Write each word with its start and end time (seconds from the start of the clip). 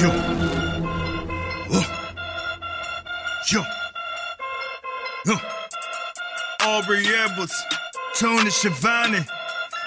Yo. 0.00 0.08
Uh. 1.70 1.84
Yo. 3.50 3.62
Uh. 5.28 5.38
Aubrey 6.62 7.04
Edwards, 7.06 7.54
Tony 8.14 8.48
Schiavone. 8.48 9.26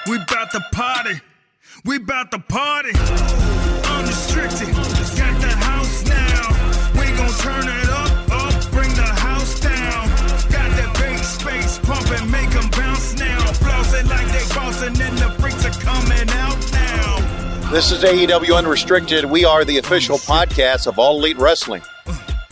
We 0.06 0.20
bout 0.20 0.52
to 0.52 0.60
party. 0.72 1.20
We 1.86 1.98
bout 1.98 2.30
to 2.30 2.38
party. 2.38 2.92
Unrestricted. 3.90 4.93
This 17.74 17.92
is 17.92 18.04
AEW 18.04 18.56
Unrestricted. 18.56 19.26
We 19.26 19.46
are 19.46 19.66
the 19.66 19.80
official 19.80 20.20
podcast 20.20 20.86
of 20.86 21.00
All 21.00 21.18
Elite 21.18 21.40
Wrestling. 21.40 21.82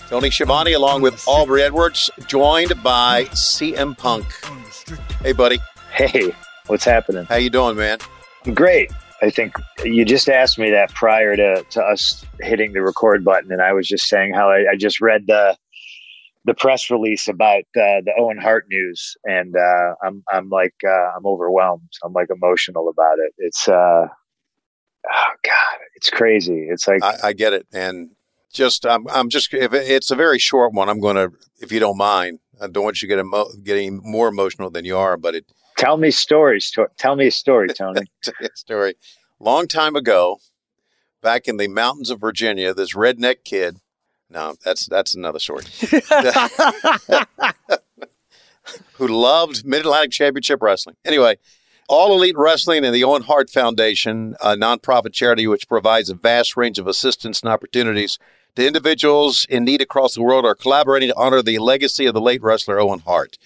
Tony 0.08 0.32
Schiavone 0.32 0.74
along 0.74 1.04
with 1.04 1.24
Aubrey 1.28 1.62
Edwards, 1.62 2.10
joined 2.26 2.74
by 2.82 3.26
CM 3.26 3.96
Punk. 3.96 4.26
Hey, 5.22 5.34
buddy. 5.34 5.60
Hey, 5.92 6.34
what's 6.66 6.86
happening? 6.86 7.26
How 7.26 7.36
you 7.36 7.52
doing, 7.52 7.78
man? 7.78 8.00
Great. 8.56 8.92
I 9.22 9.30
think 9.30 9.54
you 9.86 10.06
just 10.06 10.28
asked 10.28 10.58
me 10.58 10.72
that 10.72 10.92
prior 10.96 11.36
to, 11.36 11.64
to 11.70 11.84
us 11.84 12.26
hitting 12.40 12.74
the 12.74 12.82
record 12.82 13.24
button, 13.24 13.52
and 13.52 13.62
I 13.62 13.74
was 13.74 13.88
just 13.88 14.10
saying 14.10 14.34
how 14.34 14.50
I, 14.50 14.72
I 14.72 14.76
just 14.76 15.00
read 15.00 15.26
the 15.28 15.56
the 16.46 16.56
press 16.56 16.90
release 16.90 17.28
about 17.28 17.62
uh, 17.76 18.02
the 18.04 18.14
Owen 18.18 18.40
Hart 18.40 18.66
news, 18.72 19.16
and 19.26 19.56
uh, 19.56 19.94
I'm 20.04 20.24
I'm 20.32 20.50
like 20.50 20.74
uh, 20.84 21.12
I'm 21.16 21.28
overwhelmed. 21.28 21.92
I'm 22.04 22.14
like 22.14 22.30
emotional 22.32 22.90
about 22.90 23.20
it. 23.20 23.36
It's 23.38 23.68
uh, 23.68 24.08
oh 25.10 25.30
god, 25.44 25.78
it's 25.96 26.10
crazy. 26.10 26.68
It's 26.70 26.88
like 26.88 27.04
I, 27.04 27.16
I 27.26 27.34
get 27.34 27.54
it, 27.54 27.68
and 27.74 28.12
just 28.54 28.86
I'm 28.86 29.08
I'm 29.08 29.30
just 29.30 29.54
if 29.54 29.74
it- 29.74 29.90
it's 29.90 30.12
a 30.12 30.16
very 30.16 30.40
short 30.40 30.74
one, 30.74 30.90
I'm 30.90 31.00
going 31.00 31.16
to, 31.16 31.32
if 31.62 31.72
you 31.72 31.80
don't 31.80 31.98
mind, 31.98 32.40
I 32.62 32.68
don't 32.68 32.84
want 32.84 33.02
you 33.02 33.08
to 33.08 33.16
get 33.16 33.20
emo- 33.20 33.52
getting 33.64 34.00
more 34.04 34.28
emotional 34.28 34.70
than 34.70 34.86
you 34.86 34.98
are, 34.98 35.18
but 35.18 35.36
it 35.36 35.46
tell 35.78 35.98
me 35.98 36.12
stories. 36.12 36.70
To, 36.72 36.88
tell 36.98 37.16
me 37.16 37.28
a 37.28 37.32
story, 37.32 37.68
Tony. 37.74 38.02
a 38.42 38.50
story. 38.56 38.96
Long 39.40 39.68
time 39.68 39.96
ago, 39.96 40.38
back 41.22 41.48
in 41.48 41.58
the 41.58 41.68
mountains 41.68 42.10
of 42.10 42.20
Virginia, 42.20 42.74
this 42.74 42.94
redneck 42.94 43.44
kid. 43.44 43.78
No, 44.30 44.56
that's 44.64 44.86
that's 44.86 45.16
another 45.16 45.40
story. 45.40 45.64
who 48.94 49.08
loved 49.08 49.66
Mid 49.66 49.82
Atlantic 49.82 50.12
Championship 50.12 50.62
Wrestling. 50.62 50.96
Anyway, 51.04 51.38
All 51.94 52.14
Elite 52.14 52.38
Wrestling 52.38 52.86
and 52.86 52.96
the 52.96 53.04
Owen 53.04 53.24
Hart 53.24 53.50
Foundation, 53.50 54.38
a 54.40 54.56
nonprofit 54.56 55.12
charity 55.12 55.46
which 55.46 55.68
provides 55.68 56.10
a 56.10 56.16
vast 56.16 56.56
range 56.56 56.80
of 56.80 56.88
assistance 56.88 57.42
and 57.42 57.52
opportunities 57.52 58.18
to 58.56 58.66
individuals 58.66 59.46
in 59.50 59.66
need 59.66 59.82
across 59.82 60.16
the 60.16 60.22
world, 60.22 60.46
are 60.46 60.56
collaborating 60.56 61.10
to 61.10 61.18
honor 61.18 61.42
the 61.42 61.60
legacy 61.60 62.06
of 62.06 62.14
the 62.14 62.22
late 62.22 62.42
wrestler 62.42 62.80
Owen 62.80 63.00
Hart 63.00 63.38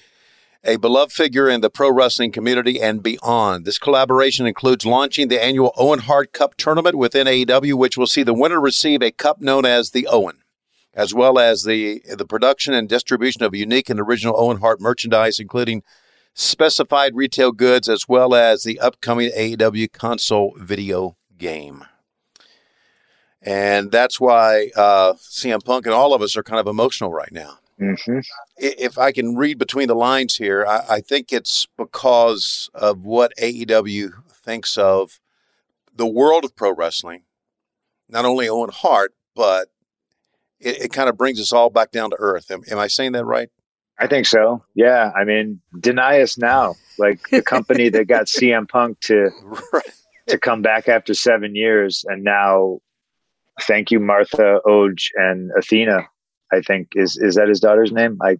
a 0.63 0.77
beloved 0.77 1.11
figure 1.11 1.49
in 1.49 1.61
the 1.61 1.71
pro 1.71 1.91
wrestling 1.91 2.31
community 2.31 2.79
and 2.79 3.01
beyond. 3.01 3.65
This 3.65 3.79
collaboration 3.79 4.45
includes 4.45 4.85
launching 4.85 5.27
the 5.27 5.43
annual 5.43 5.73
Owen 5.75 5.99
Hart 5.99 6.31
Cup 6.31 6.55
tournament 6.55 6.95
within 6.95 7.25
AEW, 7.25 7.73
which 7.73 7.97
will 7.97 8.05
see 8.05 8.21
the 8.21 8.33
winner 8.33 8.61
receive 8.61 9.01
a 9.01 9.11
cup 9.11 9.41
known 9.41 9.65
as 9.65 9.89
the 9.89 10.05
Owen, 10.05 10.43
as 10.93 11.15
well 11.15 11.39
as 11.39 11.63
the 11.63 12.03
the 12.15 12.25
production 12.25 12.75
and 12.75 12.87
distribution 12.87 13.41
of 13.41 13.55
unique 13.55 13.89
and 13.89 13.99
original 13.99 14.39
Owen 14.39 14.57
Hart 14.57 14.79
merchandise, 14.79 15.39
including 15.39 15.81
specified 16.35 17.15
retail 17.15 17.51
goods, 17.51 17.89
as 17.89 18.07
well 18.07 18.35
as 18.35 18.61
the 18.61 18.79
upcoming 18.79 19.31
AEW 19.31 19.91
console 19.91 20.53
video 20.57 21.17
game. 21.37 21.85
And 23.41 23.91
that's 23.91 24.19
why 24.19 24.69
uh, 24.75 25.13
CM 25.13 25.63
Punk 25.65 25.87
and 25.87 25.95
all 25.95 26.13
of 26.13 26.21
us 26.21 26.37
are 26.37 26.43
kind 26.43 26.59
of 26.59 26.67
emotional 26.67 27.11
right 27.11 27.31
now 27.31 27.59
hmm 27.77 28.19
if 28.57 28.97
I 28.97 29.11
can 29.11 29.35
read 29.35 29.57
between 29.57 29.87
the 29.87 29.95
lines 29.95 30.37
here, 30.37 30.65
I, 30.65 30.85
I 30.89 31.01
think 31.01 31.33
it's 31.33 31.67
because 31.77 32.69
of 32.73 33.01
what 33.01 33.33
AEW 33.37 34.13
thinks 34.31 34.77
of 34.77 35.19
the 35.93 36.07
world 36.07 36.45
of 36.45 36.55
pro 36.55 36.73
wrestling. 36.73 37.23
Not 38.07 38.25
only 38.25 38.47
Owen 38.47 38.69
Hart, 38.71 39.13
but 39.35 39.69
it, 40.59 40.85
it 40.85 40.93
kind 40.93 41.09
of 41.09 41.17
brings 41.17 41.41
us 41.41 41.51
all 41.51 41.69
back 41.69 41.91
down 41.91 42.11
to 42.11 42.17
earth. 42.19 42.49
Am, 42.49 42.61
am 42.69 42.79
I 42.79 42.87
saying 42.87 43.11
that 43.13 43.25
right? 43.25 43.49
I 43.99 44.07
think 44.07 44.25
so. 44.27 44.63
Yeah. 44.75 45.11
I 45.15 45.23
mean, 45.23 45.61
deny 45.79 46.21
us 46.21 46.37
now. 46.37 46.75
Like 46.97 47.29
the 47.29 47.41
company 47.55 47.89
that 47.89 48.05
got 48.07 48.25
CM 48.25 48.67
Punk 48.67 48.99
to 49.01 49.29
Right. 49.73 49.83
to 50.27 50.37
come 50.37 50.61
back 50.61 50.87
after 50.87 51.13
seven 51.13 51.55
years, 51.55 52.03
and 52.07 52.23
now, 52.23 52.79
thank 53.61 53.91
you, 53.91 53.99
Martha, 53.99 54.59
Oje, 54.65 55.11
and 55.15 55.51
Athena. 55.57 56.07
I 56.51 56.61
think 56.61 56.89
is 56.95 57.17
is 57.17 57.35
that 57.35 57.47
his 57.47 57.59
daughter's 57.59 57.91
name? 57.91 58.17
I 58.21 58.37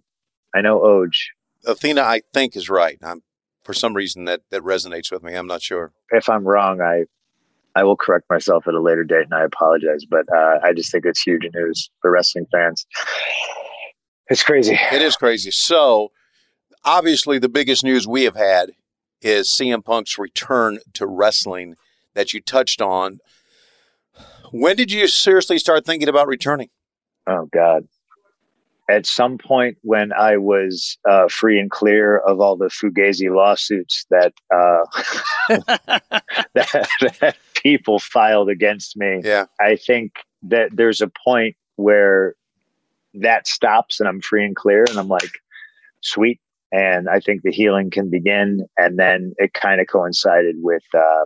I 0.54 0.60
know 0.62 0.80
Oje. 0.80 1.28
Athena, 1.66 2.02
I 2.02 2.22
think, 2.32 2.56
is 2.56 2.68
right. 2.70 2.98
I'm, 3.02 3.22
for 3.64 3.74
some 3.74 3.94
reason, 3.94 4.26
that, 4.26 4.42
that 4.50 4.62
resonates 4.62 5.10
with 5.10 5.22
me. 5.24 5.34
I'm 5.34 5.48
not 5.48 5.60
sure. 5.60 5.92
If 6.10 6.28
I'm 6.28 6.44
wrong, 6.46 6.80
I 6.80 7.04
I 7.74 7.84
will 7.84 7.96
correct 7.96 8.24
myself 8.30 8.66
at 8.66 8.74
a 8.74 8.80
later 8.80 9.04
date, 9.04 9.24
and 9.24 9.34
I 9.34 9.44
apologize. 9.44 10.04
But 10.08 10.24
uh, 10.34 10.58
I 10.64 10.72
just 10.72 10.90
think 10.92 11.04
it's 11.04 11.20
huge 11.20 11.42
news 11.54 11.90
for 12.00 12.10
wrestling 12.10 12.46
fans. 12.52 12.86
It's 14.28 14.42
crazy. 14.42 14.78
It 14.92 15.02
is 15.02 15.16
crazy. 15.16 15.50
So, 15.50 16.10
obviously, 16.84 17.38
the 17.38 17.48
biggest 17.48 17.84
news 17.84 18.06
we 18.06 18.24
have 18.24 18.36
had 18.36 18.70
is 19.22 19.48
CM 19.48 19.84
Punk's 19.84 20.18
return 20.18 20.78
to 20.94 21.06
wrestling 21.06 21.76
that 22.14 22.34
you 22.34 22.40
touched 22.40 22.82
on. 22.82 23.18
When 24.52 24.76
did 24.76 24.92
you 24.92 25.06
seriously 25.08 25.58
start 25.58 25.84
thinking 25.84 26.08
about 26.08 26.28
returning? 26.28 26.68
Oh 27.26 27.48
God. 27.52 27.88
At 28.88 29.04
some 29.04 29.36
point 29.36 29.78
when 29.82 30.12
I 30.12 30.36
was 30.36 30.96
uh, 31.08 31.26
free 31.28 31.58
and 31.58 31.68
clear 31.70 32.18
of 32.18 32.40
all 32.40 32.56
the 32.56 32.66
Fugazi 32.66 33.34
lawsuits 33.34 34.06
that, 34.10 34.32
uh, 34.54 34.84
that 36.54 36.88
that 37.20 37.36
people 37.54 37.98
filed 37.98 38.48
against 38.48 38.96
me, 38.96 39.22
Yeah. 39.24 39.46
I 39.60 39.74
think 39.74 40.12
that 40.42 40.70
there's 40.72 41.00
a 41.00 41.10
point 41.24 41.56
where 41.74 42.36
that 43.20 43.46
stops 43.46 44.00
and 44.00 44.08
I'm 44.08 44.20
free 44.20 44.44
and 44.44 44.56
clear 44.56 44.84
and 44.88 44.98
I'm 44.98 45.08
like, 45.08 45.30
sweet. 46.02 46.40
And 46.72 47.08
I 47.08 47.20
think 47.20 47.42
the 47.42 47.52
healing 47.52 47.90
can 47.90 48.10
begin. 48.10 48.66
And 48.76 48.98
then 48.98 49.32
it 49.38 49.54
kind 49.54 49.80
of 49.80 49.86
coincided 49.86 50.56
with 50.58 50.82
uh, 50.94 51.24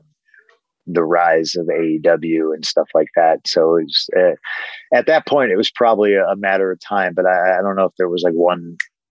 the 0.87 1.03
rise 1.03 1.55
of 1.57 1.67
AEW 1.67 2.55
and 2.55 2.65
stuff 2.65 2.89
like 2.95 3.09
that. 3.17 3.47
So 3.47 3.77
it 3.77 3.85
was, 3.85 4.09
uh, 4.17 4.97
at 4.97 5.07
that 5.07 5.27
point, 5.27 5.51
it 5.51 5.57
was 5.57 5.71
probably 5.71 6.15
a, 6.15 6.37
matter 6.37 6.71
of 6.71 6.81
time, 6.81 7.15
but 7.15 7.27
I, 7.27 7.59
I 7.59 7.63
don't 7.63 7.77
know 7.77 7.85
if 7.87 7.95
there 7.99 8.09
was 8.09 8.23
like 8.23 8.35
one 8.35 8.77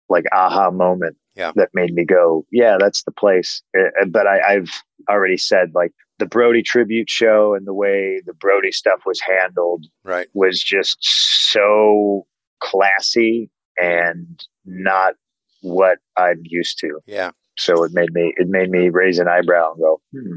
like 0.10 0.26
aha 0.34 0.70
moment 0.72 1.18
Yeah. 1.36 1.52
that 1.56 1.70
made 1.74 1.94
me 1.94 2.06
go, 2.06 2.46
yeah, 2.52 2.78
that's 2.80 3.04
the 3.04 3.12
place. 3.12 3.62
Uh, 3.78 4.06
but 4.10 4.28
I, 4.28 4.42
I've 4.56 4.72
already 5.10 5.38
said 5.38 5.72
like 5.74 5.92
the 6.20 6.26
Brodie 6.28 6.62
tribute 6.64 7.10
show 7.10 7.56
and 7.56 7.66
the 7.66 7.74
way 7.74 8.22
the 8.26 8.34
Brodie 8.34 8.72
stuff 8.72 9.02
was 9.06 9.20
handled 9.22 9.86
Right. 10.04 10.28
was 10.34 10.62
just 10.62 10.98
so 11.02 12.28
classy 12.62 13.50
and 13.78 14.44
not 14.66 15.16
what 15.62 16.00
I'm 16.18 16.42
used 16.44 16.80
to. 16.80 17.00
Yeah. 17.06 17.32
So 17.58 17.84
it 17.84 17.92
made 17.94 18.14
me 18.14 18.34
it 18.38 18.48
made 18.48 18.70
me 18.70 18.90
raise 18.90 19.20
an 19.20 19.28
eyebrow 19.28 19.74
and 19.74 19.82
go, 19.82 20.02
hmm, 20.14 20.36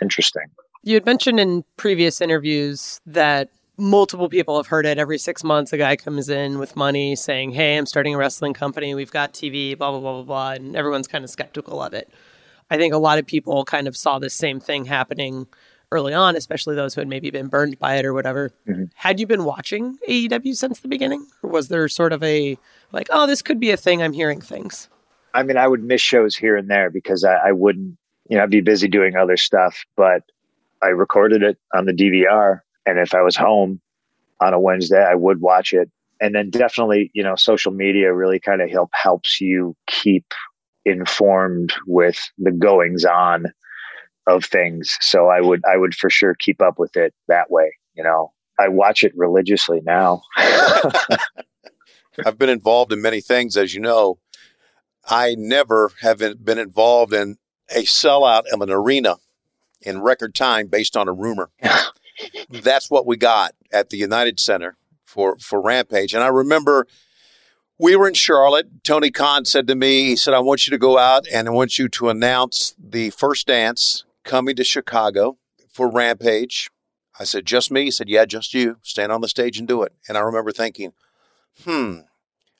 interesting. 0.00 0.46
You 0.82 0.94
had 0.94 1.06
mentioned 1.06 1.38
in 1.38 1.64
previous 1.76 2.20
interviews 2.20 3.00
that 3.06 3.50
multiple 3.78 4.28
people 4.28 4.56
have 4.56 4.66
heard 4.66 4.86
it. 4.86 4.98
Every 4.98 5.18
six 5.18 5.44
months, 5.44 5.72
a 5.72 5.78
guy 5.78 5.96
comes 5.96 6.28
in 6.28 6.58
with 6.58 6.76
money 6.76 7.14
saying, 7.16 7.52
Hey, 7.52 7.76
I'm 7.76 7.86
starting 7.86 8.14
a 8.14 8.18
wrestling 8.18 8.54
company. 8.54 8.94
We've 8.94 9.10
got 9.10 9.32
TV, 9.32 9.76
blah, 9.76 9.90
blah, 9.90 10.00
blah, 10.00 10.12
blah, 10.14 10.22
blah. 10.22 10.50
And 10.52 10.76
everyone's 10.76 11.08
kind 11.08 11.24
of 11.24 11.30
skeptical 11.30 11.82
of 11.82 11.94
it. 11.94 12.10
I 12.70 12.76
think 12.76 12.94
a 12.94 12.98
lot 12.98 13.18
of 13.18 13.26
people 13.26 13.64
kind 13.64 13.86
of 13.86 13.96
saw 13.96 14.18
the 14.18 14.30
same 14.30 14.58
thing 14.58 14.86
happening 14.86 15.46
early 15.92 16.14
on, 16.14 16.34
especially 16.36 16.74
those 16.74 16.94
who 16.94 17.00
had 17.00 17.08
maybe 17.08 17.30
been 17.30 17.46
burned 17.48 17.78
by 17.78 17.96
it 17.96 18.04
or 18.04 18.12
whatever. 18.12 18.50
Mhm. 18.66 18.90
Had 18.94 19.20
you 19.20 19.26
been 19.26 19.44
watching 19.44 19.98
AEW 20.08 20.54
since 20.54 20.80
the 20.80 20.88
beginning? 20.88 21.26
Or 21.42 21.50
was 21.50 21.68
there 21.68 21.86
sort 21.88 22.12
of 22.12 22.22
a, 22.22 22.58
like, 22.92 23.08
oh, 23.10 23.26
this 23.26 23.42
could 23.42 23.60
be 23.60 23.70
a 23.70 23.76
thing? 23.76 24.02
I'm 24.02 24.12
hearing 24.12 24.40
things. 24.40 24.88
I 25.34 25.42
mean, 25.42 25.56
I 25.56 25.68
would 25.68 25.84
miss 25.84 26.00
shows 26.00 26.34
here 26.36 26.56
and 26.56 26.68
there 26.68 26.90
because 26.90 27.24
I, 27.24 27.34
I 27.34 27.52
wouldn't, 27.52 27.96
you 28.28 28.36
know, 28.36 28.42
I'd 28.42 28.50
be 28.50 28.60
busy 28.60 28.88
doing 28.88 29.16
other 29.16 29.36
stuff, 29.36 29.84
but 29.96 30.22
I 30.82 30.88
recorded 30.88 31.42
it 31.42 31.58
on 31.74 31.86
the 31.86 31.92
DVR. 31.92 32.60
And 32.86 32.98
if 32.98 33.14
I 33.14 33.22
was 33.22 33.36
home 33.36 33.80
on 34.40 34.52
a 34.52 34.60
Wednesday, 34.60 35.04
I 35.04 35.14
would 35.14 35.40
watch 35.40 35.72
it. 35.72 35.90
And 36.20 36.34
then 36.34 36.50
definitely, 36.50 37.10
you 37.14 37.22
know, 37.22 37.34
social 37.36 37.72
media 37.72 38.12
really 38.12 38.38
kind 38.40 38.60
of 38.60 38.70
help 38.70 38.90
helps 38.92 39.40
you 39.40 39.76
keep 39.86 40.24
informed 40.84 41.72
with 41.86 42.18
the 42.38 42.50
goings 42.50 43.04
on 43.04 43.46
of 44.26 44.44
things. 44.44 44.96
So 45.00 45.28
I 45.28 45.40
would, 45.40 45.62
I 45.64 45.76
would 45.76 45.94
for 45.94 46.10
sure 46.10 46.34
keep 46.34 46.62
up 46.62 46.78
with 46.78 46.96
it 46.96 47.14
that 47.28 47.50
way. 47.50 47.72
You 47.94 48.04
know, 48.04 48.32
I 48.58 48.68
watch 48.68 49.04
it 49.04 49.12
religiously 49.16 49.80
now. 49.84 50.22
I've 52.24 52.38
been 52.38 52.48
involved 52.48 52.92
in 52.92 53.02
many 53.02 53.20
things, 53.20 53.56
as 53.56 53.74
you 53.74 53.80
know. 53.80 54.18
I 55.08 55.34
never 55.36 55.92
have 56.00 56.18
been 56.18 56.58
involved 56.58 57.12
in 57.12 57.38
a 57.70 57.82
sellout 57.82 58.44
of 58.52 58.60
an 58.60 58.70
arena 58.70 59.16
in 59.80 60.00
record 60.00 60.34
time 60.34 60.68
based 60.68 60.96
on 60.96 61.08
a 61.08 61.12
rumor. 61.12 61.50
That's 62.50 62.90
what 62.90 63.06
we 63.06 63.16
got. 63.16 63.54
at 63.72 63.90
the 63.90 63.96
United 63.96 64.38
Center 64.38 64.76
for 65.04 65.38
for 65.38 65.60
Rampage, 65.60 66.14
and 66.14 66.22
I 66.22 66.28
remember 66.28 66.86
we 67.78 67.96
were 67.96 68.06
in 68.06 68.14
Charlotte. 68.14 68.84
Tony 68.84 69.10
Khan 69.10 69.44
said 69.44 69.66
to 69.66 69.74
me, 69.74 70.04
he 70.04 70.16
said, 70.16 70.34
"I 70.34 70.38
want 70.40 70.66
you 70.66 70.70
to 70.70 70.78
go 70.78 70.98
out 70.98 71.26
and 71.32 71.48
I 71.48 71.50
want 71.50 71.78
you 71.78 71.88
to 71.88 72.10
announce 72.10 72.74
the 72.78 73.10
first 73.10 73.46
dance 73.46 74.04
coming 74.24 74.56
to 74.56 74.64
Chicago 74.64 75.38
for 75.68 75.88
Rampage." 75.90 76.70
I 77.18 77.24
said, 77.24 77.44
"Just 77.46 77.70
me?" 77.70 77.84
He 77.84 77.90
said, 77.90 78.08
"Yeah, 78.08 78.24
just 78.24 78.54
you. 78.54 78.76
Stand 78.82 79.12
on 79.12 79.20
the 79.20 79.28
stage 79.28 79.58
and 79.58 79.68
do 79.68 79.82
it." 79.82 79.92
And 80.08 80.16
I 80.16 80.20
remember 80.20 80.52
thinking, 80.52 80.92
"Hmm." 81.64 82.00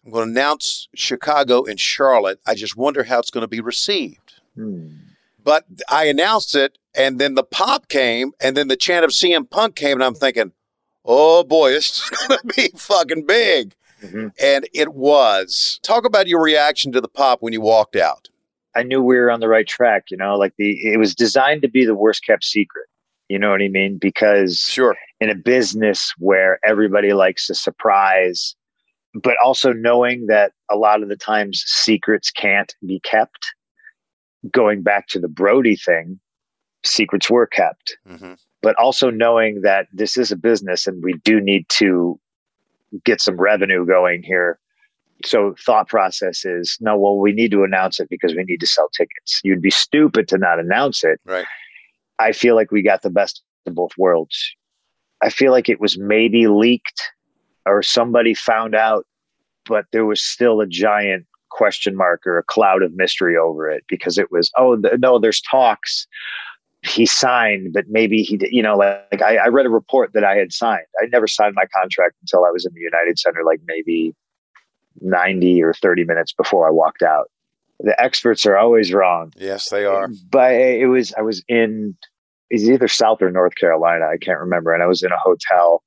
I'm 0.04 0.10
going 0.10 0.26
to 0.26 0.32
announce 0.32 0.88
Chicago 0.96 1.64
and 1.64 1.78
Charlotte. 1.78 2.40
I 2.44 2.56
just 2.56 2.76
wonder 2.76 3.04
how 3.04 3.20
it's 3.20 3.30
going 3.30 3.42
to 3.42 3.48
be 3.48 3.60
received. 3.60 4.40
Hmm. 4.56 4.88
But 5.42 5.64
I 5.88 6.06
announced 6.06 6.54
it, 6.56 6.78
and 6.94 7.20
then 7.20 7.34
the 7.36 7.44
pop 7.44 7.88
came, 7.88 8.32
and 8.40 8.56
then 8.56 8.66
the 8.68 8.76
chant 8.76 9.04
of 9.04 9.12
CM 9.12 9.48
Punk 9.48 9.76
came, 9.76 9.94
and 9.98 10.04
I'm 10.04 10.14
thinking, 10.14 10.52
oh 11.04 11.44
boy, 11.44 11.70
this 11.70 12.02
is 12.02 12.10
going 12.28 12.40
to 12.40 12.46
be 12.56 12.70
fucking 12.76 13.26
big. 13.26 13.74
hmm 14.00 14.28
And 14.40 14.68
it 14.74 14.92
was. 14.94 15.78
Talk 15.82 16.04
about 16.04 16.26
your 16.26 16.42
reaction 16.42 16.90
to 16.92 17.00
the 17.00 17.08
pop 17.08 17.40
when 17.40 17.52
you 17.52 17.60
walked 17.60 17.96
out. 17.96 18.28
I 18.74 18.82
knew 18.82 19.02
we 19.02 19.16
were 19.16 19.30
on 19.30 19.40
the 19.40 19.48
right 19.48 19.66
track. 19.66 20.04
You 20.10 20.16
know, 20.16 20.36
like 20.36 20.54
the 20.58 20.72
it 20.92 20.98
was 20.98 21.14
designed 21.14 21.62
to 21.62 21.68
be 21.68 21.84
the 21.84 21.94
worst 21.94 22.24
kept 22.24 22.44
secret. 22.44 22.86
You 23.28 23.38
know 23.38 23.50
what 23.50 23.62
I 23.62 23.68
mean? 23.68 23.98
Because 23.98 24.58
Sure. 24.60 24.96
in 25.20 25.30
a 25.30 25.34
business 25.34 26.12
where 26.18 26.58
everybody 26.64 27.12
likes 27.12 27.48
a 27.48 27.54
surprise, 27.54 28.54
but 29.14 29.36
also 29.42 29.72
knowing 29.72 30.26
that 30.26 30.52
a 30.70 30.76
lot 30.76 31.02
of 31.02 31.08
the 31.08 31.16
times 31.16 31.62
secrets 31.66 32.30
can't 32.30 32.74
be 32.86 33.00
kept. 33.00 33.54
Going 34.50 34.82
back 34.82 35.06
to 35.08 35.20
the 35.20 35.28
Brodie 35.28 35.76
thing, 35.76 36.18
secrets 36.84 37.30
were 37.30 37.46
kept, 37.46 37.96
hmm 38.06 38.34
but 38.60 38.76
also 38.76 39.10
knowing 39.10 39.62
that 39.62 39.88
this 39.92 40.16
is 40.16 40.30
a 40.30 40.36
business 40.36 40.86
and 40.86 41.02
we 41.02 41.14
do 41.24 41.40
need 41.40 41.68
to 41.68 42.18
get 43.04 43.20
some 43.20 43.36
revenue 43.36 43.84
going 43.84 44.22
here. 44.22 44.58
So 45.24 45.54
thought 45.64 45.88
process 45.88 46.44
is 46.44 46.76
no, 46.80 46.96
well, 46.96 47.18
we 47.18 47.32
need 47.32 47.50
to 47.52 47.64
announce 47.64 48.00
it 48.00 48.08
because 48.08 48.34
we 48.34 48.44
need 48.44 48.60
to 48.60 48.66
sell 48.66 48.88
tickets. 48.96 49.40
You'd 49.44 49.62
be 49.62 49.70
stupid 49.70 50.28
to 50.28 50.38
not 50.38 50.58
announce 50.58 51.04
it. 51.04 51.20
Right. 51.24 51.46
I 52.18 52.32
feel 52.32 52.54
like 52.54 52.70
we 52.70 52.82
got 52.82 53.02
the 53.02 53.10
best 53.10 53.42
of 53.66 53.74
both 53.74 53.92
worlds. 53.96 54.54
I 55.22 55.28
feel 55.30 55.52
like 55.52 55.68
it 55.68 55.80
was 55.80 55.98
maybe 55.98 56.46
leaked 56.46 57.02
or 57.66 57.82
somebody 57.82 58.34
found 58.34 58.74
out, 58.74 59.06
but 59.66 59.86
there 59.92 60.04
was 60.04 60.20
still 60.20 60.60
a 60.60 60.66
giant 60.66 61.26
question 61.50 61.96
mark 61.96 62.26
or 62.26 62.38
a 62.38 62.42
cloud 62.42 62.82
of 62.82 62.94
mystery 62.94 63.36
over 63.36 63.70
it 63.70 63.84
because 63.88 64.18
it 64.18 64.32
was, 64.32 64.50
oh, 64.56 64.76
th- 64.80 64.94
no, 64.98 65.18
there's 65.18 65.40
talks. 65.42 66.06
He 66.84 67.06
signed, 67.06 67.72
but 67.72 67.84
maybe 67.88 68.22
he 68.22 68.36
did, 68.36 68.50
you 68.50 68.62
know, 68.62 68.76
like, 68.76 69.06
like 69.12 69.22
I, 69.22 69.36
I 69.36 69.46
read 69.48 69.66
a 69.66 69.70
report 69.70 70.12
that 70.14 70.24
I 70.24 70.34
had 70.34 70.52
signed. 70.52 70.86
I 71.00 71.06
never 71.12 71.28
signed 71.28 71.54
my 71.54 71.66
contract 71.72 72.16
until 72.22 72.44
I 72.44 72.50
was 72.50 72.66
in 72.66 72.72
the 72.74 72.80
United 72.80 73.18
Center, 73.18 73.44
like 73.44 73.60
maybe 73.66 74.14
90 75.00 75.62
or 75.62 75.74
30 75.74 76.04
minutes 76.04 76.32
before 76.32 76.66
I 76.66 76.70
walked 76.70 77.02
out. 77.02 77.30
The 77.80 78.00
experts 78.00 78.46
are 78.46 78.56
always 78.56 78.92
wrong 78.92 79.32
Yes, 79.36 79.70
they 79.70 79.84
are. 79.84 80.08
but 80.30 80.52
it 80.52 80.86
was 80.86 81.12
I 81.14 81.22
was 81.22 81.42
in 81.48 81.96
it's 82.50 82.64
either 82.64 82.86
South 82.86 83.22
or 83.22 83.30
North 83.30 83.54
Carolina, 83.56 84.04
I 84.06 84.18
can't 84.18 84.38
remember, 84.38 84.72
and 84.74 84.82
I 84.82 84.86
was 84.86 85.02
in 85.02 85.10
a 85.10 85.18
hotel 85.18 85.82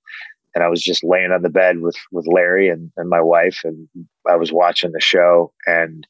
and 0.56 0.64
I 0.64 0.68
was 0.68 0.82
just 0.82 1.04
laying 1.04 1.32
on 1.32 1.42
the 1.42 1.50
bed 1.50 1.80
with 1.80 1.96
with 2.12 2.28
Larry 2.28 2.70
and, 2.70 2.92
and 2.98 3.10
my 3.10 3.22
wife 3.22 3.62
and 3.64 3.88
I 4.28 4.36
was 4.36 4.52
watching 4.52 4.92
the 4.92 5.00
show 5.02 5.54
and 5.66 6.08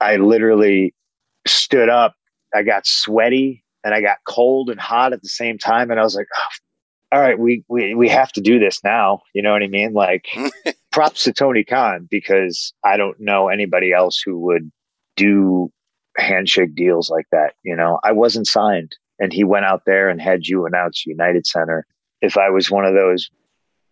I 0.00 0.16
literally 0.16 0.94
stood 1.46 1.88
up, 1.88 2.14
I 2.54 2.62
got 2.62 2.86
sweaty 2.86 3.64
and 3.84 3.94
I 3.94 4.00
got 4.00 4.18
cold 4.26 4.68
and 4.68 4.80
hot 4.80 5.12
at 5.12 5.22
the 5.22 5.28
same 5.28 5.58
time 5.58 5.90
and 5.90 5.98
I 6.00 6.02
was 6.02 6.16
like, 6.16 6.26
oh, 6.36 7.16
all 7.16 7.20
right, 7.20 7.38
we, 7.38 7.62
we 7.68 7.94
we 7.94 8.08
have 8.08 8.32
to 8.32 8.40
do 8.40 8.58
this 8.58 8.82
now. 8.82 9.20
You 9.34 9.42
know 9.42 9.52
what 9.52 9.62
I 9.62 9.68
mean? 9.68 9.92
Like 9.92 10.26
props 10.92 11.24
to 11.24 11.32
Tony 11.32 11.64
Khan 11.64 12.06
because 12.10 12.72
I 12.84 12.96
don't 12.96 13.18
know 13.18 13.48
anybody 13.48 13.92
else 13.92 14.20
who 14.24 14.38
would 14.40 14.70
do 15.16 15.70
handshake 16.16 16.74
deals 16.74 17.10
like 17.10 17.26
that. 17.32 17.54
You 17.64 17.74
know, 17.76 17.98
I 18.04 18.12
wasn't 18.12 18.46
signed 18.46 18.92
and 19.18 19.32
he 19.32 19.44
went 19.44 19.64
out 19.64 19.82
there 19.86 20.08
and 20.08 20.20
had 20.20 20.46
you 20.46 20.66
announce 20.66 21.06
United 21.06 21.46
Center. 21.46 21.86
If 22.20 22.36
I 22.36 22.50
was 22.50 22.70
one 22.70 22.84
of 22.84 22.94
those 22.94 23.30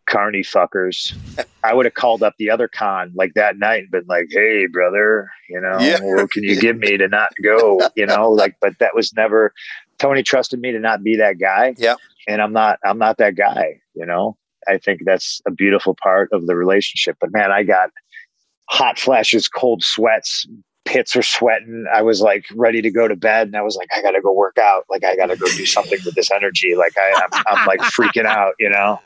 carny 0.09 0.41
fuckers, 0.43 1.15
I 1.63 1.73
would 1.73 1.87
have 1.87 1.95
called 1.95 2.23
up 2.23 2.35
the 2.39 2.51
other 2.51 2.69
con 2.69 3.13
like 3.15 3.33
that 3.35 3.57
night 3.59 3.83
and 3.83 3.91
been 3.91 4.07
like, 4.09 4.27
Hey 4.31 4.67
brother, 4.67 5.31
you 5.49 5.61
know, 5.61 5.79
Yeah. 5.81 5.99
what 6.03 6.31
can 6.31 6.43
you 6.43 6.61
give 6.61 6.77
me 6.79 6.97
to 6.97 7.09
not 7.09 7.31
go? 7.43 7.81
You 7.97 8.07
know, 8.07 8.31
like, 8.31 8.57
but 8.61 8.79
that 8.81 8.95
was 8.95 9.13
never, 9.15 9.53
Tony 9.99 10.23
trusted 10.23 10.61
me 10.61 10.73
to 10.73 10.81
not 10.81 11.03
be 11.03 11.17
that 11.17 11.39
guy. 11.39 11.75
Yeah. 11.79 11.95
And 12.29 12.43
I'm 12.43 12.53
not, 12.53 12.79
I'm 12.85 12.99
not 12.99 13.19
that 13.19 13.35
guy, 13.37 13.81
you 13.95 14.05
know, 14.07 14.37
I 14.71 14.79
think 14.79 15.01
that's 15.05 15.41
a 15.47 15.51
beautiful 15.51 15.97
part 16.03 16.29
of 16.33 16.47
the 16.47 16.57
relationship, 16.57 17.17
but 17.21 17.33
man, 17.33 17.51
I 17.51 17.63
got 17.63 17.91
hot 18.69 18.99
flashes, 18.99 19.49
cold 19.49 19.83
sweats, 19.83 20.47
pits 20.85 21.15
are 21.17 21.23
sweating. 21.23 21.87
I 21.93 22.03
was 22.03 22.21
like 22.21 22.45
ready 22.55 22.83
to 22.83 22.91
go 22.91 23.09
to 23.09 23.17
bed, 23.17 23.49
and 23.49 23.57
I 23.57 23.63
was 23.63 23.77
like, 23.77 23.89
I 23.97 24.03
gotta 24.03 24.21
go 24.21 24.33
work 24.33 24.59
out. 24.59 24.85
Like 24.89 25.05
I 25.05 25.17
gotta 25.17 25.37
go 25.37 25.47
do 25.47 25.67
something 25.67 25.99
with 26.05 26.15
this 26.15 26.31
energy. 26.31 26.75
Like 26.77 26.95
I, 26.97 27.23
I'm, 27.23 27.43
I'm 27.47 27.67
like 27.67 27.81
freaking 27.81 28.27
out. 28.27 28.55
You 28.59 28.71
know, 28.71 29.01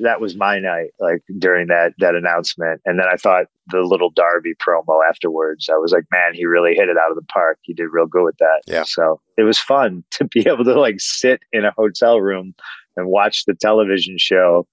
that 0.00 0.20
was 0.20 0.36
my 0.36 0.58
night. 0.58 0.90
Like 1.00 1.22
during 1.38 1.68
that 1.68 1.94
that 1.98 2.14
announcement, 2.14 2.80
and 2.84 2.98
then 2.98 3.06
I 3.10 3.16
thought 3.16 3.46
the 3.68 3.80
little 3.80 4.10
Darby 4.10 4.54
promo 4.54 5.00
afterwards. 5.08 5.68
I 5.72 5.76
was 5.76 5.92
like, 5.92 6.04
man, 6.10 6.34
he 6.34 6.44
really 6.44 6.74
hit 6.74 6.88
it 6.88 6.96
out 6.96 7.10
of 7.10 7.16
the 7.16 7.26
park. 7.32 7.58
He 7.62 7.74
did 7.74 7.88
real 7.90 8.06
good 8.06 8.24
with 8.24 8.38
that. 8.38 8.62
Yeah. 8.66 8.84
So 8.84 9.20
it 9.38 9.42
was 9.42 9.58
fun 9.58 10.04
to 10.12 10.24
be 10.24 10.46
able 10.48 10.64
to 10.64 10.78
like 10.78 11.00
sit 11.00 11.40
in 11.52 11.64
a 11.64 11.72
hotel 11.72 12.20
room 12.20 12.54
and 12.96 13.06
watch 13.06 13.44
the 13.46 13.54
television 13.54 14.16
show 14.18 14.66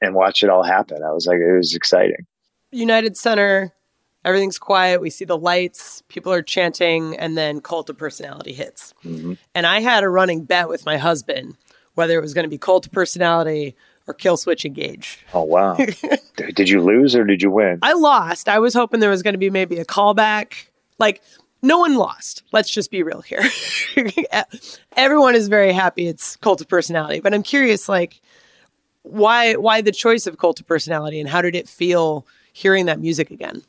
and 0.00 0.14
watch 0.14 0.42
it 0.42 0.50
all 0.50 0.62
happen. 0.62 1.02
I 1.02 1.12
was 1.12 1.26
like, 1.26 1.38
it 1.38 1.56
was 1.56 1.74
exciting. 1.74 2.26
United 2.72 3.16
Center, 3.16 3.72
everything's 4.24 4.58
quiet. 4.58 5.00
We 5.00 5.10
see 5.10 5.24
the 5.24 5.38
lights, 5.38 6.02
people 6.08 6.32
are 6.32 6.42
chanting, 6.42 7.16
and 7.16 7.36
then 7.36 7.60
Cult 7.60 7.90
of 7.90 7.98
Personality 7.98 8.52
hits. 8.52 8.94
Mhm. 9.04 9.36
And 9.54 9.66
I 9.66 9.80
had 9.80 10.04
a 10.04 10.08
running 10.08 10.44
bet 10.44 10.68
with 10.68 10.86
my 10.86 10.96
husband 10.96 11.56
whether 11.94 12.16
it 12.16 12.22
was 12.22 12.34
going 12.34 12.44
to 12.44 12.48
be 12.48 12.56
Cult 12.56 12.86
of 12.86 12.92
Personality 12.92 13.76
or 14.06 14.14
Killswitch 14.14 14.64
Engage. 14.64 15.18
Oh 15.34 15.42
wow! 15.42 15.76
Did 16.36 16.68
you 16.68 16.80
lose 16.82 17.14
or 17.14 17.24
did 17.24 17.42
you 17.42 17.50
win? 17.50 17.78
I 17.82 17.92
lost. 17.92 18.48
I 18.48 18.58
was 18.58 18.72
hoping 18.74 19.00
there 19.00 19.10
was 19.10 19.22
going 19.22 19.34
to 19.34 19.38
be 19.38 19.50
maybe 19.50 19.76
a 19.78 19.84
callback. 19.84 20.68
Like, 20.98 21.22
no 21.62 21.78
one 21.78 21.96
lost. 21.96 22.42
Let's 22.52 22.70
just 22.70 22.90
be 22.90 23.02
real 23.02 23.20
here. 23.20 23.42
Everyone 24.96 25.34
is 25.34 25.48
very 25.48 25.72
happy 25.72 26.06
it's 26.06 26.36
Cult 26.36 26.60
of 26.60 26.68
Personality, 26.68 27.20
but 27.20 27.34
I'm 27.34 27.42
curious, 27.42 27.88
like, 27.88 28.20
why 29.10 29.54
why 29.54 29.80
the 29.80 29.92
choice 29.92 30.26
of 30.26 30.38
Cult 30.38 30.60
of 30.60 30.66
Personality, 30.66 31.20
and 31.20 31.28
how 31.28 31.42
did 31.42 31.54
it 31.54 31.68
feel 31.68 32.26
hearing 32.52 32.86
that 32.86 33.00
music 33.00 33.30
again? 33.30 33.62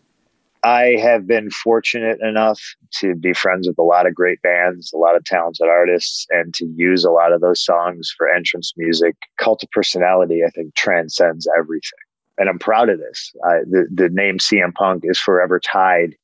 I 0.64 0.98
have 1.02 1.26
been 1.26 1.50
fortunate 1.50 2.20
enough 2.22 2.60
to 3.00 3.16
be 3.16 3.34
friends 3.34 3.68
with 3.68 3.80
a 3.80 3.84
lot 3.84 4.06
of 4.06 4.14
great 4.14 4.42
bands, 4.44 4.94
a 4.94 4.98
lot 4.98 5.16
of 5.16 5.24
talented 5.26 5.68
artists, 5.68 6.28
and 6.30 6.54
to 6.54 6.66
use 6.76 7.04
a 7.04 7.10
lot 7.10 7.32
of 7.32 7.42
those 7.42 7.64
songs 7.64 8.14
for 8.16 8.30
entrance 8.30 8.74
music. 8.78 9.16
Cult 9.38 9.64
of 9.64 9.72
Personality, 9.72 10.42
I 10.46 10.50
think, 10.52 10.76
transcends 10.76 11.48
everything. 11.58 12.00
And 12.38 12.48
I'm 12.48 12.60
proud 12.60 12.90
of 12.90 13.00
this. 13.00 13.34
I, 13.44 13.60
the, 13.70 13.88
the 13.92 14.10
name 14.10 14.38
CM 14.38 14.74
Punk 14.74 15.04
is 15.06 15.18
forever 15.18 15.60
tied 15.60 16.16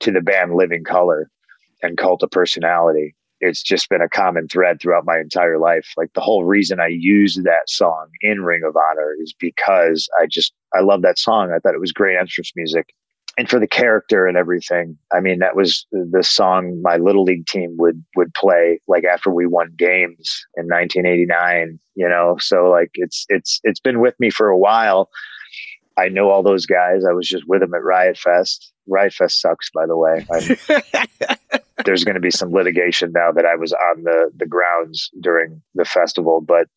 to 0.00 0.10
the 0.10 0.22
band 0.22 0.54
Living 0.54 0.84
Colour 0.84 1.30
and 1.82 1.98
Cult 1.98 2.22
of 2.22 2.30
Personality. 2.30 3.14
It's 3.42 3.62
just 3.62 3.88
been 3.90 4.00
a 4.00 4.08
common 4.08 4.48
thread 4.48 4.80
throughout 4.80 5.04
my 5.04 5.18
entire 5.18 5.58
life. 5.58 5.92
Like 5.96 6.12
the 6.14 6.20
whole 6.20 6.44
reason 6.44 6.80
I 6.80 6.88
used 6.88 7.44
that 7.44 7.68
song 7.68 8.06
in 8.22 8.42
Ring 8.42 8.62
of 8.64 8.76
Honor 8.76 9.14
is 9.20 9.34
because 9.38 10.08
I 10.20 10.26
just, 10.26 10.54
I 10.74 10.80
love 10.80 11.02
that 11.02 11.18
song. 11.18 11.52
I 11.54 11.58
thought 11.58 11.74
it 11.74 11.80
was 11.80 11.92
great 11.92 12.16
entrance 12.16 12.52
music 12.56 12.94
and 13.38 13.48
for 13.48 13.58
the 13.58 13.66
character 13.66 14.26
and 14.26 14.36
everything. 14.36 14.96
I 15.12 15.20
mean, 15.20 15.38
that 15.38 15.56
was 15.56 15.86
the 15.90 16.22
song 16.22 16.80
my 16.82 16.96
little 16.96 17.24
league 17.24 17.46
team 17.46 17.76
would 17.78 18.02
would 18.16 18.34
play 18.34 18.80
like 18.88 19.04
after 19.04 19.30
we 19.30 19.46
won 19.46 19.72
games 19.76 20.44
in 20.56 20.66
1989. 20.66 21.78
You 21.94 22.08
know, 22.08 22.36
so 22.38 22.70
like 22.70 22.90
it's 22.94 23.26
it's 23.28 23.60
it's 23.64 23.80
been 23.80 24.00
with 24.00 24.14
me 24.18 24.30
for 24.30 24.48
a 24.48 24.58
while. 24.58 25.10
I 25.96 26.08
know 26.08 26.30
all 26.30 26.42
those 26.42 26.66
guys. 26.66 27.04
I 27.08 27.12
was 27.12 27.28
just 27.28 27.44
with 27.46 27.60
them 27.60 27.74
at 27.74 27.82
Riot 27.82 28.16
Fest. 28.16 28.72
Riot 28.86 29.12
Fest 29.12 29.40
sucks, 29.40 29.70
by 29.70 29.86
the 29.86 29.96
way. 29.96 30.26
I'm, 31.82 31.90
there's 31.90 32.04
going 32.04 32.14
to 32.14 32.20
be 32.20 32.30
some 32.30 32.52
litigation 32.52 33.12
now 33.12 33.32
that 33.32 33.46
I 33.46 33.56
was 33.56 33.72
on 33.72 34.04
the 34.04 34.30
the 34.36 34.46
grounds 34.46 35.10
during 35.20 35.62
the 35.74 35.84
festival, 35.84 36.40
but 36.40 36.68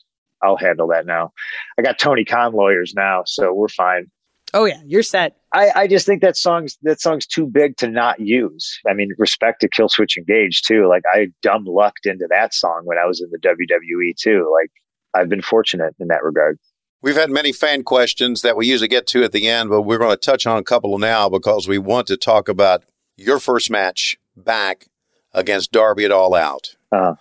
I'll 0.41 0.57
handle 0.57 0.88
that 0.89 1.05
now. 1.05 1.31
I 1.77 1.81
got 1.81 2.00
Tony 2.00 2.25
Khan 2.25 2.53
lawyers 2.53 2.93
now, 2.95 3.24
so 3.25 3.53
we're 3.53 3.67
fine. 3.67 4.12
Oh 4.53 4.65
yeah, 4.65 4.79
you're 4.85 5.03
set. 5.03 5.35
I, 5.53 5.71
I 5.75 5.88
just 5.88 6.05
think 6.05 6.21
that 6.21 6.38
song's 6.38 6.77
that 6.83 7.01
song's 7.01 7.25
too 7.25 7.45
big 7.45 7.77
to 7.77 7.88
not 7.88 8.19
use. 8.19 8.79
I 8.88 8.93
mean, 8.93 9.09
respect 9.17 9.62
to 9.62 9.69
Killswitch 9.69 10.17
Engage 10.17 10.62
too. 10.62 10.88
Like 10.88 11.03
I 11.12 11.27
dumb 11.41 11.65
lucked 11.65 12.05
into 12.05 12.27
that 12.29 12.53
song 12.53 12.81
when 12.85 12.97
I 12.97 13.05
was 13.05 13.21
in 13.21 13.29
the 13.31 13.39
WWE 13.39 14.15
too. 14.17 14.50
Like 14.53 14.71
I've 15.13 15.29
been 15.29 15.41
fortunate 15.41 15.95
in 16.00 16.07
that 16.07 16.24
regard. 16.24 16.59
We've 17.01 17.15
had 17.15 17.29
many 17.29 17.51
fan 17.51 17.83
questions 17.83 18.41
that 18.41 18.55
we 18.55 18.65
usually 18.65 18.88
get 18.88 19.05
to 19.07 19.24
at 19.24 19.31
the 19.31 19.47
end, 19.47 19.69
but 19.69 19.83
we're 19.83 20.00
going 20.00 20.12
to 20.12 20.17
touch 20.17 20.47
on 20.47 20.57
a 20.57 20.63
couple 20.63 20.97
now 20.97 21.29
because 21.29 21.67
we 21.67 21.77
want 21.77 22.07
to 22.07 22.17
talk 22.17 22.50
about 22.50 22.83
your 23.17 23.39
first 23.39 23.69
match 23.69 24.17
back 24.35 24.88
against 25.36 25.72
Darby 25.72 26.06
at 26.06 26.12
All 26.12 26.34
Out. 26.34 26.75
Uh-huh. 26.92 27.15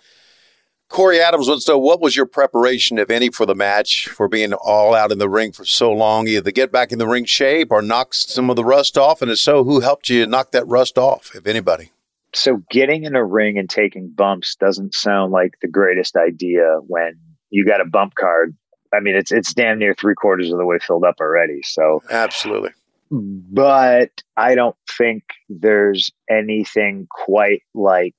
Corey 0.87 1.19
Adams 1.19 1.47
wants 1.47 1.65
to 1.65 1.73
know 1.73 1.79
what 1.79 1.99
was 1.99 2.15
your 2.15 2.25
preparation, 2.25 2.99
if 2.99 3.09
any, 3.09 3.29
for 3.29 3.45
the 3.45 3.55
match, 3.55 4.07
for 4.07 4.27
being 4.27 4.53
all 4.53 4.93
out 4.93 5.11
in 5.11 5.17
the 5.17 5.27
ring 5.27 5.51
for 5.51 5.65
so 5.65 5.91
long, 5.91 6.27
either 6.27 6.51
get 6.51 6.71
back 6.71 6.91
in 6.91 6.99
the 6.99 7.07
ring 7.07 7.25
shape 7.25 7.71
or 7.71 7.81
knock 7.81 8.13
some 8.13 8.49
of 8.49 8.55
the 8.55 8.63
rust 8.63 8.97
off? 8.97 9.21
And 9.21 9.31
if 9.31 9.39
so, 9.39 9.63
who 9.63 9.79
helped 9.79 10.09
you 10.09 10.25
knock 10.25 10.51
that 10.51 10.67
rust 10.67 10.97
off, 10.97 11.31
if 11.35 11.47
anybody? 11.47 11.91
So, 12.33 12.61
getting 12.69 13.03
in 13.03 13.15
a 13.15 13.25
ring 13.25 13.57
and 13.57 13.69
taking 13.69 14.09
bumps 14.09 14.55
doesn't 14.55 14.93
sound 14.93 15.31
like 15.31 15.55
the 15.61 15.67
greatest 15.67 16.15
idea 16.15 16.79
when 16.85 17.19
you 17.49 17.65
got 17.65 17.81
a 17.81 17.85
bump 17.85 18.13
card. 18.15 18.55
I 18.93 18.99
mean, 18.99 19.15
it's 19.15 19.31
it's 19.31 19.53
damn 19.53 19.79
near 19.79 19.95
three 19.95 20.15
quarters 20.15 20.51
of 20.51 20.57
the 20.57 20.65
way 20.65 20.77
filled 20.79 21.03
up 21.03 21.15
already. 21.19 21.61
So, 21.63 22.03
absolutely. 22.09 22.71
But 23.11 24.23
I 24.35 24.55
don't 24.55 24.75
think 24.97 25.23
there's 25.47 26.11
anything 26.29 27.07
quite 27.11 27.61
like 27.73 28.15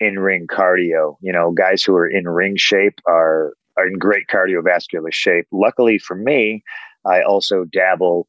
in 0.00 0.18
ring 0.18 0.46
cardio. 0.46 1.16
You 1.20 1.32
know, 1.32 1.52
guys 1.52 1.82
who 1.82 1.94
are 1.94 2.08
in 2.08 2.28
ring 2.28 2.56
shape 2.56 3.00
are 3.06 3.54
are 3.76 3.86
in 3.86 3.98
great 3.98 4.26
cardiovascular 4.28 5.12
shape. 5.12 5.46
Luckily 5.52 5.98
for 5.98 6.16
me, 6.16 6.62
I 7.04 7.22
also 7.22 7.64
dabble 7.64 8.26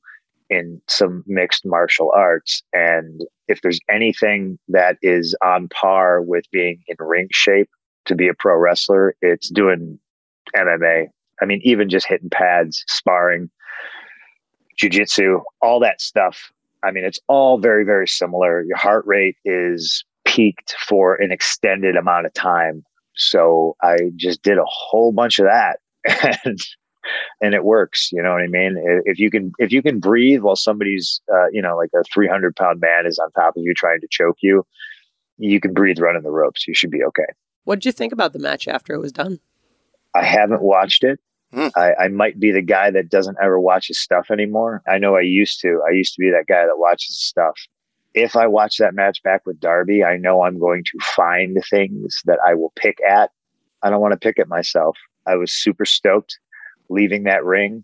in 0.50 0.82
some 0.88 1.24
mixed 1.28 1.66
martial 1.66 2.12
arts. 2.16 2.64
And 2.74 3.22
if 3.48 3.62
there's 3.62 3.80
anything 3.92 4.58
that 4.70 4.98
is 5.02 5.36
on 5.44 5.68
par 5.70 6.22
with 6.22 6.46
being 6.52 6.84
in 6.88 6.96
ring 7.00 7.28
shape 7.32 7.70
to 8.06 8.16
be 8.16 8.28
a 8.28 8.34
pro 8.34 8.56
wrestler, 8.56 9.16
it's 9.22 9.50
doing 9.50 10.00
MMA. 10.56 11.08
I 11.42 11.46
mean, 11.46 11.62
even 11.64 11.90
just 11.90 12.08
hitting 12.08 12.30
pads, 12.30 12.84
sparring, 12.88 13.50
jujitsu, 14.82 15.42
all 15.62 15.80
that 15.80 16.02
stuff. 16.02 16.52
I 16.84 16.92
mean, 16.92 17.04
it's 17.04 17.20
all 17.28 17.58
very, 17.58 17.84
very 17.84 18.08
similar. 18.08 18.64
Your 18.64 18.78
heart 18.78 19.06
rate 19.06 19.38
is 19.44 20.06
peaked 20.26 20.76
for 20.88 21.16
an 21.16 21.32
extended 21.32 21.96
amount 21.96 22.26
of 22.26 22.34
time. 22.34 22.84
So 23.16 23.76
I 23.82 23.98
just 24.16 24.44
did 24.44 24.58
a 24.58 24.66
whole 24.66 25.12
bunch 25.12 25.40
of 25.40 25.46
that 25.46 25.80
and 26.46 26.60
and 27.42 27.54
it 27.54 27.64
works. 27.64 28.12
You 28.12 28.22
know 28.22 28.32
what 28.32 28.42
I 28.42 28.48
mean? 28.48 28.76
If 29.06 29.20
you 29.20 29.32
can 29.32 29.52
if 29.58 29.72
you 29.72 29.82
can 29.82 30.00
breathe 30.00 30.42
while 30.42 30.56
somebody's 30.56 31.22
uh, 31.34 31.48
you 31.52 31.62
know 31.62 31.76
like 31.76 31.90
a 31.96 32.04
300 32.14 32.56
pound 32.56 32.80
man 32.80 33.06
is 33.06 33.18
on 33.20 33.32
top 33.32 33.58
of 33.58 33.64
you 33.64 33.74
trying 33.74 34.02
to 34.02 34.08
choke 34.10 34.38
you, 34.42 34.66
you 35.38 35.60
can 35.60 35.74
breathe 35.74 36.00
running 36.00 36.24
the 36.24 36.32
ropes. 36.32 36.68
You 36.68 36.74
should 36.74 36.92
be 36.92 37.04
okay. 37.04 37.28
What 37.64 37.76
did 37.76 37.86
you 37.86 37.92
think 37.92 38.14
about 38.14 38.34
the 38.34 38.40
match 38.40 38.68
after 38.68 38.94
it 38.94 39.00
was 39.00 39.12
done? 39.12 39.40
I 40.16 40.24
haven't 40.24 40.62
watched 40.62 41.04
it. 41.04 41.20
Hmm. 41.54 41.68
I, 41.76 41.94
I, 41.98 42.08
might 42.10 42.40
be 42.40 42.52
the 42.52 42.62
guy 42.62 42.92
that 42.92 43.10
doesn't 43.10 43.38
ever 43.42 43.58
watch 43.58 43.88
his 43.88 44.00
stuff 44.00 44.30
anymore. 44.30 44.84
I 44.86 44.98
know 44.98 45.16
I 45.16 45.22
used 45.22 45.62
to. 45.62 45.82
I 45.88 45.94
used 45.94 46.14
to 46.16 46.20
be 46.20 46.30
that 46.30 46.46
guy 46.46 46.66
that 46.66 46.78
watches 46.78 47.18
stuff 47.18 47.56
if 48.18 48.36
I 48.36 48.48
watch 48.48 48.78
that 48.78 48.96
match 48.96 49.22
back 49.22 49.46
with 49.46 49.60
Darby, 49.60 50.04
I 50.04 50.18
know 50.18 50.42
I'm 50.42 50.60
going 50.60 50.84
to 50.84 51.00
find 51.16 51.64
things 51.70 52.22
that 52.26 52.40
I 52.46 52.56
will 52.56 52.74
pick 52.76 52.98
at. 53.08 53.32
I 53.84 53.90
don't 53.90 54.02
want 54.02 54.14
to 54.14 54.20
pick 54.20 54.40
at 54.40 54.48
myself. 54.48 54.98
I 55.28 55.36
was 55.36 55.54
super 55.54 55.86
stoked 55.86 56.40
leaving 56.90 57.24
that 57.24 57.46
ring. 57.46 57.84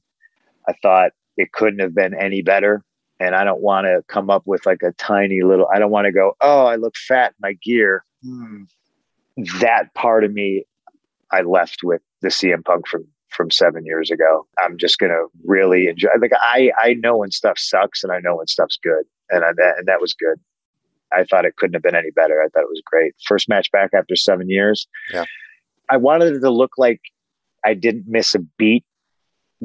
I 0.67 0.74
thought 0.82 1.12
it 1.38 1.51
couldn't 1.51 1.79
have 1.79 1.93
been 1.93 2.15
any 2.15 2.41
better. 2.41 2.84
And 3.20 3.36
I 3.36 3.43
don't 3.43 3.62
want 3.62 3.86
to 3.86 4.03
come 4.08 4.29
up 4.29 4.43
with 4.46 4.65
like 4.65 4.82
a 4.82 4.91
tiny 4.93 5.41
little, 5.43 5.67
I 5.72 5.77
don't 5.77 5.91
want 5.91 6.05
to 6.05 6.12
go, 6.12 6.34
oh, 6.41 6.65
I 6.65 6.77
look 6.77 6.96
fat 6.96 7.32
in 7.32 7.36
my 7.41 7.53
gear. 7.53 8.03
Hmm. 8.24 8.63
That 9.60 9.93
part 9.93 10.24
of 10.24 10.34
me, 10.34 10.65
I 11.32 11.41
left 11.41 11.84
with 11.84 12.01
the 12.22 12.29
CM 12.29 12.65
Punk 12.65 12.88
from 12.88 13.05
from 13.33 13.51
seven 13.51 13.85
years 13.85 14.11
ago. 14.11 14.47
I'm 14.63 14.77
just 14.77 14.99
gonna 14.99 15.25
really 15.45 15.87
enjoy. 15.87 16.09
Like 16.19 16.31
I 16.39 16.71
I 16.81 16.93
know 16.95 17.17
when 17.17 17.31
stuff 17.31 17.57
sucks 17.57 18.03
and 18.03 18.11
I 18.11 18.19
know 18.19 18.37
when 18.37 18.47
stuff's 18.47 18.77
good 18.81 19.03
and 19.29 19.43
I, 19.43 19.49
and 19.49 19.87
that 19.87 20.01
was 20.01 20.13
good. 20.13 20.39
I 21.11 21.23
thought 21.23 21.45
it 21.45 21.55
couldn't 21.57 21.75
have 21.75 21.83
been 21.83 21.95
any 21.95 22.11
better. 22.11 22.41
I 22.41 22.47
thought 22.49 22.63
it 22.63 22.69
was 22.69 22.81
great. 22.85 23.13
First 23.25 23.47
match 23.47 23.71
back 23.71 23.91
after 23.93 24.15
seven 24.15 24.49
years. 24.49 24.87
Yeah. 25.11 25.25
I 25.89 25.97
wanted 25.97 26.35
it 26.35 26.39
to 26.39 26.49
look 26.49 26.71
like 26.77 27.01
I 27.63 27.73
didn't 27.73 28.05
miss 28.07 28.33
a 28.35 28.39
beat 28.57 28.83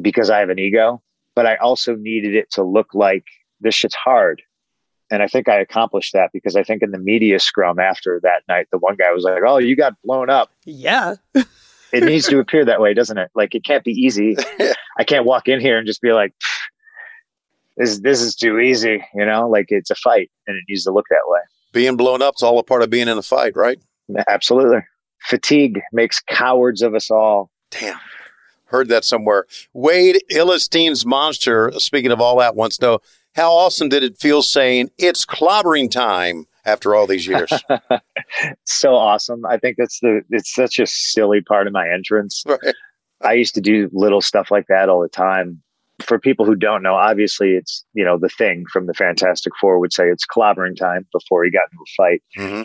because 0.00 0.30
I 0.30 0.40
have 0.40 0.50
an 0.50 0.58
ego, 0.58 1.02
but 1.34 1.46
I 1.46 1.56
also 1.56 1.94
needed 1.94 2.34
it 2.34 2.50
to 2.52 2.62
look 2.62 2.94
like 2.94 3.24
this 3.60 3.74
shit's 3.74 3.94
hard. 3.94 4.42
And 5.10 5.22
I 5.22 5.26
think 5.26 5.48
I 5.48 5.58
accomplished 5.58 6.12
that 6.12 6.30
because 6.34 6.54
I 6.54 6.62
think 6.62 6.82
in 6.82 6.90
the 6.90 6.98
media 6.98 7.40
scrum 7.40 7.78
after 7.78 8.20
that 8.22 8.42
night, 8.46 8.66
the 8.70 8.78
one 8.78 8.96
guy 8.96 9.10
was 9.12 9.24
like, 9.24 9.42
Oh, 9.46 9.58
you 9.58 9.74
got 9.74 9.94
blown 10.04 10.28
up. 10.28 10.50
Yeah. 10.64 11.14
it 11.92 12.04
needs 12.04 12.26
to 12.28 12.38
appear 12.38 12.64
that 12.64 12.80
way, 12.80 12.94
doesn't 12.94 13.18
it? 13.18 13.30
Like 13.34 13.54
it 13.54 13.64
can't 13.64 13.84
be 13.84 13.92
easy. 13.92 14.36
I 14.98 15.04
can't 15.04 15.24
walk 15.24 15.48
in 15.48 15.60
here 15.60 15.78
and 15.78 15.86
just 15.86 16.02
be 16.02 16.12
like, 16.12 16.34
this 17.76 18.00
this 18.00 18.20
is 18.20 18.34
too 18.34 18.58
easy, 18.58 19.04
you 19.14 19.24
know, 19.24 19.48
like 19.48 19.66
it's 19.68 19.90
a 19.90 19.94
fight 19.94 20.30
and 20.46 20.56
it 20.56 20.64
needs 20.68 20.84
to 20.84 20.90
look 20.90 21.06
that 21.10 21.22
way. 21.26 21.40
Being 21.72 21.96
blown 21.96 22.22
up 22.22 22.34
is 22.36 22.42
all 22.42 22.58
a 22.58 22.62
part 22.62 22.82
of 22.82 22.90
being 22.90 23.08
in 23.08 23.18
a 23.18 23.22
fight, 23.22 23.54
right? 23.54 23.78
Absolutely. 24.26 24.80
Fatigue 25.20 25.80
makes 25.92 26.20
cowards 26.20 26.82
of 26.82 26.94
us 26.94 27.10
all. 27.10 27.50
Damn. 27.70 27.98
Heard 28.66 28.88
that 28.88 29.04
somewhere. 29.04 29.46
Wade 29.72 30.22
Illestein's 30.30 31.06
monster, 31.06 31.72
speaking 31.78 32.10
of 32.10 32.20
all 32.20 32.38
that, 32.38 32.54
to 32.54 32.78
know 32.80 32.98
how 33.34 33.52
awesome 33.52 33.88
did 33.88 34.02
it 34.02 34.18
feel 34.18 34.42
saying 34.42 34.90
it's 34.98 35.24
clobbering 35.24 35.90
time 35.90 36.46
after 36.64 36.94
all 36.94 37.06
these 37.06 37.26
years? 37.26 37.50
so 38.64 38.94
awesome. 38.94 39.44
I 39.46 39.58
think 39.58 39.76
that's 39.78 40.00
the 40.00 40.22
it's 40.30 40.54
such 40.54 40.78
a 40.78 40.86
silly 40.86 41.40
part 41.40 41.66
of 41.66 41.72
my 41.72 41.88
entrance. 41.88 42.42
Right. 42.46 42.74
I 43.22 43.32
used 43.32 43.54
to 43.54 43.60
do 43.60 43.90
little 43.92 44.20
stuff 44.20 44.50
like 44.50 44.66
that 44.68 44.88
all 44.88 45.00
the 45.00 45.08
time 45.08 45.62
for 46.00 46.18
people 46.18 46.46
who 46.46 46.54
don't 46.54 46.82
know, 46.82 46.94
obviously 46.94 47.52
it's, 47.52 47.84
you 47.92 48.04
know, 48.04 48.18
the 48.18 48.28
thing 48.28 48.64
from 48.72 48.86
the 48.86 48.94
Fantastic 48.94 49.52
Four 49.60 49.78
would 49.78 49.92
say 49.92 50.08
it's 50.08 50.26
clobbering 50.26 50.76
time 50.76 51.06
before 51.12 51.44
he 51.44 51.50
got 51.50 51.68
into 51.72 51.82
a 51.82 51.92
fight. 51.96 52.22
Mm-hmm. 52.38 52.62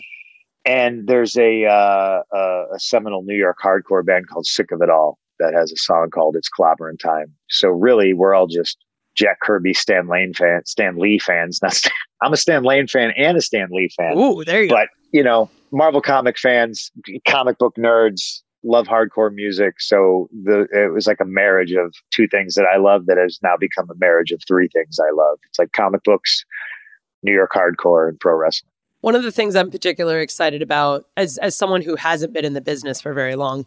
And 0.66 1.08
there's 1.08 1.36
a, 1.36 1.66
uh, 1.66 2.22
a 2.34 2.80
seminal 2.80 3.24
New 3.24 3.36
York 3.36 3.58
hardcore 3.64 4.06
band 4.06 4.30
called 4.30 4.46
Sick 4.46 4.72
of 4.72 4.82
It 4.82 4.90
All 4.90 5.18
that 5.40 5.54
has 5.54 5.72
a 5.72 5.78
song 5.78 6.10
called 6.10 6.36
It's 6.36 6.50
Clobbering 6.50 7.00
Time. 7.00 7.34
So 7.50 7.70
really, 7.70 8.14
we're 8.14 8.34
all 8.34 8.48
just 8.48 8.78
Jack 9.16 9.40
Kirby, 9.42 9.74
Stan 9.74 10.08
Lane 10.08 10.34
fan, 10.34 10.62
Stan 10.66 10.98
Lee 10.98 11.20
fans. 11.20 11.62
Not 11.62 11.74
Stan, 11.74 11.92
I'm 12.24 12.34
a 12.34 12.38
Stan 12.38 12.63
Lane 12.63 12.88
fan 12.88 13.12
and 13.18 13.38
a 13.38 13.42
Stan 13.42 13.68
Lee 13.72 13.89
fan. 13.96 14.18
Ooh, 14.18 14.44
there 14.44 14.63
you 14.63 14.70
but, 14.70 14.75
go. 14.75 14.82
But 14.82 14.89
you 15.12 15.24
know, 15.24 15.50
Marvel 15.72 16.01
comic 16.01 16.38
fans, 16.38 16.92
comic 17.27 17.58
book 17.58 17.75
nerds, 17.77 18.42
love 18.63 18.88
hardcore 18.88 19.34
music. 19.34 19.80
So 19.80 20.30
the 20.44 20.68
it 20.72 20.94
was 20.94 21.08
like 21.08 21.20
a 21.20 21.25
marriage 21.25 21.74
of 21.74 21.94
two 22.12 22.27
things 22.27 22.56
that 22.56 22.65
I 22.65 22.77
love 22.77 23.06
that 23.08 23.18
has 23.18 23.39
now 23.44 23.58
become 23.60 23.89
a 23.89 23.96
marriage 23.96 24.32
of 24.32 24.42
three 24.48 24.70
things 24.70 24.98
I 25.00 25.13
love. 25.13 25.38
It's 25.50 25.60
like 25.60 25.72
comic 25.74 26.03
books, 26.03 26.46
New 27.24 27.34
York 27.34 27.51
hardcore, 27.53 28.10
and 28.10 28.20
pro 28.20 28.36
wrestling. 28.36 28.70
One 29.01 29.15
of 29.15 29.24
the 29.24 29.32
things 29.32 29.56
I'm 29.56 29.70
particularly 29.70 30.24
excited 30.24 30.62
about 30.62 31.06
as 31.18 31.38
as 31.39 31.56
someone 31.56 31.82
who 31.82 31.96
hasn't 31.96 32.34
been 32.34 32.46
in 32.46 32.53
the 32.53 32.62
business 32.62 33.01
for 33.01 33.13
very 33.13 33.36
long 33.36 33.65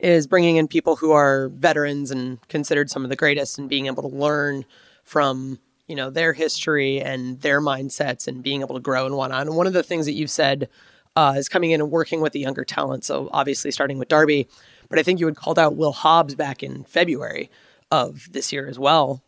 is 0.00 0.26
bringing 0.26 0.56
in 0.56 0.66
people 0.68 0.96
who 0.96 1.12
are 1.12 1.48
veterans 1.50 2.10
and 2.10 2.40
considered 2.48 2.88
some 2.88 3.04
of 3.04 3.10
the 3.10 3.16
greatest 3.16 3.58
and 3.58 3.68
being 3.68 3.86
able 3.86 4.02
to 4.02 4.16
learn 4.16 4.64
from 5.04 5.58
you 5.86 5.96
know 5.96 6.10
their 6.10 6.32
history 6.32 7.00
and 7.00 7.40
their 7.40 7.60
mindsets 7.60 8.26
and 8.26 8.42
being 8.42 8.60
able 8.60 8.74
to 8.74 8.80
grow 8.80 9.06
and 9.06 9.16
whatnot. 9.16 9.46
And 9.46 9.56
one 9.56 9.66
of 9.66 9.72
the 9.72 9.82
things 9.82 10.06
that 10.06 10.12
you've 10.12 10.30
said 10.30 10.68
uh, 11.16 11.34
is 11.36 11.48
coming 11.48 11.72
in 11.72 11.80
and 11.80 11.90
working 11.90 12.20
with 12.20 12.32
the 12.32 12.40
younger 12.40 12.64
talent. 12.64 13.04
So 13.04 13.28
obviously 13.32 13.70
starting 13.70 13.98
with 13.98 14.08
Darby, 14.08 14.48
but 14.88 14.98
I 14.98 15.02
think 15.02 15.20
you 15.20 15.26
had 15.26 15.36
called 15.36 15.58
out 15.58 15.76
Will 15.76 15.92
Hobbs 15.92 16.34
back 16.34 16.62
in 16.62 16.84
February 16.84 17.50
of 17.90 18.32
this 18.32 18.52
year 18.52 18.66
as 18.66 18.78
well. 18.78 19.22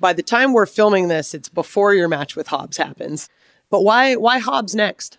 By 0.00 0.12
the 0.12 0.22
time 0.22 0.52
we're 0.52 0.66
filming 0.66 1.08
this, 1.08 1.34
it's 1.34 1.48
before 1.48 1.94
your 1.94 2.08
match 2.08 2.36
with 2.36 2.48
Hobbs 2.48 2.76
happens. 2.76 3.28
But 3.70 3.82
why 3.82 4.16
why 4.16 4.38
Hobbs 4.38 4.74
next? 4.74 5.18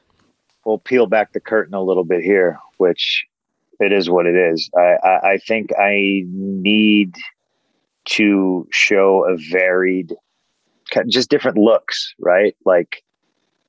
We'll 0.66 0.78
peel 0.78 1.08
back 1.08 1.34
the 1.34 1.40
curtain 1.40 1.74
a 1.74 1.82
little 1.82 2.04
bit 2.04 2.22
here, 2.22 2.60
which 2.78 3.26
it 3.80 3.94
is 3.94 4.10
what 4.10 4.26
it 4.26 4.36
is. 4.36 4.70
I, 4.76 4.98
I, 5.04 5.30
I 5.32 5.38
think 5.38 5.72
I 5.78 6.24
need 6.26 7.16
to 8.06 8.68
show 8.72 9.26
a 9.30 9.38
varied, 9.38 10.16
just 11.08 11.30
different 11.30 11.58
looks, 11.58 12.14
right? 12.20 12.56
Like 12.66 13.04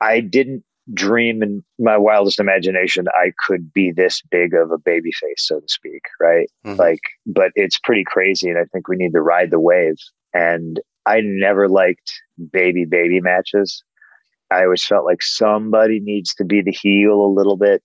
I 0.01 0.21
didn't 0.21 0.65
dream 0.95 1.43
in 1.43 1.63
my 1.79 1.97
wildest 1.97 2.41
imagination 2.41 3.07
I 3.15 3.33
could 3.47 3.73
be 3.73 3.93
this 3.93 4.23
big 4.31 4.55
of 4.55 4.71
a 4.71 4.79
baby 4.79 5.13
face, 5.13 5.47
so 5.47 5.61
to 5.61 5.69
speak, 5.69 6.03
right? 6.21 6.51
Mm-hmm. 6.65 6.79
Like, 6.79 7.01
but 7.27 7.53
it's 7.55 7.79
pretty 7.79 8.05
crazy, 8.05 8.49
and 8.49 8.59
I 8.59 8.65
think 8.73 8.89
we 8.89 8.97
need 8.97 9.13
to 9.13 9.21
ride 9.21 9.51
the 9.51 9.61
wave. 9.61 9.97
And 10.35 10.81
I 11.07 11.21
never 11.23 11.69
liked 11.69 12.13
baby 12.53 12.85
baby 12.85 13.21
matches. 13.21 13.83
I 14.51 14.65
always 14.65 14.85
felt 14.85 15.05
like 15.05 15.23
somebody 15.23 16.01
needs 16.01 16.35
to 16.35 16.45
be 16.45 16.61
the 16.61 16.73
heel 16.73 17.25
a 17.25 17.35
little 17.35 17.57
bit, 17.57 17.83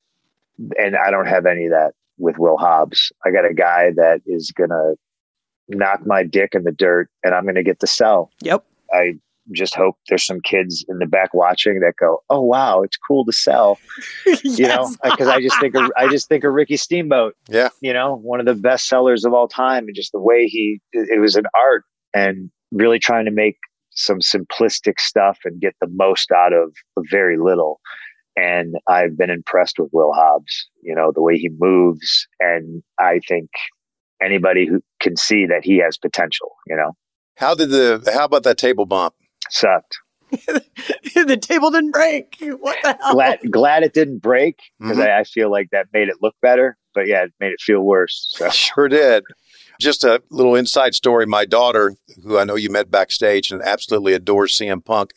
and 0.78 0.96
I 0.96 1.12
don't 1.12 1.28
have 1.28 1.46
any 1.46 1.66
of 1.66 1.72
that 1.72 1.94
with 2.18 2.38
Will 2.38 2.58
Hobbs. 2.58 3.12
I 3.26 3.32
got 3.32 3.50
a 3.50 3.54
guy 3.54 3.92
that 3.96 4.22
is 4.26 4.52
gonna 4.52 4.94
knock 5.68 6.06
my 6.06 6.24
dick 6.24 6.52
in 6.54 6.64
the 6.64 6.72
dirt, 6.72 7.10
and 7.24 7.36
I'm 7.36 7.46
gonna 7.46 7.64
get 7.64 7.80
the 7.80 7.88
sell. 7.88 8.32
Yep. 8.42 8.64
I 8.94 9.16
just 9.54 9.76
hope 9.76 9.96
there's 10.10 10.26
some 10.26 10.42
kids 10.42 10.86
in 10.88 11.00
the 11.00 11.06
back 11.06 11.34
watching 11.34 11.80
that 11.82 11.94
go, 12.00 12.20
"Oh 12.30 12.42
wow, 12.42 12.82
it's 12.82 12.98
cool 12.98 13.26
to 13.26 13.32
sell," 13.32 13.80
yes. 14.26 14.44
you 14.60 14.68
know, 14.68 14.94
because 15.04 15.28
I 15.28 15.42
just 15.42 15.60
think 15.60 15.76
of, 15.76 15.92
I 15.98 16.08
just 16.10 16.28
think 16.28 16.44
of 16.44 16.54
Ricky 16.54 16.78
Steamboat, 16.78 17.36
yeah, 17.48 17.70
you 17.82 17.94
know, 17.94 18.16
one 18.16 18.40
of 18.40 18.46
the 18.46 18.56
best 18.56 18.88
sellers 18.88 19.26
of 19.26 19.34
all 19.34 19.48
time, 19.48 19.86
and 19.86 19.96
just 19.96 20.12
the 20.12 20.20
way 20.20 20.48
he 20.48 20.82
it 20.94 21.20
was 21.20 21.36
an 21.36 21.46
art 21.58 21.84
and 22.14 22.50
really 22.72 23.00
trying 23.00 23.26
to 23.26 23.32
make 23.32 23.58
some 23.96 24.20
simplistic 24.20 25.00
stuff 25.00 25.40
and 25.46 25.62
get 25.62 25.76
the 25.82 25.88
most 25.90 26.32
out 26.32 26.54
of 26.54 26.74
very 27.10 27.38
little. 27.38 27.80
And 28.36 28.76
I've 28.88 29.18
been 29.18 29.30
impressed 29.30 29.80
with 29.80 29.90
Will 29.94 30.12
Hobbs, 30.14 30.68
you 30.84 30.94
know, 30.94 31.12
the 31.14 31.22
way 31.22 31.38
he 31.38 31.50
moves. 31.58 32.28
And 32.40 32.84
I 33.00 33.22
think 33.28 33.50
anybody 34.22 34.68
who 34.68 34.82
can 35.02 35.16
see 35.16 35.46
that 35.46 35.64
he 35.64 35.78
has 35.78 35.98
potential, 35.98 36.52
you 36.68 36.76
know. 36.76 36.92
How 37.38 37.56
did 37.56 37.70
the, 37.70 38.12
how 38.14 38.26
about 38.26 38.44
that 38.44 38.58
table 38.58 38.86
bump? 38.86 39.14
Sucked. 39.50 40.00
the 40.32 41.38
table 41.42 41.72
didn't 41.72 41.92
break. 41.92 42.36
What 42.60 42.78
the 42.84 42.98
hell? 43.02 43.14
Glad, 43.14 43.40
glad 43.52 43.84
it 43.84 43.94
didn't 43.94 44.20
break 44.20 44.60
because 44.80 44.98
Mhm. 44.98 45.08
I, 45.08 45.20
I 45.20 45.24
feel 45.24 45.52
like 45.52 45.70
that 45.72 45.88
made 45.94 46.10
it 46.10 46.16
look 46.22 46.36
better. 46.42 46.78
But 46.94 47.08
yeah, 47.08 47.24
it 47.26 47.34
made 47.40 47.52
it 47.52 47.62
feel 47.62 47.82
worse. 47.82 48.28
So 48.36 48.50
Sure 48.52 48.88
did. 48.88 49.24
Just 49.80 50.04
a 50.04 50.22
little 50.30 50.56
inside 50.56 50.96
story. 50.96 51.26
My 51.26 51.46
daughter, 51.46 51.96
who 52.24 52.38
I 52.38 52.44
know 52.46 52.56
you 52.56 52.70
met 52.70 52.90
backstage 52.90 53.52
and 53.52 53.62
absolutely 53.62 54.14
adores 54.14 54.58
CM 54.58 54.84
Punk, 54.84 55.12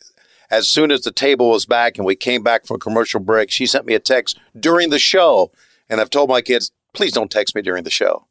as 0.51 0.69
soon 0.69 0.91
as 0.91 1.03
the 1.03 1.13
table 1.13 1.51
was 1.51 1.65
back 1.67 1.97
and 1.97 2.05
we 2.07 2.17
came 2.17 2.43
back 2.43 2.67
from 2.67 2.77
a 2.77 2.79
commercial 2.81 3.21
break, 3.21 3.51
she 3.51 3.67
sent 3.67 3.87
me 3.87 3.95
a 3.95 4.01
text 4.01 4.39
during 4.59 4.91
the 4.91 4.99
show. 4.99 5.53
And 5.89 6.01
I've 6.01 6.11
told 6.11 6.29
my 6.29 6.41
kids, 6.43 6.73
please 6.93 7.13
don't 7.13 7.31
text 7.31 7.55
me 7.55 7.63
during 7.63 7.85
the 7.85 7.91
show. 7.91 8.27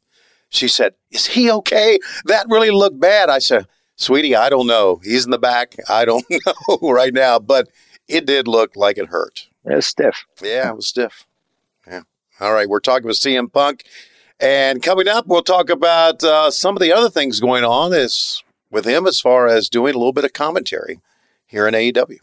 She 0.50 0.68
said, 0.68 0.94
Is 1.10 1.26
he 1.26 1.50
okay? 1.50 1.98
That 2.26 2.46
really 2.48 2.70
looked 2.70 3.00
bad. 3.00 3.28
I 3.30 3.38
said, 3.38 3.66
Sweetie, 4.00 4.36
I 4.36 4.48
don't 4.48 4.68
know. 4.68 5.00
He's 5.02 5.24
in 5.24 5.32
the 5.32 5.38
back. 5.40 5.74
I 5.88 6.04
don't 6.04 6.24
know 6.68 6.78
right 6.82 7.12
now, 7.12 7.40
but 7.40 7.68
it 8.06 8.26
did 8.26 8.46
look 8.46 8.76
like 8.76 8.96
it 8.96 9.08
hurt. 9.08 9.48
it 9.64 9.74
was 9.74 9.86
stiff. 9.86 10.24
Yeah, 10.40 10.68
it 10.70 10.76
was 10.76 10.86
stiff. 10.86 11.26
Yeah. 11.86 12.02
All 12.40 12.52
right. 12.52 12.68
We're 12.68 12.78
talking 12.80 13.08
with 13.08 13.18
CM 13.18 13.52
Punk. 13.52 13.84
And 14.38 14.80
coming 14.84 15.08
up, 15.08 15.26
we'll 15.26 15.42
talk 15.42 15.68
about 15.68 16.22
uh, 16.22 16.52
some 16.52 16.76
of 16.76 16.80
the 16.80 16.92
other 16.92 17.10
things 17.10 17.40
going 17.40 17.64
on 17.64 17.92
is 17.92 18.44
with 18.70 18.84
him 18.84 19.04
as 19.04 19.20
far 19.20 19.48
as 19.48 19.68
doing 19.68 19.94
a 19.94 19.98
little 19.98 20.12
bit 20.12 20.24
of 20.24 20.32
commentary 20.32 21.00
here 21.46 21.66
in 21.66 21.74
AEW. 21.74 22.18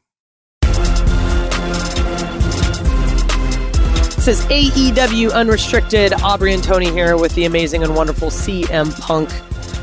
This 4.16 4.40
is 4.40 4.46
AEW 4.46 5.34
Unrestricted. 5.34 6.14
Aubrey 6.24 6.54
and 6.54 6.64
Tony 6.64 6.90
here 6.90 7.18
with 7.18 7.36
the 7.36 7.44
amazing 7.46 7.84
and 7.84 7.94
wonderful 7.96 8.30
CM 8.30 8.98
Punk. 9.02 9.30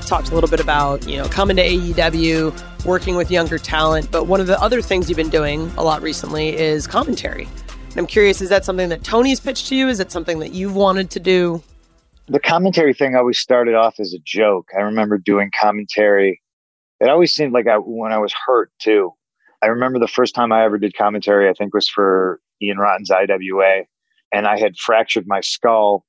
Talked 0.07 0.31
a 0.31 0.35
little 0.35 0.51
bit 0.51 0.61
about, 0.61 1.09
you 1.09 1.17
know, 1.17 1.27
coming 1.29 1.57
to 1.57 1.67
AEW, 1.67 2.85
working 2.85 3.17
with 3.17 3.31
younger 3.31 3.59
talent, 3.59 4.11
but 4.11 4.27
one 4.27 4.41
of 4.41 4.47
the 4.47 4.61
other 4.61 4.83
things 4.83 5.09
you've 5.09 5.17
been 5.17 5.31
doing 5.31 5.71
a 5.77 5.83
lot 5.83 6.03
recently 6.03 6.57
is 6.57 6.87
commentary. 6.87 7.49
And 7.91 7.99
I'm 7.99 8.07
curious, 8.07 8.41
is 8.41 8.49
that 8.51 8.65
something 8.65 8.89
that 8.91 9.05
Tony's 9.05 9.41
pitched 9.41 9.69
to 9.69 9.77
you? 9.77 9.89
Is 9.89 10.01
it 10.01 10.13
something 10.13 10.39
that 10.41 10.53
you've 10.53 10.75
wanted 10.75 11.11
to 11.11 11.21
do? 11.21 11.63
the 12.29 12.41
commentary 12.41 12.95
thing 12.95 13.17
always 13.17 13.39
started 13.39 13.75
off 13.75 13.99
as 13.99 14.15
a 14.15 14.19
joke. 14.25 14.69
I 14.77 14.81
remember 14.83 15.19
doing 15.19 15.51
commentary. 15.59 16.41
It 17.01 17.09
always 17.09 17.33
seemed 17.33 17.53
like 17.53 17.67
I, 17.67 17.77
when 17.77 18.13
I 18.13 18.19
was 18.19 18.33
hurt 18.47 18.71
too. 18.81 19.13
I 19.63 19.67
remember 19.67 19.99
the 19.99 20.09
first 20.09 20.35
time 20.35 20.53
I 20.53 20.65
ever 20.65 20.79
did 20.79 20.97
commentary, 20.97 21.49
I 21.49 21.53
think 21.53 21.75
was 21.75 21.89
for 21.89 22.41
Ian 22.61 22.79
Rotten's 22.79 23.11
IWA, 23.11 23.85
and 24.33 24.47
I 24.47 24.59
had 24.59 24.77
fractured 24.77 25.27
my 25.27 25.41
skull, 25.41 26.05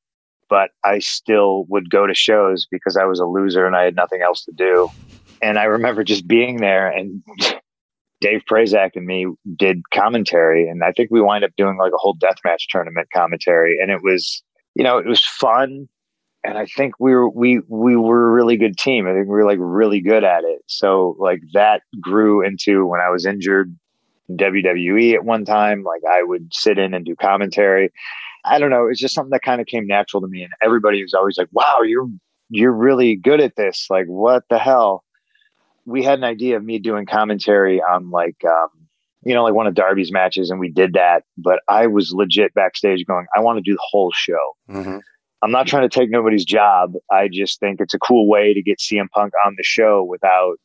but 0.50 0.72
I 0.84 1.00
still 1.00 1.66
would 1.70 1.90
go 1.90 2.08
to 2.08 2.14
shows 2.14 2.68
because 2.70 2.98
I 2.98 3.06
was 3.06 3.20
a 3.20 3.26
loser 3.26 3.66
and 3.66 3.76
I 3.76 3.84
had 3.84 3.96
nothing 3.96 4.22
else 4.22 4.44
to 4.46 4.52
do. 4.52 4.90
And 5.42 5.60
I 5.60 5.66
remember 5.66 6.04
just 6.04 6.28
being 6.28 6.58
there 6.58 6.88
and 6.88 7.24
Dave 8.22 8.44
Prazak 8.50 8.92
and 8.96 9.06
me 9.06 9.28
did 9.58 9.82
commentary, 9.94 10.70
and 10.70 10.82
I 10.82 10.94
think 10.94 11.12
we 11.12 11.20
wind 11.20 11.44
up 11.44 11.52
doing 11.58 11.78
like 11.78 11.92
a 11.92 11.98
whole 11.98 12.16
deathmatch 12.16 12.68
tournament 12.70 13.10
commentary, 13.14 13.78
and 13.82 13.92
it 13.92 14.02
was, 14.02 14.42
you 14.76 14.84
know, 14.84 14.98
it 14.98 15.06
was 15.06 15.22
fun 15.22 15.90
and 16.44 16.58
I 16.58 16.66
think 16.66 16.96
we 17.00 17.14
were 17.14 17.30
we 17.30 17.62
we 17.68 17.96
were 17.96 18.28
a 18.28 18.32
really 18.32 18.58
good 18.58 18.78
team. 18.78 19.08
I 19.08 19.14
think 19.14 19.28
we 19.28 19.34
were 19.34 19.46
like 19.46 19.60
really 19.62 20.02
good 20.02 20.24
at 20.24 20.44
it. 20.44 20.62
So 20.68 21.16
like 21.20 21.42
that 21.54 21.82
grew 22.02 22.46
into 22.46 22.86
when 22.86 23.00
I 23.00 23.10
was 23.10 23.26
injured 23.26 23.76
in 24.28 24.38
WWE 24.38 25.14
at 25.14 25.24
one 25.24 25.46
time. 25.46 25.84
Like 25.84 26.02
I 26.10 26.24
would 26.24 26.54
sit 26.54 26.78
in 26.78 26.94
and 26.94 27.06
do 27.06 27.16
commentary. 27.16 27.92
I 28.46 28.60
don't 28.60 28.70
know. 28.70 28.88
It's 28.88 29.00
just 29.00 29.16
something 29.16 29.32
that 29.32 29.42
kind 29.42 29.62
of 29.62 29.68
came 29.68 29.88
natural 29.88 30.22
to 30.22 30.28
me, 30.28 30.44
and 30.44 30.54
everybody 30.62 31.02
was 31.02 31.14
always 31.14 31.38
like, 31.38 31.50
"Wow, 31.52 31.82
you're 31.84 32.10
you're 32.50 32.74
really 32.74 33.16
good 33.16 33.40
at 33.40 33.56
this." 33.56 33.88
Like, 33.90 34.06
what 34.08 34.44
the 34.50 34.60
hell? 34.60 35.04
We 35.86 36.04
had 36.04 36.20
an 36.20 36.24
idea 36.24 36.58
of 36.58 36.64
me 36.64 36.80
doing 36.80 37.06
commentary 37.06 37.82
on 37.82 38.10
like. 38.10 38.44
um 38.46 38.70
you 39.26 39.34
know, 39.34 39.44
like 39.44 39.54
one 39.54 39.68
of 39.68 39.74
Darby's 39.74 40.12
matches, 40.12 40.50
and 40.50 40.60
we 40.60 40.70
did 40.70 40.94
that. 40.94 41.24
But 41.38 41.62
I 41.70 41.88
was 41.88 42.12
legit 42.14 42.54
backstage 42.54 43.06
going, 43.06 43.26
I 43.36 43.40
want 43.40 43.58
to 43.58 43.62
do 43.62 43.74
the 43.74 43.82
whole 43.82 44.12
show. 44.14 44.56
Mm-hmm. 44.70 44.98
I'm 45.42 45.52
not 45.52 45.68
trying 45.68 45.88
to 45.88 46.00
take 46.00 46.10
nobody's 46.10 46.46
job. 46.46 46.94
I 47.12 47.28
just 47.32 47.60
think 47.60 47.82
it's 47.82 47.94
a 47.94 48.00
cool 48.00 48.30
way 48.30 48.54
to 48.54 48.62
get 48.62 48.80
CM 48.80 49.10
Punk 49.10 49.34
on 49.46 49.56
the 49.58 49.64
show 49.64 50.04
without 50.04 50.56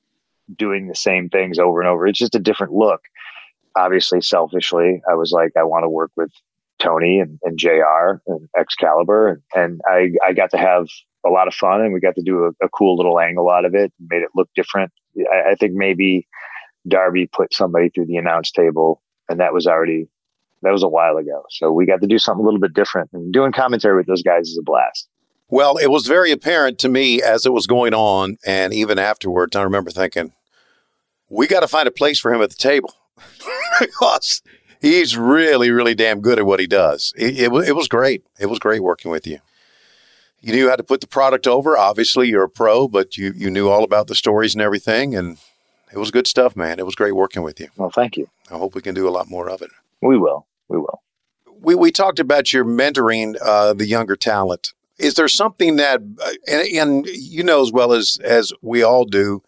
doing 0.57 0.87
the 0.89 0.95
same 0.95 1.29
things 1.29 1.59
over 1.59 1.81
and 1.81 1.89
over. 1.89 2.07
It's 2.07 2.19
just 2.19 2.35
a 2.35 2.41
different 2.41 2.73
look. 2.73 3.01
Obviously, 3.77 4.21
selfishly, 4.21 5.03
I 5.11 5.15
was 5.15 5.33
like, 5.33 5.53
I 5.57 5.65
want 5.65 5.85
to 5.85 5.89
work 5.89 6.11
with 6.17 6.31
Tony 6.79 7.21
and, 7.21 7.39
and 7.43 7.59
JR 7.59 8.21
and 8.27 8.49
Excalibur. 8.57 9.43
And, 9.55 9.81
I, 9.87 10.11
I 10.27 10.33
got 10.33 10.51
to 10.51 10.59
have 10.59 10.87
a 11.27 11.31
lot 11.31 11.49
of 11.49 11.55
fun 11.55 11.81
and 11.81 11.93
we 11.93 12.01
got 12.01 12.15
to 12.15 12.23
do 12.23 12.45
a, 12.45 12.65
a 12.65 12.69
cool 12.69 12.97
little 12.97 13.19
angle 13.19 13.51
out 13.51 13.65
of 13.65 13.75
it 13.75 13.93
and 13.99 14.09
made 14.09 14.23
it 14.23 14.31
look 14.35 14.49
different. 14.55 14.93
I, 15.19 15.51
I 15.51 15.55
think 15.55 15.73
maybe 15.75 16.27
Darby 16.87 17.27
put 17.27 17.53
somebody 17.53 17.89
through 17.89 18.07
the 18.07 18.17
announce 18.17 18.51
table 18.51 19.03
and 19.29 19.41
that 19.41 19.53
was 19.53 19.67
already 19.67 20.09
that 20.63 20.73
was 20.73 20.83
a 20.83 20.89
while 20.89 21.17
ago. 21.17 21.45
So 21.51 21.71
we 21.71 21.87
got 21.87 22.01
to 22.01 22.07
do 22.07 22.19
something 22.19 22.43
a 22.43 22.45
little 22.45 22.61
bit 22.61 22.75
different. 22.75 23.11
And 23.13 23.33
doing 23.33 23.53
commentary 23.53 23.97
with 23.97 24.07
those 24.07 24.23
guys 24.23 24.49
is 24.49 24.59
a 24.59 24.63
blast. 24.63 25.09
Well, 25.49 25.77
it 25.77 25.87
was 25.87 26.07
very 26.07 26.31
apparent 26.31 26.79
to 26.81 26.89
me 26.89 27.23
as 27.23 27.47
it 27.47 27.53
was 27.53 27.67
going 27.67 27.95
on, 27.95 28.37
and 28.45 28.75
even 28.75 28.99
afterwards, 28.99 29.57
I 29.57 29.63
remember 29.63 29.91
thinking, 29.91 30.33
we 31.31 31.47
got 31.47 31.61
to 31.61 31.69
find 31.69 31.89
a 31.89 31.93
place 31.93 32.19
for 32.19 32.33
him 32.33 32.43
at 32.43 32.51
the 32.51 32.57
table 32.57 32.93
because 33.81 34.43
he's 34.81 35.17
really, 35.17 35.71
really 35.71 35.95
damn 35.95 36.21
good 36.21 36.39
at 36.39 36.47
what 36.47 36.61
he 36.61 36.67
does. 36.67 37.13
It, 37.17 37.39
it, 37.39 37.69
it 37.69 37.77
was 37.77 37.89
great. 37.89 38.25
It 38.39 38.47
was 38.47 38.59
great 38.59 38.83
working 38.83 39.11
with 39.11 39.27
you. 39.27 39.39
You 40.41 40.53
knew 40.53 40.69
how 40.69 40.77
to 40.77 40.85
put 40.85 41.01
the 41.01 41.09
product 41.09 41.47
over. 41.47 41.77
Obviously, 41.77 42.29
you're 42.29 42.45
a 42.45 42.49
pro, 42.49 42.87
but 42.87 43.17
you, 43.17 43.33
you 43.35 43.51
knew 43.51 43.69
all 43.69 43.83
about 43.83 44.07
the 44.07 44.15
stories 44.15 44.55
and 44.55 44.63
everything, 44.63 45.15
and 45.17 45.39
it 45.93 45.99
was 45.99 46.11
good 46.11 46.27
stuff, 46.27 46.55
man. 46.55 46.79
It 46.79 46.87
was 46.87 46.95
great 46.95 47.17
working 47.17 47.43
with 47.43 47.59
you. 47.59 47.69
Well, 47.77 47.91
thank 47.91 48.17
you. 48.17 48.29
I 48.51 48.57
hope 48.57 48.75
we 48.75 48.83
can 48.83 48.95
do 48.95 49.09
a 49.09 49.11
lot 49.11 49.29
more 49.29 49.49
of 49.49 49.63
it. 49.63 49.71
We 50.01 50.17
will. 50.17 50.47
We 50.69 50.79
will. 50.79 51.03
we, 51.61 51.75
we 51.75 51.91
talked 51.91 52.21
about 52.21 52.53
your 52.53 52.65
mentoring 52.65 53.37
uh, 53.43 53.73
the 53.73 53.87
younger 53.87 54.17
talent. 54.17 54.73
Is 54.99 55.15
there 55.15 55.29
something 55.29 55.77
that, 55.77 56.01
uh, 56.01 56.31
and, 56.47 56.69
and 56.69 57.07
you 57.07 57.43
know 57.43 57.63
as 57.63 57.73
well 57.73 57.93
as 57.93 58.19
as 58.23 58.53
we 58.63 58.83
all 58.83 59.05
do, 59.05 59.43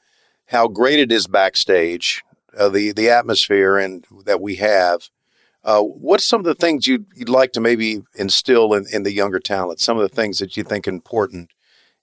how 0.46 0.66
great 0.68 0.98
it 0.98 1.12
is 1.12 1.26
backstage, 1.26 2.22
uh, 2.58 2.68
the 2.68 2.92
the 2.92 3.10
atmosphere 3.10 3.78
and 3.78 4.04
that 4.24 4.40
we 4.40 4.56
have. 4.56 5.08
Uh, 5.62 5.83
what's 5.83 6.25
some 6.25 6.40
of 6.40 6.46
the 6.46 6.55
things 6.55 6.87
you'd, 6.87 7.07
you'd 7.14 7.29
like 7.29 7.53
to 7.53 7.61
maybe 7.61 8.03
instill 8.14 8.73
in, 8.73 8.87
in 8.92 9.03
the 9.03 9.12
younger 9.12 9.38
talent? 9.38 9.81
Some 9.81 9.99
of 9.99 10.03
the 10.03 10.14
things 10.14 10.38
that 10.38 10.57
you 10.57 10.62
think 10.62 10.87
important 10.87 11.51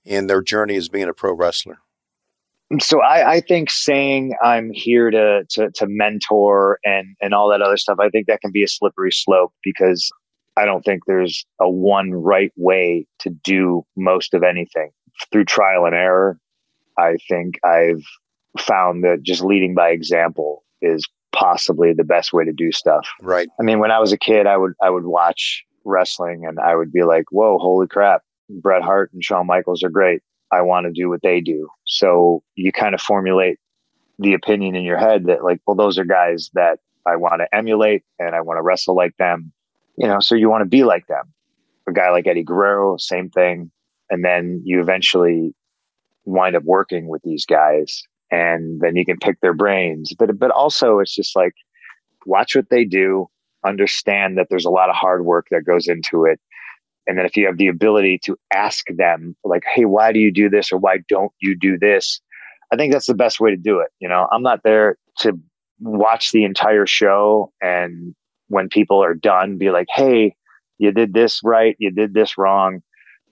in 0.06 0.28
their 0.28 0.42
journey 0.42 0.76
as 0.76 0.90
being 0.90 1.10
a 1.10 1.14
pro 1.14 1.34
wrestler. 1.34 1.80
So 2.82 3.02
I, 3.02 3.36
I 3.36 3.40
think 3.40 3.72
saying 3.72 4.36
I'm 4.44 4.72
here 4.74 5.10
to, 5.10 5.46
to 5.52 5.72
to 5.72 5.86
mentor 5.88 6.80
and 6.84 7.16
and 7.22 7.34
all 7.34 7.50
that 7.50 7.62
other 7.62 7.78
stuff, 7.78 7.98
I 8.02 8.10
think 8.10 8.28
that 8.28 8.42
can 8.42 8.52
be 8.52 8.62
a 8.62 8.68
slippery 8.68 9.12
slope 9.12 9.54
because 9.64 10.12
I 10.58 10.66
don't 10.66 10.84
think 10.84 11.04
there's 11.06 11.46
a 11.62 11.70
one 11.70 12.12
right 12.12 12.52
way 12.58 13.08
to 13.20 13.30
do 13.30 13.86
most 13.96 14.34
of 14.34 14.44
anything 14.44 14.92
through 15.32 15.46
trial 15.46 15.86
and 15.86 15.96
error. 15.96 16.40
I 16.98 17.18
think 17.30 17.60
I've 17.64 18.04
found 18.60 19.04
that 19.04 19.22
just 19.22 19.44
leading 19.44 19.74
by 19.74 19.90
example 19.90 20.64
is 20.82 21.08
possibly 21.38 21.94
the 21.94 22.04
best 22.04 22.34
way 22.34 22.44
to 22.44 22.52
do 22.52 22.72
stuff. 22.72 23.08
Right. 23.22 23.48
I 23.60 23.64
mean, 23.64 23.80
when 23.80 23.92
I 23.92 24.00
was 24.00 24.12
a 24.12 24.18
kid, 24.18 24.48
I 24.48 24.58
would 24.58 24.74
I 24.82 24.90
would 24.90 25.06
watch 25.06 25.64
wrestling 25.86 26.46
and 26.46 26.60
I 26.60 26.76
would 26.76 26.92
be 26.92 27.04
like, 27.04 27.26
"Whoa, 27.32 27.58
holy 27.60 27.88
crap! 27.88 28.24
Bret 28.50 28.82
Hart 28.82 29.12
and 29.14 29.24
Shawn 29.24 29.48
Michaels 29.48 29.84
are 29.84 29.90
great. 29.90 30.22
I 30.52 30.62
want 30.62 30.86
to 30.86 30.92
do 30.92 31.10
what 31.10 31.22
they 31.22 31.42
do." 31.42 31.70
So 31.86 32.44
you 32.56 32.72
kind 32.72 32.96
of 32.96 33.02
formulate 33.02 33.60
the 34.20 34.34
opinion 34.34 34.76
in 34.76 34.84
your 34.84 34.98
head 34.98 35.26
that, 35.26 35.44
like, 35.44 35.62
well, 35.68 35.76
those 35.76 36.00
are 36.00 36.06
guys 36.06 36.50
that 36.56 36.80
I 37.06 37.16
want 37.18 37.42
to 37.42 37.56
emulate 37.56 38.04
and 38.18 38.36
I 38.36 38.42
want 38.42 38.58
to 38.58 38.64
wrestle 38.64 38.96
like 38.96 39.16
them. 39.18 39.52
You 39.98 40.08
know, 40.08 40.20
so 40.20 40.36
you 40.36 40.50
want 40.50 40.62
to 40.62 40.70
be 40.70 40.84
like 40.84 41.08
them. 41.08 41.34
A 41.88 41.94
guy 41.94 42.10
like 42.10 42.28
Eddie 42.28 42.44
Guerrero, 42.44 42.98
same 42.98 43.30
thing. 43.30 43.72
And 44.10 44.24
then 44.24 44.62
you 44.66 44.82
eventually 44.82 45.54
wind 46.26 46.56
up 46.56 46.64
working 46.64 47.08
with 47.08 47.22
these 47.24 47.46
guys 47.46 48.04
and 48.32 48.82
then 48.82 48.96
you 48.96 49.06
can 49.06 49.18
pick 49.18 49.40
their 49.42 49.54
brains. 49.54 50.14
But 50.18 50.38
but 50.38 50.52
also 50.52 51.00
it's 51.00 51.16
just 51.16 51.36
like 51.36 51.54
watch 52.26 52.56
what 52.56 52.70
they 52.70 52.84
do, 52.86 53.28
understand 53.66 54.38
that 54.38 54.48
there's 54.50 54.66
a 54.66 54.70
lot 54.70 54.90
of 54.90 54.96
hard 54.96 55.26
work 55.26 55.48
that 55.52 55.66
goes 55.66 55.88
into 55.88 56.26
it. 56.26 56.40
And 57.08 57.18
then 57.18 57.26
if 57.26 57.38
you 57.38 57.46
have 57.46 57.58
the 57.58 57.68
ability 57.68 58.20
to 58.26 58.38
ask 58.54 58.86
them 58.90 59.36
like, 59.46 59.64
hey, 59.74 59.86
why 59.86 60.12
do 60.12 60.20
you 60.20 60.32
do 60.32 60.50
this 60.50 60.72
or 60.72 60.78
why 60.78 60.98
don't 61.08 61.32
you 61.42 61.58
do 61.58 61.78
this? 61.80 62.20
I 62.72 62.76
think 62.76 62.92
that's 62.92 63.08
the 63.08 63.14
best 63.14 63.40
way 63.40 63.50
to 63.50 63.58
do 63.58 63.80
it. 63.80 63.88
You 64.00 64.10
know, 64.10 64.28
I'm 64.32 64.44
not 64.44 64.64
there 64.64 64.98
to 65.20 65.40
watch 65.80 66.32
the 66.32 66.44
entire 66.44 66.86
show 66.86 67.52
and 67.62 68.14
when 68.50 68.70
people 68.70 69.02
are 69.04 69.14
done 69.14 69.58
be 69.58 69.72
like, 69.72 69.88
hey, 69.94 70.36
you 70.78 70.92
did 70.92 71.14
this 71.14 71.42
right, 71.44 71.76
you 71.80 71.92
did 71.92 72.14
this 72.14 72.38
wrong. 72.38 72.82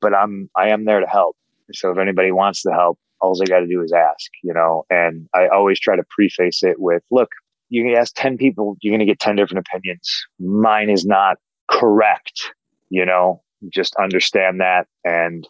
But 0.01 0.13
I'm 0.13 0.49
I 0.55 0.69
am 0.69 0.85
there 0.85 0.99
to 0.99 1.07
help. 1.07 1.35
So 1.73 1.91
if 1.91 1.97
anybody 1.97 2.31
wants 2.31 2.61
to 2.63 2.71
help, 2.71 2.99
all 3.25 3.35
they 3.37 3.45
got 3.45 3.59
to 3.59 3.67
do 3.67 3.81
is 3.81 3.91
ask, 3.91 4.31
you 4.43 4.53
know. 4.53 4.85
And 4.89 5.27
I 5.33 5.47
always 5.47 5.79
try 5.79 5.95
to 5.95 6.03
preface 6.09 6.63
it 6.63 6.79
with, 6.79 7.03
look, 7.11 7.29
you 7.69 7.83
can 7.83 7.95
ask 7.95 8.13
10 8.15 8.37
people, 8.37 8.77
you're 8.81 8.91
going 8.91 8.99
to 8.99 9.05
get 9.05 9.19
10 9.19 9.35
different 9.35 9.67
opinions. 9.67 10.25
Mine 10.39 10.89
is 10.89 11.05
not 11.05 11.37
correct, 11.69 12.53
you 12.89 13.05
know, 13.05 13.41
just 13.73 13.95
understand 13.95 14.61
that. 14.61 14.87
And 15.03 15.47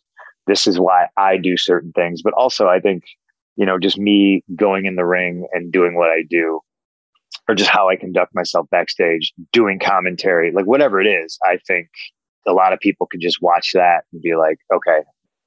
this 0.48 0.66
is 0.66 0.80
why 0.80 1.08
I 1.18 1.38
do 1.38 1.58
certain 1.58 1.92
things. 1.92 2.22
But 2.22 2.34
also, 2.34 2.68
I 2.68 2.80
think, 2.80 3.04
you 3.58 3.66
know, 3.66 3.78
just 3.78 3.98
me 3.98 4.44
going 4.56 4.86
in 4.86 4.96
the 4.96 5.06
ring 5.06 5.48
and 5.52 5.72
doing 5.72 5.96
what 5.96 6.10
I 6.10 6.24
do, 6.30 6.62
or 7.50 7.56
just 7.56 7.70
how 7.70 7.90
I 7.90 7.96
conduct 7.96 8.34
myself 8.34 8.68
backstage, 8.72 9.34
doing 9.52 9.80
commentary, 9.80 10.52
like 10.52 10.66
whatever 10.66 11.02
it 11.02 11.08
is, 11.08 11.38
I 11.44 11.58
think 11.68 11.90
a 12.48 12.54
lot 12.54 12.74
of 12.74 12.80
people 12.80 13.08
could 13.08 13.22
just 13.22 13.42
watch 13.42 13.72
that 13.74 14.04
and 14.14 14.22
be 14.22 14.36
like, 14.36 14.58
okay, 14.74 15.00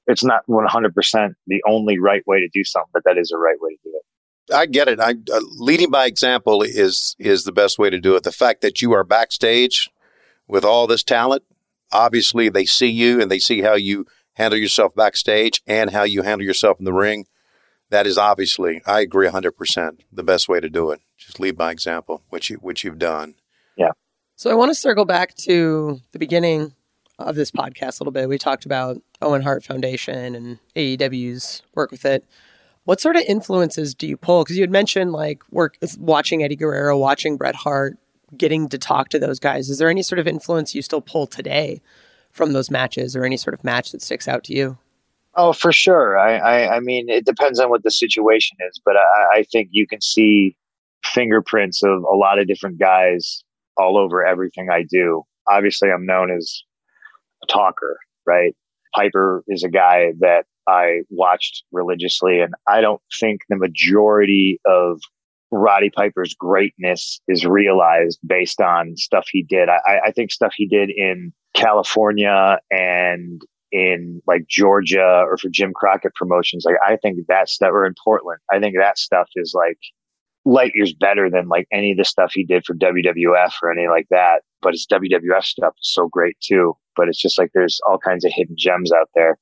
it's 0.09 0.23
not 0.23 0.45
100% 0.47 1.33
the 1.47 1.63
only 1.67 1.99
right 1.99 2.25
way 2.25 2.39
to 2.39 2.49
do 2.51 2.63
something, 2.63 2.89
but 2.91 3.03
that 3.05 3.17
is 3.17 3.31
a 3.31 3.37
right 3.37 3.57
way 3.61 3.71
to 3.71 3.79
do 3.83 3.91
it. 3.93 4.53
I 4.53 4.65
get 4.65 4.87
it. 4.87 4.99
I 4.99 5.11
uh, 5.11 5.41
leading 5.57 5.91
by 5.91 6.07
example 6.07 6.63
is 6.63 7.15
is 7.19 7.43
the 7.43 7.51
best 7.51 7.77
way 7.77 7.91
to 7.91 7.99
do 7.99 8.15
it. 8.15 8.23
The 8.23 8.31
fact 8.31 8.61
that 8.61 8.81
you 8.81 8.91
are 8.93 9.03
backstage 9.03 9.91
with 10.47 10.65
all 10.65 10.87
this 10.87 11.03
talent, 11.03 11.43
obviously 11.91 12.49
they 12.49 12.65
see 12.65 12.87
you 12.87 13.21
and 13.21 13.29
they 13.29 13.37
see 13.37 13.61
how 13.61 13.75
you 13.75 14.07
handle 14.33 14.57
yourself 14.57 14.95
backstage 14.95 15.61
and 15.67 15.91
how 15.91 16.01
you 16.01 16.23
handle 16.23 16.45
yourself 16.45 16.79
in 16.79 16.85
the 16.85 16.93
ring. 16.93 17.27
That 17.91 18.07
is 18.07 18.17
obviously, 18.17 18.81
I 18.87 19.01
agree 19.01 19.27
100%, 19.27 19.99
the 20.11 20.23
best 20.23 20.47
way 20.49 20.59
to 20.59 20.69
do 20.69 20.89
it. 20.91 21.01
Just 21.17 21.39
lead 21.39 21.55
by 21.55 21.71
example, 21.71 22.23
which 22.29 22.49
you 22.49 22.57
which 22.57 22.83
you've 22.83 22.97
done. 22.97 23.35
Yeah. 23.77 23.91
So 24.35 24.49
I 24.49 24.55
want 24.55 24.69
to 24.69 24.75
circle 24.75 25.05
back 25.05 25.35
to 25.43 25.99
the 26.11 26.17
beginning 26.17 26.73
of 27.19 27.35
this 27.35 27.51
podcast 27.51 27.99
a 27.99 28.03
little 28.03 28.11
bit. 28.11 28.29
We 28.29 28.37
talked 28.37 28.65
about 28.65 29.01
Owen 29.21 29.41
Hart 29.41 29.63
Foundation 29.63 30.35
and 30.35 30.59
AEW's 30.75 31.61
work 31.75 31.91
with 31.91 32.05
it. 32.05 32.25
What 32.85 32.99
sort 32.99 33.15
of 33.15 33.23
influences 33.27 33.93
do 33.93 34.07
you 34.07 34.17
pull? 34.17 34.43
Because 34.43 34.57
you 34.57 34.63
had 34.63 34.71
mentioned 34.71 35.11
like 35.11 35.43
work 35.51 35.77
watching 35.97 36.43
Eddie 36.43 36.55
Guerrero, 36.55 36.97
watching 36.97 37.37
Bret 37.37 37.55
Hart, 37.55 37.97
getting 38.35 38.69
to 38.69 38.77
talk 38.77 39.09
to 39.09 39.19
those 39.19 39.39
guys. 39.39 39.69
Is 39.69 39.77
there 39.77 39.89
any 39.89 40.01
sort 40.01 40.19
of 40.19 40.27
influence 40.27 40.73
you 40.73 40.81
still 40.81 41.01
pull 41.01 41.27
today 41.27 41.81
from 42.31 42.53
those 42.53 42.69
matches, 42.69 43.15
or 43.15 43.25
any 43.25 43.37
sort 43.37 43.53
of 43.53 43.63
match 43.63 43.91
that 43.91 44.01
sticks 44.01 44.27
out 44.27 44.43
to 44.45 44.53
you? 44.53 44.77
Oh, 45.35 45.53
for 45.53 45.71
sure. 45.71 46.17
I, 46.17 46.37
I, 46.37 46.75
I 46.75 46.79
mean, 46.79 47.09
it 47.09 47.25
depends 47.25 47.59
on 47.59 47.69
what 47.69 47.83
the 47.83 47.91
situation 47.91 48.57
is, 48.69 48.79
but 48.83 48.95
I, 48.97 49.39
I 49.39 49.43
think 49.51 49.69
you 49.71 49.87
can 49.87 50.01
see 50.01 50.55
fingerprints 51.03 51.81
of 51.83 52.03
a 52.03 52.15
lot 52.15 52.39
of 52.39 52.47
different 52.47 52.79
guys 52.79 53.43
all 53.77 53.97
over 53.97 54.25
everything 54.25 54.69
I 54.71 54.83
do. 54.89 55.23
Obviously, 55.47 55.89
I'm 55.91 56.05
known 56.05 56.29
as 56.31 56.63
a 57.43 57.47
talker, 57.47 57.99
right? 58.25 58.55
Piper 58.95 59.43
is 59.47 59.63
a 59.63 59.69
guy 59.69 60.13
that 60.19 60.45
I 60.67 61.01
watched 61.09 61.63
religiously, 61.71 62.41
and 62.41 62.53
I 62.67 62.81
don't 62.81 63.01
think 63.19 63.41
the 63.49 63.55
majority 63.55 64.59
of 64.65 65.01
Roddy 65.51 65.89
Piper's 65.89 66.35
greatness 66.35 67.19
is 67.27 67.45
realized 67.45 68.19
based 68.25 68.61
on 68.61 68.95
stuff 68.97 69.27
he 69.31 69.43
did. 69.43 69.69
I, 69.69 69.99
I 70.07 70.11
think 70.11 70.31
stuff 70.31 70.53
he 70.55 70.67
did 70.67 70.89
in 70.89 71.33
California 71.55 72.59
and 72.71 73.41
in 73.71 74.21
like 74.27 74.47
Georgia 74.47 75.23
or 75.25 75.37
for 75.37 75.49
Jim 75.49 75.73
Crockett 75.73 76.15
promotions, 76.15 76.65
like 76.65 76.75
I 76.85 76.97
think 76.97 77.19
that 77.27 77.49
stuff, 77.49 77.71
or 77.71 77.85
in 77.85 77.93
Portland, 78.03 78.39
I 78.51 78.59
think 78.59 78.75
that 78.77 78.97
stuff 78.97 79.29
is 79.35 79.53
like 79.55 79.79
light 80.45 80.71
years 80.73 80.93
better 80.93 81.29
than 81.29 81.47
like 81.47 81.67
any 81.71 81.91
of 81.91 81.97
the 81.97 82.05
stuff 82.05 82.31
he 82.33 82.43
did 82.43 82.65
for 82.65 82.75
WWF 82.75 83.51
or 83.61 83.71
any 83.71 83.87
like 83.87 84.07
that. 84.09 84.41
But 84.61 84.73
his 84.73 84.87
WWF 84.91 85.43
stuff 85.43 85.73
is 85.81 85.93
so 85.93 86.07
great 86.07 86.37
too. 86.41 86.75
But 86.95 87.07
it's 87.07 87.21
just 87.21 87.37
like 87.37 87.51
there's 87.53 87.79
all 87.87 87.97
kinds 87.97 88.25
of 88.25 88.31
hidden 88.33 88.55
gems 88.57 88.91
out 88.91 89.09
there. 89.15 89.37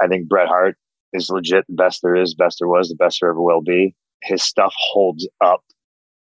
I 0.00 0.08
think 0.08 0.28
Bret 0.28 0.48
Hart 0.48 0.76
is 1.12 1.30
legit 1.30 1.64
the 1.68 1.74
best 1.74 2.00
there 2.02 2.16
is, 2.16 2.34
best 2.34 2.58
there 2.58 2.68
was, 2.68 2.88
the 2.88 2.96
best 2.96 3.18
there 3.20 3.30
ever 3.30 3.40
will 3.40 3.62
be. 3.62 3.94
His 4.22 4.42
stuff 4.42 4.74
holds 4.76 5.28
up. 5.44 5.62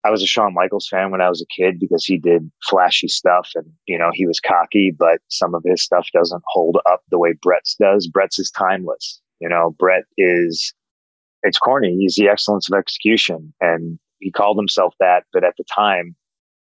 I 0.04 0.10
was 0.10 0.22
a 0.22 0.26
Shawn 0.26 0.54
Michaels 0.54 0.88
fan 0.88 1.10
when 1.10 1.20
I 1.20 1.28
was 1.28 1.42
a 1.42 1.62
kid 1.62 1.78
because 1.80 2.04
he 2.04 2.18
did 2.18 2.50
flashy 2.68 3.08
stuff 3.08 3.50
and, 3.54 3.66
you 3.86 3.98
know, 3.98 4.10
he 4.12 4.26
was 4.26 4.40
cocky, 4.40 4.94
but 4.96 5.18
some 5.28 5.54
of 5.54 5.62
his 5.64 5.82
stuff 5.82 6.06
doesn't 6.14 6.42
hold 6.46 6.78
up 6.88 7.02
the 7.10 7.18
way 7.18 7.34
Bret's 7.42 7.74
does. 7.74 8.06
Bret's 8.06 8.38
is 8.38 8.50
timeless. 8.50 9.20
You 9.40 9.48
know, 9.48 9.74
Bret 9.78 10.04
is 10.16 10.72
it's 11.42 11.58
corny. 11.58 11.96
He's 11.96 12.14
the 12.14 12.28
excellence 12.28 12.70
of 12.70 12.78
execution. 12.78 13.52
And 13.60 13.98
he 14.20 14.30
called 14.30 14.58
himself 14.58 14.94
that. 15.00 15.24
But 15.32 15.44
at 15.44 15.54
the 15.56 15.64
time, 15.64 16.16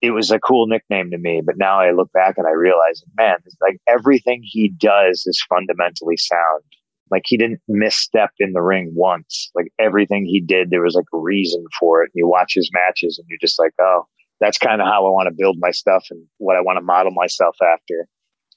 it 0.01 0.12
was 0.12 0.32
a 0.32 0.39
cool 0.39 0.67
nickname 0.67 1.12
to 1.12 1.17
me. 1.17 1.41
But 1.45 1.58
now 1.58 1.79
I 1.79 1.91
look 1.91 2.12
back 2.12 2.38
and 2.38 2.47
I 2.47 2.51
realize, 2.51 3.03
man, 3.17 3.38
like 3.62 3.79
everything 3.88 4.41
he 4.43 4.69
does 4.69 5.23
is 5.25 5.43
fundamentally 5.49 6.17
sound. 6.17 6.63
Like 7.12 7.23
he 7.25 7.38
didn't 7.38 7.62
misstep 7.67 8.32
in 8.38 8.53
the 8.53 8.62
ring 8.62 8.91
once. 8.93 9.49
Like 9.55 9.71
everything 9.79 10.25
he 10.25 10.39
did, 10.39 10.69
there 10.69 10.84
was 10.84 10.93
like 10.93 11.08
a 11.13 11.17
reason 11.17 11.63
for 11.79 12.03
it. 12.03 12.12
And 12.13 12.19
you 12.19 12.27
watch 12.27 12.53
his 12.53 12.69
matches 12.71 13.17
and 13.17 13.27
you're 13.29 13.39
just 13.41 13.60
like, 13.60 13.73
oh, 13.82 14.05
that's 14.39 14.58
kind 14.58 14.79
of 14.79 14.88
how 14.88 15.05
I 15.05 15.10
want 15.10 15.27
to 15.27 15.36
build 15.38 15.58
my 15.60 15.71
stuff 15.71 16.05
and 16.12 16.23
what 16.38 16.55
I 16.55 16.62
want 16.62 16.77
to 16.77 16.82
model 16.82 17.12
myself 17.12 17.58
after 17.62 18.08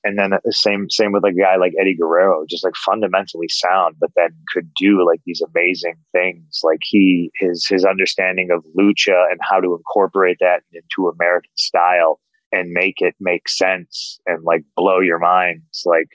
and 0.04 0.18
then 0.18 0.30
the 0.44 0.52
same 0.52 0.90
same 0.90 1.12
with 1.12 1.24
a 1.24 1.32
guy 1.32 1.56
like 1.56 1.72
Eddie 1.80 1.96
Guerrero, 1.96 2.44
just 2.48 2.64
like 2.64 2.74
fundamentally 2.74 3.48
sound, 3.48 3.96
but 4.00 4.10
then 4.16 4.30
could 4.52 4.68
do 4.74 5.06
like 5.06 5.20
these 5.24 5.42
amazing 5.54 5.94
things. 6.12 6.60
Like 6.62 6.80
he 6.82 7.30
his 7.38 7.66
his 7.66 7.84
understanding 7.84 8.50
of 8.50 8.64
lucha 8.76 9.24
and 9.30 9.40
how 9.40 9.60
to 9.60 9.74
incorporate 9.74 10.38
that 10.40 10.62
into 10.72 11.08
American 11.08 11.52
style 11.56 12.20
and 12.50 12.72
make 12.72 12.96
it 12.98 13.14
make 13.20 13.48
sense 13.48 14.18
and 14.26 14.42
like 14.44 14.64
blow 14.76 15.00
your 15.00 15.18
mind. 15.18 15.62
It's 15.68 15.86
like 15.86 16.08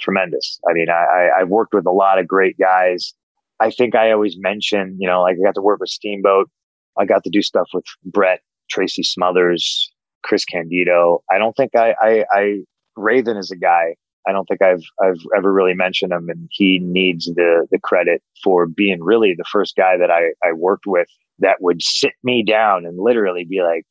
tremendous. 0.00 0.58
I 0.68 0.72
mean, 0.72 0.88
I, 0.90 0.92
I 0.92 1.40
I've 1.40 1.48
worked 1.48 1.74
with 1.74 1.86
a 1.86 1.92
lot 1.92 2.18
of 2.18 2.26
great 2.26 2.58
guys. 2.58 3.14
I 3.60 3.70
think 3.70 3.94
I 3.94 4.10
always 4.10 4.36
mention, 4.38 4.96
you 4.98 5.08
know, 5.08 5.22
like 5.22 5.36
I 5.40 5.44
got 5.44 5.54
to 5.54 5.62
work 5.62 5.78
with 5.78 5.90
Steamboat. 5.90 6.50
I 6.98 7.04
got 7.04 7.22
to 7.24 7.30
do 7.30 7.42
stuff 7.42 7.68
with 7.72 7.84
Bret, 8.04 8.40
Tracy 8.68 9.04
Smothers, 9.04 9.90
Chris 10.24 10.44
Candido. 10.44 11.22
I 11.30 11.38
don't 11.38 11.56
think 11.56 11.76
I, 11.76 11.94
I, 12.00 12.24
I 12.32 12.58
Raven 12.96 13.36
is 13.36 13.50
a 13.50 13.56
guy 13.56 13.96
I 14.26 14.32
don't 14.32 14.46
think 14.46 14.62
I've 14.62 14.84
I've 15.02 15.20
ever 15.36 15.52
really 15.52 15.74
mentioned 15.74 16.12
him, 16.12 16.28
and 16.28 16.48
he 16.50 16.78
needs 16.78 17.26
the 17.26 17.66
the 17.70 17.78
credit 17.78 18.22
for 18.42 18.66
being 18.66 19.02
really 19.02 19.34
the 19.36 19.44
first 19.50 19.76
guy 19.76 19.96
that 19.98 20.10
I 20.10 20.32
I 20.46 20.52
worked 20.52 20.86
with 20.86 21.08
that 21.40 21.60
would 21.60 21.82
sit 21.82 22.12
me 22.22 22.44
down 22.44 22.86
and 22.86 22.98
literally 22.98 23.44
be 23.44 23.62
like, 23.62 23.84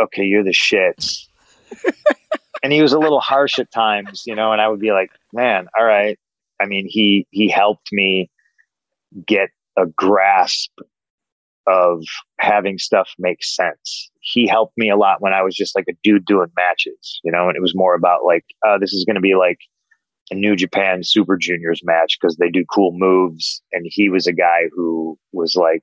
"Okay, 0.00 0.24
you're 0.24 0.44
the 0.44 0.50
shits." 0.50 1.26
and 2.62 2.72
he 2.72 2.80
was 2.80 2.92
a 2.92 2.98
little 2.98 3.20
harsh 3.20 3.58
at 3.58 3.70
times, 3.70 4.22
you 4.26 4.34
know, 4.34 4.52
and 4.52 4.60
I 4.60 4.68
would 4.68 4.80
be 4.80 4.92
like, 4.92 5.10
"Man, 5.32 5.68
all 5.78 5.84
right." 5.84 6.18
I 6.60 6.66
mean, 6.66 6.86
he 6.88 7.26
he 7.30 7.48
helped 7.48 7.92
me 7.92 8.30
get 9.26 9.50
a 9.76 9.86
grasp 9.86 10.72
of 11.66 12.04
having 12.40 12.78
stuff 12.78 13.10
make 13.18 13.44
sense. 13.44 14.10
He 14.30 14.46
helped 14.46 14.76
me 14.76 14.90
a 14.90 14.96
lot 14.96 15.22
when 15.22 15.32
I 15.32 15.42
was 15.42 15.56
just 15.56 15.74
like 15.74 15.86
a 15.88 15.96
dude 16.02 16.26
doing 16.26 16.50
matches, 16.54 17.18
you 17.24 17.32
know, 17.32 17.48
and 17.48 17.56
it 17.56 17.62
was 17.62 17.74
more 17.74 17.94
about 17.94 18.24
like, 18.24 18.44
uh, 18.66 18.76
this 18.78 18.92
is 18.92 19.04
going 19.04 19.14
to 19.14 19.22
be 19.22 19.34
like 19.34 19.58
a 20.30 20.34
New 20.34 20.54
Japan 20.54 21.02
Super 21.02 21.38
Juniors 21.38 21.80
match 21.82 22.18
because 22.20 22.36
they 22.36 22.50
do 22.50 22.64
cool 22.70 22.92
moves. 22.92 23.62
And 23.72 23.86
he 23.88 24.10
was 24.10 24.26
a 24.26 24.32
guy 24.32 24.64
who 24.74 25.18
was 25.32 25.56
like, 25.56 25.82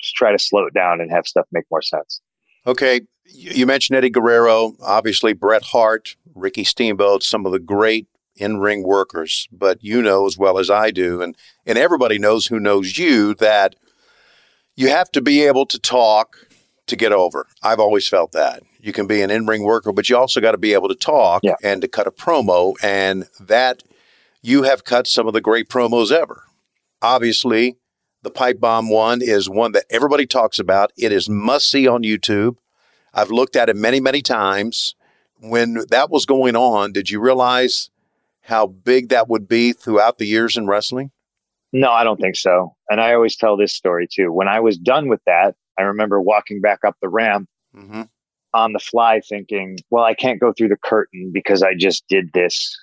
just 0.00 0.14
try 0.16 0.32
to 0.32 0.38
slow 0.38 0.66
it 0.66 0.74
down 0.74 1.00
and 1.00 1.10
have 1.12 1.26
stuff 1.26 1.46
make 1.52 1.66
more 1.70 1.82
sense. 1.82 2.20
Okay. 2.66 3.02
You 3.24 3.66
mentioned 3.66 3.96
Eddie 3.96 4.10
Guerrero, 4.10 4.74
obviously 4.82 5.32
Bret 5.32 5.62
Hart, 5.62 6.16
Ricky 6.34 6.64
Steamboat, 6.64 7.22
some 7.22 7.46
of 7.46 7.52
the 7.52 7.58
great 7.60 8.08
in 8.34 8.58
ring 8.58 8.82
workers. 8.82 9.48
But 9.52 9.84
you 9.84 10.02
know 10.02 10.26
as 10.26 10.36
well 10.36 10.58
as 10.58 10.68
I 10.68 10.90
do, 10.90 11.22
and, 11.22 11.36
and 11.64 11.78
everybody 11.78 12.18
knows 12.18 12.46
who 12.46 12.58
knows 12.58 12.98
you, 12.98 13.34
that 13.34 13.76
you 14.74 14.88
have 14.88 15.10
to 15.12 15.20
be 15.20 15.44
able 15.44 15.66
to 15.66 15.78
talk 15.78 16.36
to 16.88 16.96
get 16.96 17.12
over. 17.12 17.46
I've 17.62 17.80
always 17.80 18.08
felt 18.08 18.32
that. 18.32 18.62
You 18.80 18.92
can 18.92 19.06
be 19.06 19.22
an 19.22 19.30
in 19.30 19.46
ring 19.46 19.62
worker, 19.62 19.92
but 19.92 20.08
you 20.08 20.16
also 20.16 20.40
got 20.40 20.52
to 20.52 20.58
be 20.58 20.72
able 20.72 20.88
to 20.88 20.94
talk 20.94 21.42
yeah. 21.42 21.56
and 21.62 21.80
to 21.82 21.88
cut 21.88 22.06
a 22.06 22.10
promo. 22.10 22.74
And 22.82 23.28
that 23.40 23.82
you 24.42 24.62
have 24.64 24.84
cut 24.84 25.06
some 25.06 25.26
of 25.26 25.32
the 25.32 25.40
great 25.40 25.68
promos 25.68 26.12
ever. 26.12 26.44
Obviously, 27.02 27.76
the 28.22 28.30
pipe 28.30 28.60
bomb 28.60 28.88
one 28.88 29.20
is 29.22 29.48
one 29.48 29.72
that 29.72 29.84
everybody 29.90 30.26
talks 30.26 30.58
about. 30.58 30.92
It 30.96 31.12
is 31.12 31.28
must 31.28 31.70
see 31.70 31.86
on 31.86 32.02
YouTube. 32.02 32.56
I've 33.14 33.30
looked 33.30 33.56
at 33.56 33.68
it 33.68 33.76
many, 33.76 34.00
many 34.00 34.22
times. 34.22 34.94
When 35.40 35.84
that 35.90 36.10
was 36.10 36.26
going 36.26 36.56
on, 36.56 36.92
did 36.92 37.10
you 37.10 37.20
realize 37.20 37.90
how 38.42 38.66
big 38.66 39.10
that 39.10 39.28
would 39.28 39.46
be 39.46 39.72
throughout 39.72 40.18
the 40.18 40.26
years 40.26 40.56
in 40.56 40.66
wrestling? 40.66 41.12
No, 41.72 41.92
I 41.92 42.02
don't 42.02 42.18
think 42.18 42.34
so. 42.34 42.74
And 42.88 43.00
I 43.00 43.14
always 43.14 43.36
tell 43.36 43.56
this 43.56 43.74
story 43.74 44.08
too. 44.10 44.32
When 44.32 44.48
I 44.48 44.60
was 44.60 44.78
done 44.78 45.08
with 45.08 45.20
that, 45.26 45.54
I 45.78 45.82
remember 45.82 46.20
walking 46.20 46.60
back 46.60 46.80
up 46.86 46.96
the 47.00 47.08
ramp 47.08 47.48
mm-hmm. 47.74 48.02
on 48.54 48.72
the 48.72 48.78
fly 48.78 49.20
thinking, 49.26 49.78
well, 49.90 50.04
I 50.04 50.14
can't 50.14 50.40
go 50.40 50.52
through 50.52 50.68
the 50.68 50.78
curtain 50.82 51.30
because 51.32 51.62
I 51.62 51.74
just 51.74 52.04
did 52.08 52.30
this 52.34 52.76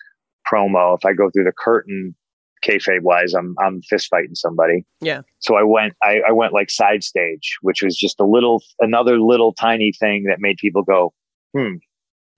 promo. 0.52 0.98
If 0.98 1.06
I 1.06 1.14
go 1.14 1.30
through 1.30 1.46
the 1.46 1.52
curtain, 1.52 2.16
kayfabe 2.64 3.02
wise, 3.02 3.34
I'm 3.34 3.56
I'm 3.60 3.82
fist 3.82 4.08
fighting 4.10 4.36
somebody. 4.36 4.86
Yeah. 5.02 5.22
So 5.40 5.56
I 5.56 5.64
went 5.64 5.94
I, 6.04 6.22
I 6.28 6.32
went 6.32 6.54
like 6.54 6.70
side 6.70 7.04
stage, 7.04 7.58
which 7.62 7.82
was 7.84 7.98
just 7.98 8.20
a 8.20 8.26
little 8.26 8.62
another 8.80 9.20
little 9.20 9.54
tiny 9.54 9.92
thing 9.92 10.24
that 10.30 10.40
made 10.40 10.58
people 10.58 10.84
go, 10.84 11.14
hmm, 11.56 11.76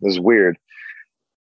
this 0.01 0.13
is 0.13 0.19
weird. 0.19 0.57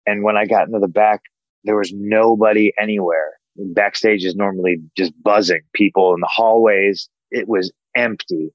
And 0.07 0.23
when 0.23 0.35
I 0.35 0.45
got 0.45 0.67
into 0.67 0.79
the 0.79 0.87
back, 0.87 1.21
there 1.63 1.77
was 1.77 1.91
nobody 1.93 2.73
anywhere 2.79 3.33
backstage 3.57 4.23
is 4.23 4.35
normally 4.35 4.77
just 4.97 5.13
buzzing 5.23 5.61
people 5.73 6.13
in 6.13 6.19
the 6.19 6.27
hallways. 6.27 7.09
It 7.31 7.47
was 7.47 7.71
empty. 7.95 8.51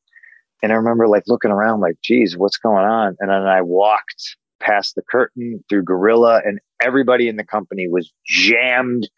And 0.63 0.73
I 0.73 0.77
remember 0.77 1.09
like 1.09 1.25
looking 1.27 1.51
around, 1.51 1.81
like, 1.81 1.97
geez, 2.03 2.37
what's 2.37 2.57
going 2.57 2.85
on? 2.85 3.17
And 3.21 3.31
then 3.31 3.43
I 3.43 3.63
walked 3.63 4.37
past 4.61 4.95
the 4.95 5.03
curtain 5.03 5.63
through 5.69 5.85
Gorilla, 5.85 6.41
and 6.45 6.59
everybody 6.81 7.29
in 7.29 7.37
the 7.37 7.45
company 7.45 7.89
was 7.89 8.13
jammed 8.27 9.09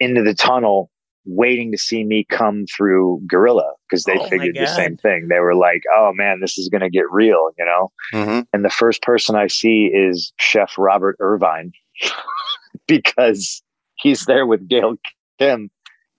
into 0.00 0.22
the 0.22 0.34
tunnel 0.34 0.90
waiting 1.24 1.70
to 1.72 1.78
see 1.78 2.04
me 2.04 2.24
come 2.28 2.64
through 2.74 3.20
Gorilla 3.28 3.74
because 3.88 4.04
they 4.04 4.16
Oh 4.18 4.28
figured 4.28 4.56
the 4.56 4.66
same 4.66 4.96
thing. 4.96 5.28
They 5.28 5.40
were 5.40 5.54
like, 5.54 5.82
oh 5.94 6.12
man, 6.14 6.40
this 6.40 6.56
is 6.58 6.68
going 6.68 6.80
to 6.80 6.90
get 6.90 7.10
real, 7.10 7.50
you 7.58 7.64
know? 7.64 7.92
hmm 8.12 8.40
And 8.52 8.64
the 8.64 8.70
first 8.70 9.02
person 9.02 9.36
I 9.36 9.46
see 9.48 9.90
is 9.92 10.32
Chef 10.38 10.72
Robert 10.78 11.16
Irvine 11.20 11.72
because 12.86 13.62
he's 13.96 14.24
there 14.24 14.46
with 14.46 14.68
Gail 14.68 14.94
Kim 15.38 15.70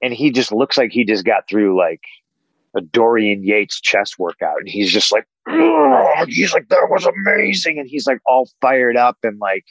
and 0.02 0.14
he 0.14 0.32
just 0.32 0.52
looks 0.52 0.78
like 0.78 0.92
he 0.92 1.06
just 1.06 1.26
got 1.26 1.48
through 1.50 1.78
like 1.78 2.02
a 2.80 2.86
Dorian 2.86 3.44
Yates 3.44 3.80
chest 3.80 4.18
workout. 4.18 4.58
And 4.60 4.70
he's 4.70 4.92
just 4.92 5.12
like, 5.12 5.28
"Ugh." 5.48 6.28
he's 6.28 6.54
like, 6.54 6.70
that 6.70 6.88
was 6.90 7.06
amazing. 7.06 7.80
And 7.80 7.88
he's 7.88 8.08
like 8.08 8.20
all 8.26 8.50
fired 8.62 8.98
up 8.98 9.18
and 9.24 9.40
like, 9.40 9.66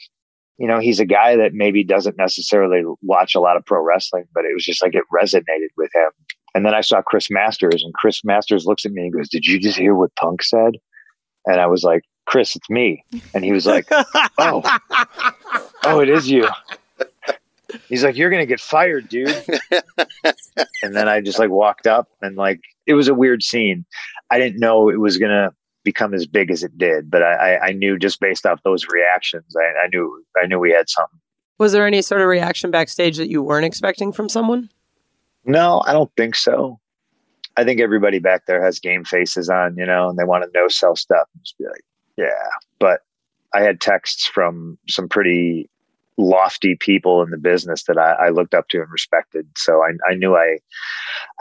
you 0.57 0.67
know, 0.67 0.79
he's 0.79 0.99
a 0.99 1.05
guy 1.05 1.35
that 1.37 1.53
maybe 1.53 1.83
doesn't 1.83 2.17
necessarily 2.17 2.83
watch 3.01 3.33
a 3.33 3.39
lot 3.39 3.55
of 3.55 3.65
pro 3.65 3.81
wrestling, 3.81 4.25
but 4.33 4.45
it 4.45 4.53
was 4.53 4.65
just 4.65 4.83
like 4.83 4.93
it 4.93 5.03
resonated 5.13 5.69
with 5.77 5.89
him. 5.93 6.09
And 6.53 6.65
then 6.65 6.73
I 6.73 6.81
saw 6.81 7.01
Chris 7.01 7.29
Masters, 7.29 7.83
and 7.83 7.93
Chris 7.93 8.23
Masters 8.25 8.65
looks 8.65 8.85
at 8.85 8.91
me 8.91 9.03
and 9.03 9.13
goes, 9.13 9.29
Did 9.29 9.45
you 9.45 9.59
just 9.59 9.77
hear 9.77 9.95
what 9.95 10.15
Punk 10.15 10.41
said? 10.41 10.73
And 11.45 11.61
I 11.61 11.67
was 11.67 11.83
like, 11.83 12.03
Chris, 12.25 12.55
it's 12.55 12.69
me. 12.69 13.03
And 13.33 13.45
he 13.45 13.51
was 13.51 13.65
like, 13.65 13.87
Oh, 14.37 14.79
oh, 15.83 15.99
it 15.99 16.09
is 16.09 16.29
you. 16.29 16.47
He's 17.87 18.03
like, 18.03 18.17
You're 18.17 18.29
going 18.29 18.41
to 18.41 18.47
get 18.47 18.59
fired, 18.59 19.07
dude. 19.07 19.29
and 20.83 20.95
then 20.95 21.07
I 21.07 21.21
just 21.21 21.39
like 21.39 21.51
walked 21.51 21.87
up 21.87 22.09
and 22.21 22.35
like, 22.35 22.61
it 22.89 22.95
was 22.95 23.07
a 23.07 23.13
weird 23.13 23.43
scene. 23.43 23.85
I 24.31 24.39
didn't 24.39 24.59
know 24.59 24.89
it 24.89 24.99
was 24.99 25.17
going 25.17 25.31
to 25.31 25.51
become 25.83 26.13
as 26.15 26.25
big 26.25 26.49
as 26.49 26.63
it 26.63 26.75
did, 26.75 27.09
but 27.09 27.21
I, 27.21 27.33
I, 27.33 27.65
I 27.67 27.71
knew 27.71 27.99
just 27.99 28.19
based 28.19 28.47
off 28.47 28.63
those 28.63 28.87
reactions, 28.87 29.55
I, 29.55 29.85
I 29.85 29.87
knew, 29.93 30.25
I 30.41 30.47
knew 30.47 30.57
we 30.57 30.71
had 30.71 30.89
something. 30.89 31.19
Was 31.59 31.71
there 31.71 31.85
any 31.85 32.01
sort 32.01 32.21
of 32.21 32.27
reaction 32.27 32.71
backstage 32.71 33.17
that 33.17 33.29
you 33.29 33.43
weren't 33.43 33.65
expecting 33.65 34.11
from 34.11 34.27
someone? 34.27 34.69
No, 35.45 35.83
I 35.85 35.93
don't 35.93 36.11
think 36.17 36.35
so. 36.35 36.79
I 37.57 37.63
think 37.63 37.79
everybody 37.79 38.17
back 38.17 38.47
there 38.47 38.63
has 38.63 38.79
game 38.79 39.05
faces 39.05 39.49
on, 39.49 39.75
you 39.77 39.85
know, 39.85 40.09
and 40.09 40.17
they 40.17 40.23
want 40.23 40.43
to 40.43 40.59
know 40.59 40.67
sell 40.67 40.95
stuff 40.95 41.27
and 41.33 41.43
just 41.43 41.57
be 41.59 41.65
like, 41.65 41.83
yeah. 42.17 42.49
But 42.79 43.01
I 43.53 43.61
had 43.61 43.81
texts 43.81 44.25
from 44.25 44.79
some 44.87 45.07
pretty 45.07 45.69
lofty 46.17 46.75
people 46.75 47.21
in 47.21 47.29
the 47.29 47.37
business 47.37 47.83
that 47.83 47.97
I, 47.97 48.13
I 48.13 48.29
looked 48.29 48.53
up 48.53 48.67
to 48.69 48.79
and 48.79 48.91
respected. 48.91 49.47
So 49.57 49.81
I, 49.83 49.91
I 50.09 50.15
knew 50.15 50.35
I, 50.35 50.57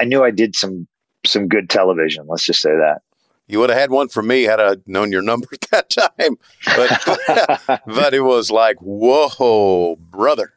I 0.00 0.04
knew 0.04 0.24
I 0.24 0.30
did 0.30 0.54
some 0.54 0.86
some 1.28 1.48
good 1.48 1.68
television. 1.70 2.26
Let's 2.28 2.44
just 2.44 2.60
say 2.60 2.70
that. 2.70 3.02
You 3.46 3.60
would 3.60 3.70
have 3.70 3.78
had 3.78 3.90
one 3.90 4.08
for 4.08 4.22
me 4.22 4.42
had 4.42 4.60
I 4.60 4.76
known 4.86 5.10
your 5.10 5.22
number 5.22 5.48
at 5.52 5.62
that 5.70 5.90
time. 5.90 6.36
But 6.64 7.82
but 7.86 8.14
it 8.14 8.20
was 8.20 8.50
like, 8.50 8.76
whoa, 8.80 9.96
brother. 9.96 10.52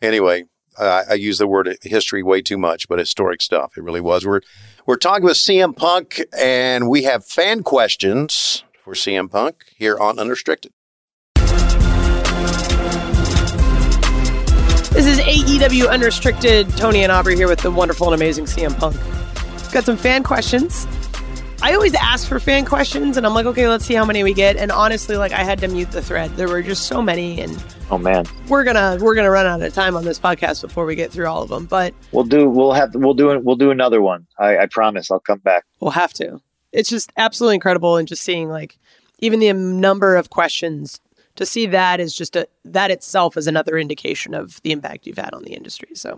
Anyway, 0.00 0.44
I, 0.78 1.02
I 1.10 1.14
use 1.14 1.38
the 1.38 1.46
word 1.46 1.76
history 1.82 2.22
way 2.22 2.42
too 2.42 2.58
much, 2.58 2.88
but 2.88 2.98
historic 2.98 3.42
stuff. 3.42 3.76
It 3.76 3.82
really 3.82 4.00
was. 4.00 4.24
We're 4.26 4.40
we're 4.86 4.96
talking 4.96 5.24
with 5.24 5.36
CM 5.36 5.74
Punk, 5.76 6.22
and 6.38 6.88
we 6.88 7.04
have 7.04 7.24
fan 7.24 7.62
questions 7.62 8.64
for 8.82 8.94
CM 8.94 9.30
Punk 9.30 9.64
here 9.76 9.98
on 9.98 10.18
Unrestricted. 10.18 10.72
This 14.94 15.06
is 15.06 15.18
AEW 15.18 15.90
Unrestricted. 15.90 16.68
Tony 16.76 17.02
and 17.02 17.10
Aubrey 17.10 17.34
here 17.34 17.48
with 17.48 17.60
the 17.60 17.70
wonderful 17.70 18.06
and 18.06 18.14
amazing 18.14 18.44
CM 18.44 18.78
Punk. 18.78 18.94
Got 19.74 19.86
some 19.86 19.96
fan 19.96 20.22
questions. 20.22 20.86
I 21.60 21.74
always 21.74 21.96
ask 21.96 22.28
for 22.28 22.38
fan 22.38 22.64
questions, 22.64 23.16
and 23.16 23.26
I'm 23.26 23.34
like, 23.34 23.44
okay, 23.46 23.68
let's 23.68 23.84
see 23.84 23.94
how 23.94 24.04
many 24.04 24.22
we 24.22 24.32
get. 24.32 24.56
And 24.56 24.70
honestly, 24.70 25.16
like, 25.16 25.32
I 25.32 25.42
had 25.42 25.58
to 25.62 25.66
mute 25.66 25.90
the 25.90 26.00
thread. 26.00 26.30
There 26.36 26.46
were 26.46 26.62
just 26.62 26.86
so 26.86 27.02
many, 27.02 27.40
and 27.40 27.60
oh 27.90 27.98
man, 27.98 28.24
we're 28.46 28.62
gonna 28.62 28.98
we're 29.00 29.16
gonna 29.16 29.32
run 29.32 29.46
out 29.46 29.60
of 29.60 29.74
time 29.74 29.96
on 29.96 30.04
this 30.04 30.16
podcast 30.16 30.60
before 30.60 30.86
we 30.86 30.94
get 30.94 31.10
through 31.10 31.26
all 31.26 31.42
of 31.42 31.48
them. 31.48 31.66
But 31.66 31.92
we'll 32.12 32.22
do 32.22 32.48
we'll 32.48 32.72
have 32.72 32.94
we'll 32.94 33.14
do 33.14 33.36
we'll 33.40 33.56
do 33.56 33.72
another 33.72 34.00
one. 34.00 34.28
I, 34.38 34.58
I 34.58 34.66
promise. 34.66 35.10
I'll 35.10 35.18
come 35.18 35.40
back. 35.40 35.64
we'll 35.80 35.90
have 35.90 36.12
to. 36.12 36.40
It's 36.70 36.88
just 36.88 37.12
absolutely 37.16 37.56
incredible, 37.56 37.96
and 37.96 38.06
just 38.06 38.22
seeing 38.22 38.48
like 38.48 38.78
even 39.18 39.40
the 39.40 39.52
number 39.52 40.14
of 40.14 40.30
questions 40.30 41.00
to 41.34 41.44
see 41.44 41.66
that 41.66 41.98
is 41.98 42.14
just 42.14 42.36
a 42.36 42.46
that 42.64 42.92
itself 42.92 43.36
is 43.36 43.48
another 43.48 43.76
indication 43.76 44.34
of 44.34 44.62
the 44.62 44.70
impact 44.70 45.04
you've 45.04 45.18
had 45.18 45.34
on 45.34 45.42
the 45.42 45.54
industry. 45.54 45.88
So, 45.94 46.16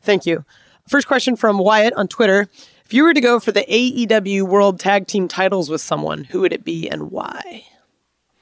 thank 0.00 0.26
you. 0.26 0.44
First 0.86 1.08
question 1.08 1.34
from 1.34 1.58
Wyatt 1.58 1.94
on 1.94 2.06
Twitter: 2.06 2.48
If 2.86 2.92
you 2.92 3.04
were 3.04 3.14
to 3.14 3.20
go 3.20 3.40
for 3.40 3.50
the 3.50 3.64
AEW 3.64 4.42
World 4.42 4.78
Tag 4.78 5.06
Team 5.06 5.26
titles 5.26 5.70
with 5.70 5.80
someone, 5.80 6.24
who 6.24 6.40
would 6.42 6.52
it 6.52 6.64
be 6.64 6.88
and 6.88 7.10
why? 7.10 7.64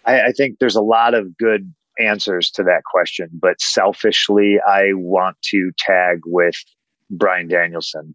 I, 0.05 0.21
I 0.23 0.33
think 0.33 0.59
there's 0.59 0.75
a 0.75 0.83
lot 0.83 1.15
of 1.15 1.37
good 1.37 1.73
answers 1.99 2.51
to 2.53 2.65
that 2.65 2.83
question, 2.85 3.29
but 3.33 3.61
selfishly, 3.61 4.59
I 4.67 4.95
want 4.95 5.41
to 5.43 5.71
tag 5.79 6.23
with 6.27 6.57
Bryan 7.11 7.47
Danielson. 7.47 8.15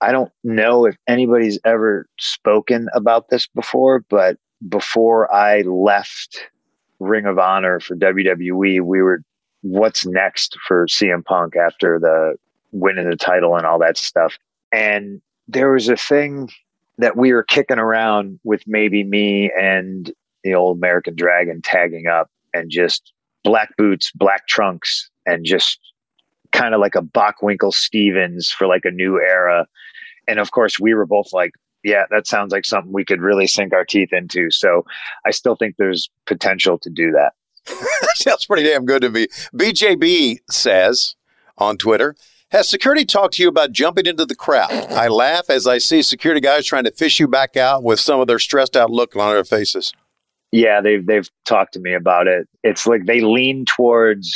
I 0.00 0.12
don't 0.12 0.32
know 0.44 0.86
if 0.86 0.96
anybody's 1.06 1.58
ever 1.64 2.06
spoken 2.18 2.88
about 2.94 3.28
this 3.28 3.46
before, 3.46 4.04
but 4.08 4.38
before 4.68 5.32
I 5.34 5.62
left 5.62 6.48
Ring 7.00 7.26
of 7.26 7.38
Honor 7.38 7.80
for 7.80 7.96
WWE, 7.96 8.80
we 8.80 9.02
were 9.02 9.20
what's 9.62 10.06
next 10.06 10.56
for 10.66 10.86
CM 10.86 11.24
Punk 11.24 11.56
after 11.56 11.98
the 11.98 12.36
winning 12.72 13.10
the 13.10 13.16
title 13.16 13.56
and 13.56 13.66
all 13.66 13.78
that 13.78 13.98
stuff. 13.98 14.38
And 14.72 15.20
there 15.48 15.72
was 15.72 15.88
a 15.88 15.96
thing 15.96 16.48
that 16.98 17.16
we 17.16 17.32
were 17.32 17.42
kicking 17.42 17.78
around 17.78 18.40
with 18.44 18.62
maybe 18.66 19.04
me 19.04 19.50
and 19.58 20.12
the 20.42 20.54
old 20.54 20.78
American 20.78 21.14
Dragon 21.14 21.60
tagging 21.62 22.06
up 22.06 22.30
and 22.54 22.70
just 22.70 23.12
black 23.44 23.76
boots, 23.76 24.10
black 24.14 24.46
trunks, 24.46 25.10
and 25.26 25.44
just 25.44 25.78
kind 26.52 26.74
of 26.74 26.80
like 26.80 26.94
a 26.94 27.02
Bockwinkel 27.02 27.72
Stevens 27.72 28.50
for 28.50 28.66
like 28.66 28.84
a 28.84 28.90
new 28.90 29.20
era. 29.20 29.66
And 30.26 30.38
of 30.38 30.50
course, 30.52 30.80
we 30.80 30.94
were 30.94 31.06
both 31.06 31.32
like, 31.32 31.52
yeah, 31.84 32.04
that 32.10 32.26
sounds 32.26 32.52
like 32.52 32.64
something 32.64 32.92
we 32.92 33.04
could 33.04 33.20
really 33.20 33.46
sink 33.46 33.72
our 33.72 33.84
teeth 33.84 34.12
into. 34.12 34.50
So 34.50 34.84
I 35.24 35.30
still 35.30 35.54
think 35.54 35.76
there's 35.76 36.10
potential 36.26 36.78
to 36.78 36.90
do 36.90 37.12
that. 37.12 37.34
Sounds 38.14 38.46
pretty 38.46 38.68
damn 38.68 38.84
good 38.84 39.02
to 39.02 39.10
me. 39.10 39.26
BJB 39.54 40.38
says 40.50 41.14
on 41.58 41.76
Twitter, 41.76 42.16
has 42.50 42.68
security 42.68 43.04
talked 43.04 43.34
to 43.34 43.42
you 43.42 43.48
about 43.48 43.72
jumping 43.72 44.06
into 44.06 44.24
the 44.24 44.34
crowd? 44.34 44.70
I 44.70 45.08
laugh 45.08 45.50
as 45.50 45.66
I 45.66 45.78
see 45.78 46.02
security 46.02 46.40
guys 46.40 46.66
trying 46.66 46.84
to 46.84 46.92
fish 46.92 47.18
you 47.20 47.28
back 47.28 47.56
out 47.56 47.82
with 47.82 48.00
some 48.00 48.20
of 48.20 48.26
their 48.26 48.38
stressed 48.38 48.76
out 48.76 48.90
look 48.90 49.16
on 49.16 49.34
their 49.34 49.44
faces. 49.44 49.92
Yeah, 50.52 50.80
they've 50.80 51.04
they've 51.04 51.28
talked 51.44 51.74
to 51.74 51.80
me 51.80 51.92
about 51.94 52.28
it. 52.28 52.48
It's 52.62 52.86
like 52.86 53.04
they 53.06 53.20
lean 53.20 53.64
towards 53.64 54.32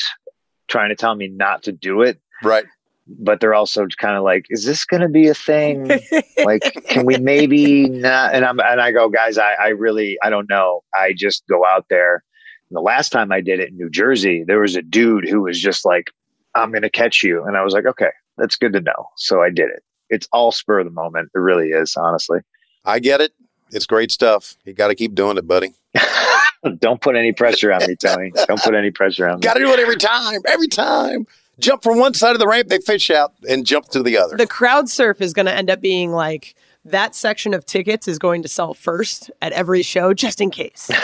trying 0.69 0.89
to 0.91 0.97
tell 0.97 1.15
me 1.15 1.29
not 1.29 1.63
to 1.65 1.73
do 1.73 2.03
it, 2.03 2.21
Right. 2.43 2.65
but 3.07 3.41
they're 3.41 3.55
also 3.55 3.87
kind 3.99 4.17
of 4.17 4.23
like, 4.25 4.45
is 4.51 4.65
this 4.65 4.85
going 4.85 5.01
to 5.03 5.09
be 5.09 5.29
a 5.29 5.35
thing? 5.35 5.89
like, 6.45 6.63
can 6.89 7.07
we 7.07 7.17
maybe 7.19 7.89
not? 7.89 8.35
And 8.35 8.45
I'm 8.45 8.59
and 8.61 8.81
I 8.81 8.91
go, 8.93 9.09
guys, 9.09 9.39
I 9.39 9.53
I 9.55 9.69
really 9.69 10.19
I 10.23 10.31
don't 10.31 10.49
know. 10.51 10.83
I 10.99 11.13
just 11.17 11.45
go 11.49 11.65
out 11.65 11.87
there. 11.89 12.25
And 12.71 12.77
the 12.77 12.81
last 12.83 13.11
time 13.11 13.33
I 13.33 13.41
did 13.41 13.61
it 13.61 13.71
in 13.71 13.77
New 13.77 13.91
Jersey, 13.91 14.45
there 14.47 14.61
was 14.61 14.77
a 14.77 14.83
dude 14.83 15.29
who 15.29 15.43
was 15.43 15.61
just 15.61 15.85
like, 15.85 16.11
I'm 16.55 16.71
going 16.71 16.83
to 16.83 16.91
catch 16.91 17.23
you, 17.23 17.45
and 17.45 17.57
I 17.57 17.63
was 17.63 17.75
like, 17.75 17.87
okay, 17.87 18.11
that's 18.37 18.57
good 18.57 18.73
to 18.73 18.81
know. 18.81 19.09
So 19.17 19.43
I 19.43 19.51
did 19.51 19.71
it. 19.71 19.83
It's 20.09 20.29
all 20.33 20.51
spur 20.53 20.81
of 20.81 20.87
the 20.87 20.93
moment. 20.93 21.31
It 21.35 21.39
really 21.39 21.69
is, 21.69 21.95
honestly. 21.97 22.41
I 22.85 22.99
get 22.99 23.21
it. 23.21 23.33
It's 23.71 23.87
great 23.87 24.11
stuff. 24.11 24.57
You 24.65 24.73
got 24.73 24.89
to 24.89 24.95
keep 24.95 25.15
doing 25.15 25.39
it, 25.39 25.47
buddy. 25.47 25.75
Don't 26.79 27.01
put 27.01 27.17
any 27.17 27.33
pressure 27.33 27.73
on 27.73 27.87
me, 27.87 27.97
Tony. 27.97 28.33
Don't 28.47 28.61
put 28.61 28.75
any 28.75 28.91
pressure 28.91 29.29
on 29.29 29.37
me. 29.37 29.41
Got 29.43 29.55
to 29.55 29.61
do 29.61 29.71
it 29.71 29.79
every 29.79 29.97
time. 29.97 30.41
Every 30.47 30.69
time. 30.69 31.27
Jump 31.59 31.83
from 31.83 31.99
one 31.99 32.15
side 32.15 32.33
of 32.33 32.39
the 32.39 32.47
ramp, 32.47 32.69
they 32.69 32.79
fish 32.79 33.11
out, 33.11 33.35
and 33.49 33.67
jump 33.67 33.87
to 33.89 34.03
the 34.03 34.17
other. 34.17 34.37
The 34.37 34.47
crowd 34.47 34.89
surf 34.89 35.21
is 35.21 35.33
going 35.33 35.47
to 35.47 35.55
end 35.55 35.71
up 35.71 35.81
being 35.81 36.11
like 36.11 36.55
that 36.85 37.15
section 37.15 37.55
of 37.55 37.67
tickets 37.67 38.09
is 38.09 38.19
going 38.19 38.43
to 38.43 38.49
sell 38.49 38.75
first 38.75 39.31
at 39.43 39.53
every 39.53 39.83
show, 39.83 40.15
just 40.15 40.41
in 40.41 40.51
case. 40.51 40.91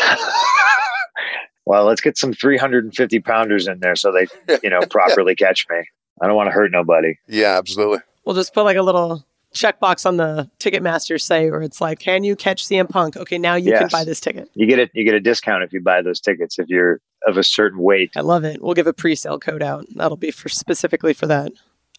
Well, 1.67 1.85
let's 1.85 2.01
get 2.01 2.17
some 2.17 2.33
350 2.33 3.21
pounders 3.21 3.67
in 3.67 3.81
there 3.81 3.97
so 3.97 4.13
they, 4.13 4.27
you 4.63 4.71
know, 4.71 4.81
properly 4.91 5.35
catch 5.35 5.67
me. 5.69 5.83
I 6.23 6.27
don't 6.27 6.37
want 6.37 6.47
to 6.47 6.53
hurt 6.53 6.71
nobody. 6.71 7.19
Yeah, 7.29 7.59
absolutely. 7.59 7.99
We'll 8.25 8.37
just 8.37 8.55
put 8.55 8.65
like 8.65 8.77
a 8.77 8.83
little 8.83 9.25
checkbox 9.55 10.07
on 10.07 10.17
the 10.17 10.51
Ticketmaster 10.59 11.21
site 11.21 11.51
where 11.51 11.63
it's 11.63 11.81
like, 11.81 11.99
"Can 11.99 12.25
you 12.25 12.37
catch 12.37 12.67
CM 12.67 12.89
Punk?" 12.89 13.17
Okay, 13.17 13.39
now 13.39 13.55
you 13.55 13.73
can 13.73 13.89
buy 13.89 14.05
this 14.05 14.21
ticket. 14.21 14.49
You 14.55 14.67
get 14.67 14.79
it. 14.79 14.91
You 14.95 15.05
get 15.05 15.15
a 15.15 15.21
discount 15.21 15.63
if 15.63 15.73
you 15.73 15.81
buy 15.81 16.03
those 16.03 16.21
tickets 16.21 16.59
if 16.59 16.69
you're 16.69 17.01
of 17.27 17.37
a 17.37 17.43
certain 17.43 17.81
weight. 17.81 18.13
I 18.17 18.21
love 18.21 18.45
it. 18.45 18.63
We'll 18.63 18.75
give 18.75 18.87
a 18.87 18.93
pre-sale 18.93 19.39
code 19.39 19.63
out. 19.63 19.87
That'll 19.95 20.17
be 20.17 20.31
for 20.31 20.49
specifically 20.49 21.13
for 21.13 21.27
that. 21.27 21.53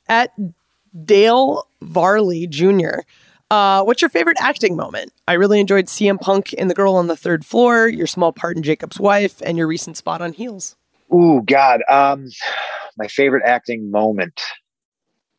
At 0.08 0.32
Dale 1.06 1.68
Varley 1.82 2.48
Jr. 2.48 3.02
Uh, 3.50 3.82
what's 3.84 4.02
your 4.02 4.10
favorite 4.10 4.38
acting 4.40 4.76
moment? 4.76 5.14
I 5.28 5.34
really 5.34 5.60
enjoyed 5.60 5.86
CM 5.86 6.20
Punk 6.20 6.54
in 6.54 6.68
The 6.68 6.74
Girl 6.74 6.96
on 6.96 7.08
the 7.08 7.16
Third 7.16 7.46
Floor, 7.46 7.88
your 7.88 8.08
small 8.08 8.34
part 8.34 8.58
in 8.58 8.64
Jacob's 8.64 9.00
Wife, 9.00 9.42
and 9.46 9.58
your 9.58 9.68
recent 9.68 9.96
spot 9.96 10.22
on 10.22 10.34
Heels. 10.34 10.76
Ooh, 11.14 11.42
God. 11.46 11.82
Um, 11.90 12.28
my 12.98 13.08
favorite 13.08 13.44
acting 13.46 13.90
moment. 13.90 14.42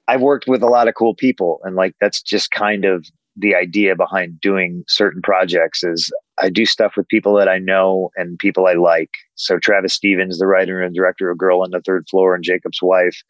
I've 0.07 0.23
worked 0.23 0.49
with 0.49 0.63
a 0.63 0.69
lot 0.69 0.89
of 0.89 0.95
cool 0.95 1.15
people, 1.15 1.61
and 1.65 1.77
like 1.77 1.95
that's 2.01 2.23
just 2.23 2.51
kind 2.51 2.87
of 2.87 3.07
the 3.37 3.55
idea 3.55 3.95
behind 3.95 4.41
doing 4.41 4.85
certain 4.89 5.23
projects 5.23 5.85
is 5.85 6.11
I 6.41 6.49
do 6.49 6.65
stuff 6.65 6.95
with 6.97 7.07
people 7.09 7.35
that 7.37 7.49
I 7.49 7.59
know 7.59 8.11
and 8.17 8.39
people 8.39 8.67
I 8.67 8.73
like. 8.73 9.11
So 9.35 9.59
Travis 9.59 9.95
Stevens, 9.95 10.39
the 10.39 10.47
writer 10.47 10.83
and 10.83 10.95
director 10.95 11.31
of 11.31 11.39
Girl 11.39 11.63
on 11.63 11.71
the 11.71 11.81
Third 11.81 12.07
Floor 12.09 12.35
and 12.35 12.43
Jacob's 12.43 12.81
Wife. 12.83 13.23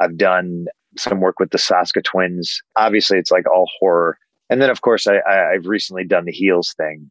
I've 0.00 0.16
done 0.16 0.66
some 0.98 1.20
work 1.20 1.38
with 1.38 1.50
the 1.50 1.58
Soska 1.58 2.02
twins. 2.02 2.60
Obviously, 2.76 3.18
it's 3.18 3.30
like 3.30 3.48
all 3.48 3.70
horror. 3.78 4.18
And 4.50 4.60
then, 4.60 4.70
of 4.70 4.82
course, 4.82 5.06
I, 5.06 5.20
I, 5.28 5.52
have 5.54 5.66
recently 5.66 6.04
done 6.04 6.26
the 6.26 6.32
Heels 6.32 6.74
thing. 6.74 7.10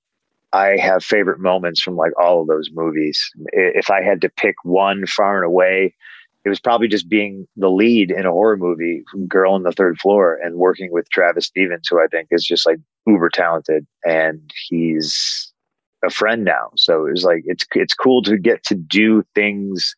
I 0.54 0.78
have 0.78 1.04
favorite 1.04 1.40
moments 1.40 1.82
from 1.82 1.96
like 1.96 2.12
all 2.20 2.42
of 2.42 2.48
those 2.48 2.70
movies. 2.72 3.32
If 3.52 3.90
I 3.90 4.04
had 4.04 4.22
to 4.22 4.30
pick 4.30 4.56
one 4.64 5.08
far 5.08 5.38
and 5.38 5.46
away, 5.46 5.96
it 6.46 6.50
was 6.50 6.60
probably 6.60 6.88
just 6.88 7.10
being 7.10 7.48
the 7.56 7.70
lead 7.70 8.12
in 8.12 8.26
a 8.26 8.32
horror 8.32 8.58
movie, 8.58 9.04
Girl 9.28 9.54
on 9.54 9.64
the 9.64 9.72
Third 9.72 9.98
Floor, 10.00 10.38
and 10.44 10.56
working 10.58 10.92
with 10.92 11.10
Travis 11.10 11.46
Stevens, 11.46 11.88
who 11.90 12.00
I 12.00 12.08
think 12.08 12.28
is 12.32 12.46
just 12.46 12.66
like 12.66 12.80
uber 13.08 13.30
talented, 13.30 13.88
and 14.06 14.52
he's 14.68 15.52
a 16.06 16.10
friend 16.10 16.44
now. 16.44 16.70
So 16.76 17.06
it 17.06 17.12
was 17.12 17.24
like 17.24 17.44
it's 17.46 17.66
it's 17.74 17.94
cool 17.94 18.22
to 18.24 18.38
get 18.38 18.64
to 18.66 18.76
do 18.76 19.24
things 19.34 19.96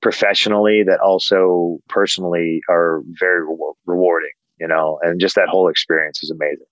professionally 0.00 0.84
that 0.84 1.00
also 1.00 1.80
personally 1.88 2.62
are 2.70 3.02
very 3.18 3.44
re- 3.44 3.72
rewarding, 3.86 4.30
you 4.60 4.68
know, 4.68 5.00
and 5.02 5.20
just 5.20 5.34
that 5.34 5.48
whole 5.48 5.68
experience 5.68 6.22
is 6.22 6.30
amazing. 6.30 6.66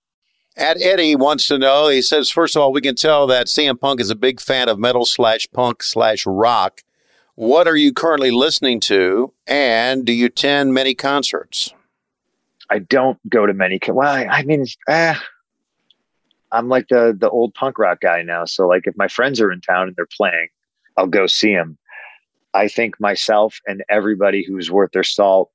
At 0.59 0.81
Eddie 0.81 1.17
wants 1.17 1.47
to 1.49 1.59
know, 1.59 1.89
he 1.89 2.01
says, 2.01 2.31
first 2.31 2.57
of 2.57 2.63
all, 2.63 2.73
we 2.73 2.81
can 2.81 2.95
tell 2.95 3.27
that 3.27 3.47
CM 3.47 3.79
Punk 3.79 4.01
is 4.01 4.09
a 4.09 4.17
big 4.17 4.41
fan 4.41 4.71
of 4.71 4.79
metal 4.79 5.05
slash 5.05 5.47
punk 5.53 5.83
slash 5.83 6.25
rock. 6.25 6.83
What 7.35 7.69
are 7.69 7.77
you 7.77 7.93
currently 7.93 8.31
listening 8.31 8.81
to? 8.81 9.35
And 9.47 10.07
do 10.07 10.15
you 10.15 10.27
attend 10.27 10.73
many 10.73 10.95
concerts? 10.95 11.75
I 12.71 12.79
don't 12.79 13.19
go 13.29 13.45
to 13.45 13.53
many. 13.53 13.79
Well, 13.87 14.27
I 14.31 14.45
mean, 14.45 14.65
eh, 14.89 15.15
I'm 16.51 16.71
like 16.71 16.89
the 16.89 17.15
the 17.17 17.29
old 17.29 17.53
punk 17.53 17.79
rock 17.79 18.01
guy 18.01 18.23
now. 18.23 18.47
So 18.47 18.67
like, 18.67 18.87
if 18.87 18.97
my 18.97 19.09
friends 19.09 19.43
are 19.43 19.53
in 19.53 19.61
town 19.61 19.89
and 19.89 19.97
they're 19.97 20.07
playing, 20.07 20.49
I'll 20.97 21.07
go 21.07 21.27
see 21.27 21.55
them. 21.55 21.77
I 22.55 22.69
think 22.69 22.99
myself 22.99 23.61
and 23.67 23.85
everybody 23.91 24.43
who's 24.43 24.71
worth 24.71 24.93
their 24.93 25.05
salt 25.05 25.51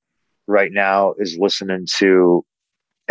right 0.46 0.72
now 0.72 1.16
is 1.18 1.38
listening 1.40 1.88
to 1.98 2.46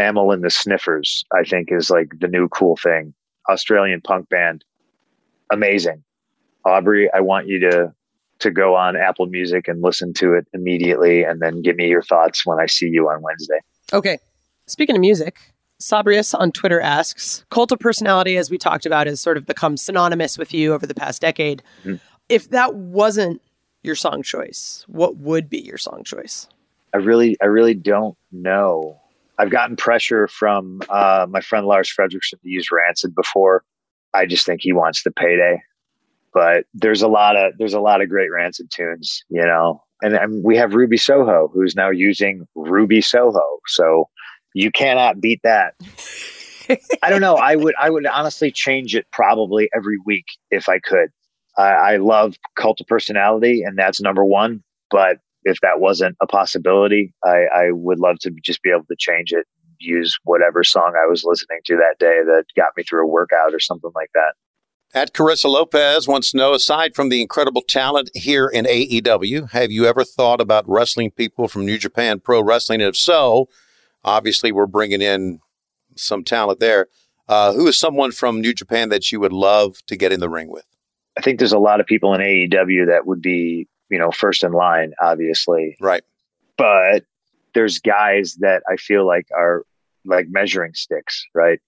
Amyl 0.00 0.32
and 0.32 0.42
the 0.42 0.50
Sniffers. 0.50 1.24
I 1.32 1.44
think 1.44 1.70
is 1.70 1.90
like 1.90 2.08
the 2.18 2.28
new 2.28 2.48
cool 2.48 2.76
thing. 2.76 3.14
Australian 3.48 4.00
punk 4.00 4.28
band, 4.28 4.64
amazing. 5.52 6.02
Aubrey, 6.64 7.10
I 7.12 7.20
want 7.20 7.46
you 7.46 7.60
to 7.60 7.94
to 8.40 8.50
go 8.50 8.74
on 8.74 8.96
Apple 8.96 9.26
Music 9.26 9.68
and 9.68 9.82
listen 9.82 10.14
to 10.14 10.32
it 10.32 10.46
immediately 10.54 11.22
and 11.22 11.40
then 11.40 11.60
give 11.62 11.76
me 11.76 11.88
your 11.88 12.02
thoughts 12.02 12.46
when 12.46 12.58
I 12.58 12.66
see 12.66 12.88
you 12.88 13.08
on 13.08 13.20
Wednesday. 13.22 13.60
Okay. 13.92 14.18
Speaking 14.66 14.96
of 14.96 15.00
music, 15.00 15.38
Sabrius 15.80 16.38
on 16.38 16.52
Twitter 16.52 16.80
asks 16.80 17.44
Cult 17.50 17.72
of 17.72 17.78
personality, 17.78 18.36
as 18.36 18.50
we 18.50 18.58
talked 18.58 18.86
about, 18.86 19.06
has 19.06 19.20
sort 19.20 19.36
of 19.36 19.46
become 19.46 19.76
synonymous 19.76 20.38
with 20.38 20.54
you 20.54 20.72
over 20.72 20.86
the 20.86 20.94
past 20.94 21.20
decade. 21.20 21.62
Mm-hmm. 21.80 21.96
If 22.28 22.50
that 22.50 22.74
wasn't 22.74 23.42
your 23.82 23.94
song 23.94 24.22
choice, 24.22 24.84
what 24.88 25.16
would 25.16 25.48
be 25.48 25.58
your 25.58 25.78
song 25.78 26.02
choice? 26.04 26.48
I 26.94 26.98
really, 26.98 27.36
I 27.42 27.46
really 27.46 27.74
don't 27.74 28.16
know. 28.30 28.99
I've 29.40 29.50
gotten 29.50 29.74
pressure 29.74 30.28
from 30.28 30.82
uh, 30.90 31.26
my 31.30 31.40
friend 31.40 31.66
Lars 31.66 31.90
Frederiksen 31.90 32.42
to 32.42 32.48
use 32.48 32.68
Rancid 32.70 33.14
before. 33.14 33.64
I 34.12 34.26
just 34.26 34.44
think 34.44 34.60
he 34.62 34.74
wants 34.74 35.02
the 35.02 35.10
payday. 35.10 35.62
But 36.34 36.66
there's 36.74 37.00
a 37.00 37.08
lot 37.08 37.36
of 37.36 37.54
there's 37.56 37.72
a 37.72 37.80
lot 37.80 38.02
of 38.02 38.10
great 38.10 38.30
rancid 38.30 38.70
tunes 38.70 39.24
you 39.30 39.40
know? 39.40 39.82
And, 40.02 40.14
and 40.14 40.44
we 40.44 40.56
have 40.56 40.74
ruby 40.74 40.96
soho 40.96 41.50
who's 41.52 41.74
now 41.74 41.90
using 41.90 42.46
ruby 42.54 43.00
soho. 43.00 43.58
So 43.66 44.08
you 44.54 44.70
cannot 44.70 45.20
beat 45.20 45.40
that. 45.42 45.74
I 47.02 47.08
don't 47.08 47.22
know. 47.22 47.36
I 47.36 47.56
would 47.56 47.74
i 47.80 47.88
would 47.88 48.06
honestly 48.06 48.50
change 48.50 48.94
it 48.94 49.06
probably 49.10 49.70
every 49.74 49.98
week 50.04 50.26
if 50.50 50.68
i 50.68 50.78
could. 50.78 51.08
I, 51.56 51.62
I 51.62 51.96
love 51.96 52.36
cult 52.56 52.80
of 52.82 52.86
personality 52.86 53.62
and 53.62 53.78
that's 53.78 54.02
number 54.02 54.24
one. 54.24 54.62
But 54.90 55.16
if 55.44 55.60
that 55.60 55.80
wasn't 55.80 56.16
a 56.20 56.26
possibility 56.26 57.12
I, 57.24 57.44
I 57.54 57.70
would 57.72 57.98
love 57.98 58.18
to 58.20 58.30
just 58.42 58.62
be 58.62 58.70
able 58.70 58.84
to 58.86 58.96
change 58.98 59.32
it 59.32 59.46
use 59.78 60.18
whatever 60.24 60.62
song 60.62 60.92
i 61.02 61.06
was 61.08 61.24
listening 61.24 61.60
to 61.64 61.76
that 61.76 61.96
day 61.98 62.20
that 62.24 62.44
got 62.56 62.72
me 62.76 62.82
through 62.82 63.04
a 63.04 63.10
workout 63.10 63.54
or 63.54 63.60
something 63.60 63.92
like 63.94 64.10
that 64.14 64.34
at 64.92 65.12
Carissa 65.12 65.44
Lopez 65.44 66.08
wants 66.08 66.32
to 66.32 66.36
know 66.36 66.52
aside 66.52 66.96
from 66.96 67.10
the 67.10 67.22
incredible 67.22 67.62
talent 67.62 68.10
here 68.12 68.48
in 68.48 68.64
AEW, 68.64 69.50
have 69.50 69.70
you 69.70 69.86
ever 69.86 70.02
thought 70.02 70.40
about 70.40 70.68
wrestling 70.68 71.12
people 71.12 71.46
from 71.46 71.64
New 71.64 71.78
Japan 71.78 72.18
Pro 72.18 72.42
Wrestling? 72.42 72.80
And 72.80 72.88
if 72.88 72.96
so, 72.96 73.48
obviously 74.04 74.50
we're 74.50 74.66
bringing 74.66 75.00
in 75.00 75.38
some 75.96 76.24
talent 76.24 76.58
there. 76.58 76.88
Uh, 77.28 77.52
who 77.52 77.68
is 77.68 77.78
someone 77.78 78.10
from 78.10 78.40
New 78.40 78.52
Japan 78.52 78.88
that 78.88 79.12
you 79.12 79.20
would 79.20 79.32
love 79.32 79.76
to 79.86 79.96
get 79.96 80.10
in 80.10 80.18
the 80.18 80.28
ring 80.28 80.48
with? 80.48 80.64
I 81.16 81.20
think 81.20 81.38
there's 81.38 81.52
a 81.52 81.58
lot 81.58 81.80
of 81.80 81.86
people 81.86 82.12
in 82.14 82.20
AEW 82.20 82.86
that 82.88 83.06
would 83.06 83.22
be, 83.22 83.68
you 83.90 83.98
know, 83.98 84.10
first 84.10 84.44
in 84.44 84.52
line, 84.52 84.92
obviously. 85.00 85.76
Right. 85.80 86.02
But 86.56 87.04
there's 87.54 87.78
guys 87.78 88.36
that 88.40 88.62
I 88.70 88.76
feel 88.76 89.06
like 89.06 89.26
are 89.36 89.64
like 90.04 90.28
measuring 90.30 90.74
sticks, 90.74 91.24
right? 91.34 91.60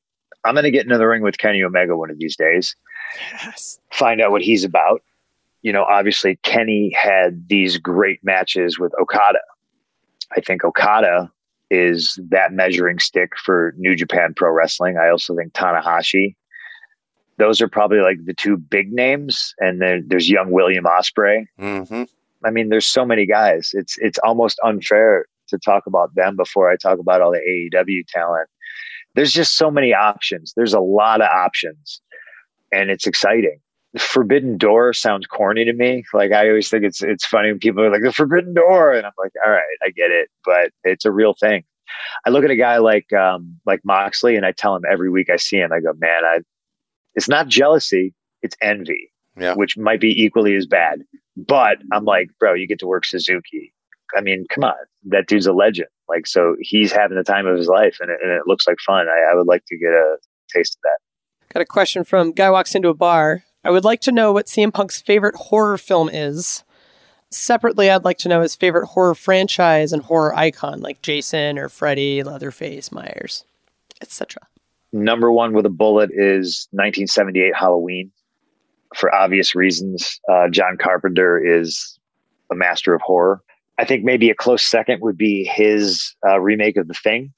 I'm 0.45 0.55
going 0.55 0.65
to 0.65 0.71
get 0.71 0.85
into 0.85 0.99
the 0.99 1.07
ring 1.07 1.23
with 1.23 1.39
Kenny 1.39 1.63
Omega 1.63 1.97
one 1.97 2.11
of 2.11 2.19
these 2.19 2.37
days. 2.37 2.75
Yes. 3.45 3.79
Find 3.93 4.21
out 4.21 4.31
what 4.31 4.43
he's 4.43 4.65
about. 4.65 5.03
You 5.63 5.73
know, 5.73 5.85
obviously 5.85 6.37
Kenny 6.43 6.93
had 6.97 7.49
these 7.49 7.79
great 7.79 8.23
matches 8.25 8.79
with 8.79 8.93
Okada. 9.01 9.41
I 10.37 10.41
think 10.41 10.65
Okada 10.65 11.31
is 11.71 12.19
that 12.31 12.53
measuring 12.53 12.99
stick 12.99 13.33
for 13.39 13.75
New 13.77 13.95
Japan 13.95 14.35
Pro 14.35 14.51
Wrestling. 14.51 14.99
I 14.99 15.09
also 15.09 15.37
think 15.37 15.53
Tanahashi. 15.53 16.35
Those 17.39 17.61
are 17.61 17.69
probably 17.69 18.01
like 18.01 18.25
the 18.25 18.35
two 18.35 18.57
big 18.57 18.93
names, 18.93 19.55
and 19.59 19.81
then 19.81 20.05
there's 20.07 20.29
young 20.31 20.51
William 20.51 20.85
Ospreay. 20.85 21.47
Mm-hmm. 21.59 22.05
I 22.45 22.51
mean, 22.51 22.69
there's 22.69 22.87
so 22.87 23.05
many 23.05 23.27
guys. 23.27 23.71
It's 23.73 23.97
it's 23.99 24.19
almost 24.25 24.59
unfair 24.65 25.27
to 25.49 25.59
talk 25.59 25.87
about 25.87 26.15
them 26.15 26.37
before 26.37 26.71
I 26.71 26.77
talk 26.77 26.99
about 26.99 27.21
all 27.21 27.33
the 27.33 27.71
AEW 27.75 28.07
talent. 28.09 28.49
There's 29.15 29.33
just 29.33 29.57
so 29.57 29.71
many 29.71 29.93
options. 29.93 30.55
There's 30.57 30.73
a 30.73 30.81
lot 30.81 31.21
of 31.21 31.29
options 31.29 32.01
and 32.73 32.91
it's 32.91 33.07
exciting. 33.07 33.61
The 33.93 34.01
Forbidden 34.01 34.57
Door 34.57 34.95
sounds 34.95 35.27
corny 35.27 35.67
to 35.67 35.73
me. 35.75 36.05
Like 36.15 36.33
I 36.33 36.49
always 36.49 36.71
think 36.71 36.85
it's 36.85 37.03
it's 37.03 37.27
funny 37.27 37.51
when 37.51 37.59
people 37.59 37.85
are 37.85 37.91
like 37.91 38.03
the 38.03 38.13
Forbidden 38.13 38.55
Door, 38.55 38.95
and 38.95 39.07
I'm 39.07 39.13
like, 39.19 39.33
all 39.45 39.53
right, 39.53 39.63
I 39.85 39.91
get 39.91 40.11
it, 40.11 40.31
but 40.45 40.71
it's 40.83 41.05
a 41.05 41.13
real 41.13 41.35
thing. 41.35 41.65
I 42.25 42.31
look 42.31 42.43
at 42.43 42.51
a 42.51 42.57
guy 42.57 42.79
like 42.79 43.13
um, 43.13 43.61
like 43.67 43.85
Moxley, 43.85 44.37
and 44.37 44.47
I 44.47 44.53
tell 44.53 44.75
him 44.75 44.85
every 44.91 45.11
week 45.11 45.29
I 45.29 45.37
see 45.37 45.59
him, 45.59 45.73
I 45.73 45.81
go, 45.81 45.93
man, 45.99 46.25
I 46.25 46.41
it's 47.15 47.29
not 47.29 47.49
jealousy, 47.49 48.15
it's 48.43 48.57
envy, 48.61 49.13
yeah. 49.39 49.55
which 49.55 49.77
might 49.77 50.01
be 50.01 50.23
equally 50.23 50.55
as 50.55 50.67
bad. 50.67 51.03
But 51.37 51.79
I'm 51.93 52.05
like, 52.05 52.31
bro, 52.39 52.55
you 52.55 52.67
get 52.67 52.79
to 52.81 52.87
work 52.87 53.05
Suzuki. 53.05 53.73
I 54.17 54.21
mean, 54.21 54.45
come 54.51 54.65
on, 54.65 54.75
that 55.07 55.27
dude's 55.27 55.47
a 55.47 55.53
legend. 55.53 55.89
Like, 56.09 56.27
so 56.27 56.57
he's 56.61 56.93
having 56.93 57.17
the 57.17 57.25
time 57.25 57.47
of 57.47 57.57
his 57.57 57.69
life, 57.69 57.97
and 58.01 58.11
it, 58.11 58.19
and 58.23 58.31
it 58.31 58.43
looks 58.47 58.67
like 58.67 58.77
fun. 58.87 59.07
I, 59.09 59.33
I 59.33 59.35
would 59.35 59.47
like 59.47 59.65
to 59.69 59.79
get 59.79 59.91
a 59.91 60.17
taste 60.55 60.77
of 60.77 60.83
that. 60.83 61.55
Got 61.55 61.63
a 61.63 61.67
question 61.67 62.05
from 62.05 62.33
Guy 62.33 62.51
Walks 62.51 62.75
Into 62.75 62.89
a 62.89 62.95
Bar. 62.95 63.45
I 63.65 63.71
would 63.71 63.85
like 63.85 64.01
to 64.03 64.13
know 64.13 64.33
what 64.33 64.47
CM 64.47 64.73
Punk's 64.73 65.01
favorite 65.01 65.37
horror 65.37 65.79
film 65.79 66.11
is. 66.13 66.65
Separately, 67.31 67.89
I'd 67.89 68.05
like 68.05 68.19
to 68.19 68.29
know 68.29 68.43
his 68.43 68.55
favorite 68.55 68.89
horror 68.89 69.15
franchise 69.15 69.93
and 69.93 70.03
horror 70.03 70.35
icon, 70.35 70.81
like 70.81 71.01
Jason 71.01 71.59
or 71.59 71.69
Freddy, 71.69 72.23
Leatherface, 72.23 72.93
Myers, 72.93 73.45
etc. 74.03 74.47
Number 74.93 75.33
one 75.33 75.55
with 75.55 75.67
a 75.67 75.71
bullet 75.71 76.11
is 76.13 76.69
1978 76.73 77.55
Halloween. 77.55 78.13
For 78.95 79.15
obvious 79.15 79.55
reasons, 79.55 80.21
uh, 80.31 80.49
John 80.51 80.77
Carpenter 80.79 81.43
is 81.43 81.99
a 82.51 82.55
master 82.55 82.95
of 82.95 83.01
horror. 83.01 83.41
I 83.79 83.87
think 83.87 84.05
maybe 84.05 84.29
a 84.29 84.35
close 84.35 84.63
second 84.63 85.01
would 85.01 85.17
be 85.17 85.45
his 85.45 86.15
uh, 86.29 86.39
remake 86.41 86.77
of 86.77 86.89
The 86.89 86.95
Thing 86.95 87.33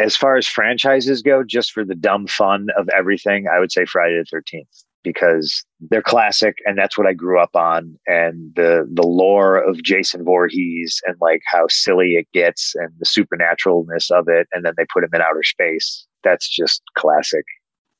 as 0.00 0.16
far 0.16 0.36
as 0.36 0.46
franchises 0.46 1.22
go, 1.22 1.42
just 1.42 1.72
for 1.72 1.84
the 1.84 1.94
dumb 1.94 2.26
fun 2.26 2.68
of 2.76 2.88
everything, 2.96 3.46
I 3.52 3.58
would 3.58 3.72
say 3.72 3.84
Friday 3.84 4.16
the 4.18 4.24
Thirteenth 4.24 4.84
because 5.12 5.64
they're 5.90 6.02
classic, 6.02 6.56
and 6.64 6.76
that's 6.76 6.98
what 6.98 7.06
I 7.06 7.12
grew 7.12 7.40
up 7.40 7.54
on. 7.54 7.98
And 8.06 8.52
the 8.54 8.88
the 8.92 9.06
lore 9.06 9.56
of 9.56 9.82
Jason 9.82 10.24
Voorhees 10.24 11.00
and 11.06 11.16
like 11.20 11.40
how 11.46 11.66
silly 11.68 12.12
it 12.12 12.26
gets, 12.32 12.74
and 12.76 12.90
the 12.98 13.06
supernaturalness 13.06 14.10
of 14.10 14.26
it, 14.28 14.46
and 14.52 14.64
then 14.64 14.74
they 14.76 14.84
put 14.92 15.04
him 15.04 15.10
in 15.12 15.20
outer 15.20 15.42
space. 15.42 16.06
That's 16.24 16.48
just 16.48 16.82
classic. 16.96 17.44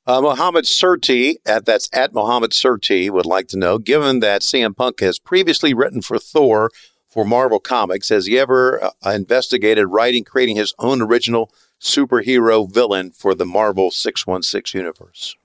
Uh, 0.05 0.21
Mohammed 0.21 0.65
Surti, 0.65 1.35
at, 1.45 1.65
that's 1.65 1.87
at 1.93 2.13
Mohammed 2.13 2.51
Surti, 2.51 3.11
would 3.11 3.27
like 3.27 3.47
to 3.49 3.57
know, 3.57 3.77
given 3.77 4.21
that 4.21 4.41
CM 4.41 4.75
Punk 4.75 5.01
has 5.01 5.19
previously 5.19 5.73
written 5.73 6.01
for 6.01 6.17
Thor 6.17 6.71
for 7.07 7.25
Marvel 7.25 7.59
Comics, 7.59 8.09
has 8.09 8.25
he 8.25 8.39
ever 8.39 8.83
uh, 8.83 9.09
investigated 9.09 9.87
writing, 9.87 10.23
creating 10.23 10.55
his 10.55 10.73
own 10.79 11.01
original 11.01 11.51
superhero 11.79 12.71
villain 12.71 13.11
for 13.11 13.33
the 13.33 13.45
Marvel 13.45 13.91
616 13.91 14.79
universe. 14.79 15.35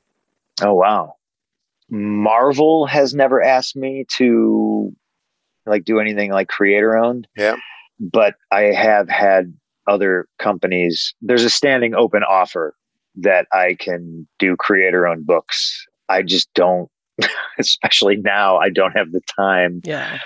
Oh, 0.62 0.74
wow. 0.74 1.16
Marvel 1.94 2.86
has 2.86 3.14
never 3.14 3.40
asked 3.40 3.76
me 3.76 4.04
to 4.16 4.92
like 5.64 5.84
do 5.84 6.00
anything 6.00 6.32
like 6.32 6.48
creator 6.48 6.96
owned. 6.96 7.28
Yeah. 7.36 7.56
But 8.00 8.34
I 8.50 8.62
have 8.62 9.08
had 9.08 9.54
other 9.86 10.26
companies. 10.40 11.14
There's 11.22 11.44
a 11.44 11.50
standing 11.50 11.94
open 11.94 12.24
offer 12.24 12.74
that 13.16 13.46
I 13.52 13.76
can 13.78 14.26
do 14.40 14.56
creator 14.56 15.06
owned 15.06 15.24
books. 15.24 15.86
I 16.08 16.22
just 16.22 16.52
don't, 16.54 16.90
especially 17.60 18.16
now, 18.16 18.56
I 18.56 18.70
don't 18.70 18.96
have 18.96 19.12
the 19.12 19.20
time. 19.38 19.80
Yeah. 19.84 20.18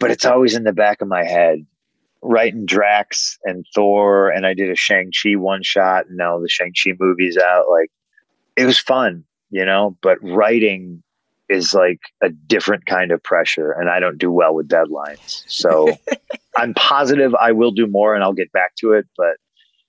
But 0.00 0.10
it's 0.10 0.24
always 0.24 0.56
in 0.56 0.64
the 0.64 0.72
back 0.72 1.00
of 1.00 1.06
my 1.06 1.22
head. 1.22 1.64
Writing 2.24 2.66
Drax 2.66 3.38
and 3.44 3.64
Thor, 3.74 4.28
and 4.28 4.44
I 4.44 4.54
did 4.54 4.70
a 4.70 4.76
Shang-Chi 4.76 5.36
one 5.36 5.62
shot, 5.62 6.06
and 6.06 6.16
now 6.16 6.40
the 6.40 6.48
Shang-Chi 6.48 6.92
movie's 6.98 7.36
out. 7.36 7.66
Like, 7.70 7.90
it 8.56 8.64
was 8.64 8.78
fun, 8.78 9.24
you 9.50 9.64
know, 9.64 9.96
but 10.02 10.18
writing 10.22 11.02
is 11.52 11.74
like 11.74 12.00
a 12.22 12.30
different 12.30 12.86
kind 12.86 13.12
of 13.12 13.22
pressure, 13.22 13.72
and 13.72 13.88
I 13.88 14.00
don't 14.00 14.18
do 14.18 14.30
well 14.30 14.54
with 14.54 14.68
deadlines. 14.68 15.44
So 15.46 15.96
I'm 16.56 16.74
positive 16.74 17.34
I 17.34 17.52
will 17.52 17.70
do 17.70 17.86
more 17.86 18.14
and 18.14 18.22
I'll 18.24 18.32
get 18.32 18.52
back 18.52 18.74
to 18.76 18.92
it, 18.92 19.06
but 19.16 19.36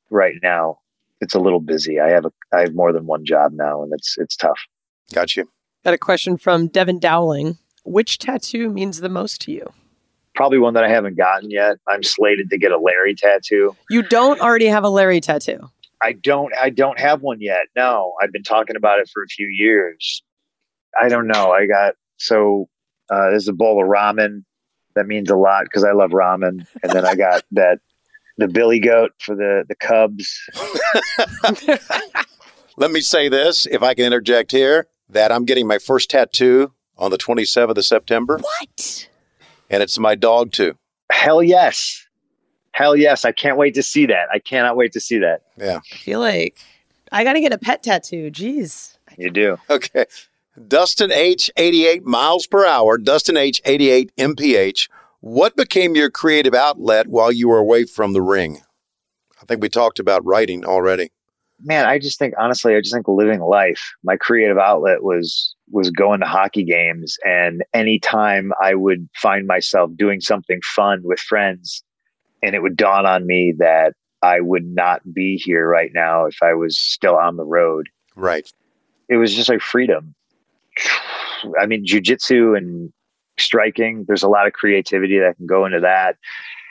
right 0.10 0.36
now 0.42 0.80
it's 1.22 1.34
a 1.34 1.40
little 1.40 1.60
busy. 1.60 2.00
I 2.00 2.10
have 2.10 2.26
a 2.26 2.32
I 2.54 2.62
have 2.62 2.76
more 2.76 2.92
than 2.92 3.06
one 3.06 3.26
job 3.26 3.54
now, 3.54 3.84
and 3.84 3.92
it's 3.94 4.18
it's 4.18 4.36
tough. 4.36 4.60
Got 5.14 5.36
you. 5.36 5.50
Got 5.84 5.94
a 5.94 5.98
question 5.98 6.38
from 6.38 6.68
Devin 6.68 7.00
Dowling. 7.00 7.58
Which 7.86 8.18
tattoo 8.18 8.70
means 8.70 9.02
the 9.02 9.10
most 9.10 9.42
to 9.42 9.52
you? 9.52 9.74
Probably 10.36 10.58
one 10.58 10.74
that 10.74 10.84
I 10.84 10.90
haven't 10.90 11.18
gotten 11.18 11.52
yet. 11.52 11.78
I'm 11.88 12.02
slated 12.02 12.50
to 12.50 12.58
get 12.58 12.72
a 12.72 12.80
Larry 12.80 13.14
tattoo. 13.14 13.76
You 13.90 14.04
don't 14.04 14.40
already 14.40 14.68
have 14.68 14.84
a 14.84 14.90
Larry 14.90 15.22
tattoo. 15.22 15.70
I 16.02 16.14
don't 16.14 16.54
I 16.60 16.70
don't 16.70 17.00
have 17.00 17.22
one 17.22 17.40
yet. 17.40 17.68
No, 17.76 18.14
I've 18.22 18.32
been 18.32 18.44
talking 18.44 18.76
about 18.76 19.00
it 19.00 19.10
for 19.14 19.24
a 19.24 19.28
few 19.28 19.48
years. 19.48 20.24
I 21.02 21.10
don't 21.10 21.28
know. 21.28 21.52
I 21.52 21.66
got 21.66 21.96
so 22.18 22.70
uh, 23.10 23.30
there's 23.32 23.48
a 23.48 23.54
bowl 23.54 23.82
of 23.82 23.88
ramen 23.90 24.44
that 24.96 25.08
means 25.08 25.30
a 25.30 25.36
lot 25.36 25.64
because 25.66 25.84
I 25.84 25.92
love 25.92 26.12
ramen, 26.12 26.66
and 26.84 26.92
then 26.92 27.06
I 27.06 27.16
got 27.16 27.44
that 27.52 27.80
the 28.38 28.48
Billy 28.48 28.80
Goat 28.80 29.12
for 29.20 29.36
the 29.36 29.66
the 29.68 29.76
Cubs. 29.76 30.40
Let 32.78 32.92
me 32.92 33.02
say 33.02 33.30
this, 33.30 33.68
if 33.68 33.84
I 33.84 33.94
can 33.94 34.06
interject 34.06 34.52
here, 34.52 34.88
that 35.10 35.32
I'm 35.32 35.46
getting 35.46 35.68
my 35.68 35.78
first 35.78 36.10
tattoo 36.10 36.74
on 36.98 37.12
the 37.12 37.20
27th 37.20 37.78
of 37.78 37.86
September, 37.86 38.40
What? 38.40 39.08
and 39.70 39.84
it's 39.84 40.00
my 40.00 40.16
dog 40.16 40.52
too. 40.52 40.76
Hell 41.12 41.44
yes, 41.44 42.08
hell 42.72 42.96
yes! 42.96 43.26
I 43.26 43.32
can't 43.32 43.58
wait 43.58 43.76
to 43.76 43.84
see 43.84 44.08
that. 44.08 44.28
I 44.34 44.40
cannot 44.40 44.76
wait 44.76 44.94
to 44.94 45.00
see 45.00 45.20
that. 45.20 45.42
Yeah. 45.58 45.80
I 45.92 45.96
feel 45.98 46.20
like 46.20 46.58
I 47.12 47.24
got 47.24 47.34
to 47.34 47.42
get 47.42 47.54
a 47.54 47.60
pet 47.60 47.84
tattoo. 47.84 48.32
Jeez. 48.32 48.98
You 49.18 49.30
do. 49.30 49.58
Okay. 49.70 50.06
Dustin 50.68 51.12
H, 51.12 51.50
88 51.58 52.06
miles 52.06 52.46
per 52.48 52.66
hour. 52.66 52.98
Dustin 52.98 53.38
H, 53.38 53.62
88 53.66 54.12
mph. 54.18 54.88
What 55.20 55.56
became 55.56 55.96
your 55.96 56.12
creative 56.12 56.54
outlet 56.54 57.08
while 57.08 57.32
you 57.32 57.48
were 57.48 57.58
away 57.58 57.86
from 57.86 58.14
the 58.14 58.22
ring? 58.22 58.62
I 59.42 59.46
think 59.46 59.62
we 59.62 59.70
talked 59.70 60.00
about 60.00 60.26
writing 60.26 60.64
already. 60.66 61.12
man, 61.62 61.86
I 61.86 61.98
just 61.98 62.20
think 62.20 62.34
honestly, 62.38 62.76
I 62.76 62.82
just 62.82 62.94
think 62.94 63.08
living 63.08 63.40
life. 63.40 63.94
My 64.04 64.18
creative 64.18 64.58
outlet 64.58 65.04
was 65.04 65.56
was 65.72 65.90
going 65.90 66.20
to 66.20 66.26
hockey 66.26 66.64
games, 66.64 67.18
and 67.26 67.64
anytime 67.74 68.52
I 68.62 68.76
would 68.76 69.10
find 69.16 69.48
myself 69.48 69.92
doing 69.96 70.22
something 70.22 70.60
fun 70.76 71.02
with 71.04 71.20
friends, 71.20 71.84
and 72.44 72.54
it 72.54 72.62
would 72.62 72.78
dawn 72.78 73.06
on 73.06 73.26
me 73.26 73.54
that 73.58 73.94
I 74.22 74.40
would 74.42 74.66
not 74.66 75.02
be 75.14 75.38
here 75.38 75.68
right 75.68 75.92
now 75.94 76.26
if 76.26 76.38
I 76.44 76.54
was 76.54 76.78
still 76.78 77.16
on 77.16 77.38
the 77.38 77.46
road. 77.46 77.90
Right. 78.16 78.52
It 79.10 79.18
was 79.18 79.34
just 79.34 79.50
like 79.50 79.62
freedom. 79.62 80.16
I 81.60 81.66
mean, 81.66 81.86
jujitsu 81.86 82.58
and 82.58 82.92
striking. 83.38 84.06
There's 84.08 84.24
a 84.24 84.30
lot 84.30 84.48
of 84.48 84.54
creativity 84.54 85.20
that 85.20 85.38
can 85.38 85.46
go 85.46 85.66
into 85.66 85.80
that, 85.80 86.18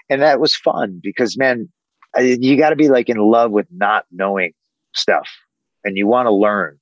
and 0.08 0.22
that 0.22 0.40
was 0.40 0.54
fun 0.54 1.00
because 1.02 1.36
man, 1.36 1.68
you 2.18 2.56
got 2.56 2.70
to 2.70 2.76
be 2.76 2.88
like 2.88 3.08
in 3.08 3.18
love 3.18 3.50
with 3.50 3.66
not 3.70 4.06
knowing 4.10 4.52
stuff 4.94 5.28
and 5.84 5.96
you 5.96 6.06
want 6.06 6.26
to 6.26 6.32
learn. 6.32 6.78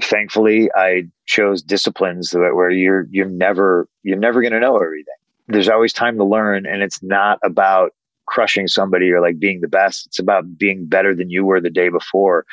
Thankfully 0.00 0.70
i 0.76 1.08
chose 1.26 1.60
disciplines 1.60 2.30
that 2.30 2.54
where 2.54 2.70
you're 2.70 3.06
you're 3.10 3.26
never 3.26 3.88
you're 4.02 4.18
never 4.18 4.40
going 4.40 4.52
to 4.52 4.60
know 4.60 4.76
everything. 4.76 5.14
There's 5.48 5.68
always 5.68 5.92
time 5.92 6.16
to 6.18 6.24
learn 6.24 6.66
and 6.66 6.82
it's 6.82 7.02
not 7.02 7.38
about 7.42 7.92
crushing 8.26 8.68
somebody 8.68 9.10
or 9.10 9.20
like 9.20 9.38
being 9.38 9.60
the 9.60 9.68
best. 9.68 10.06
It's 10.06 10.18
about 10.18 10.56
being 10.56 10.86
better 10.86 11.14
than 11.14 11.30
you 11.30 11.44
were 11.44 11.60
the 11.60 11.70
day 11.70 11.88
before. 11.88 12.44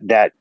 That 0.00 0.32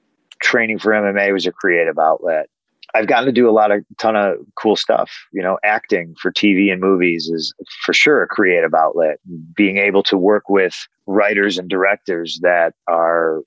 training 0.41 0.79
for 0.79 0.91
mma 0.91 1.31
was 1.31 1.45
a 1.45 1.51
creative 1.51 1.99
outlet 1.99 2.49
i've 2.95 3.07
gotten 3.07 3.25
to 3.25 3.31
do 3.31 3.49
a 3.49 3.51
lot 3.51 3.71
of 3.71 3.83
ton 3.97 4.15
of 4.15 4.37
cool 4.55 4.75
stuff 4.75 5.11
you 5.31 5.41
know 5.41 5.57
acting 5.63 6.15
for 6.21 6.31
tv 6.31 6.71
and 6.71 6.81
movies 6.81 7.27
is 7.27 7.53
for 7.83 7.93
sure 7.93 8.21
a 8.21 8.27
creative 8.27 8.73
outlet 8.73 9.17
being 9.55 9.77
able 9.77 10.03
to 10.03 10.17
work 10.17 10.49
with 10.49 10.87
writers 11.07 11.57
and 11.57 11.69
directors 11.69 12.39
that 12.41 12.73
are 12.87 13.41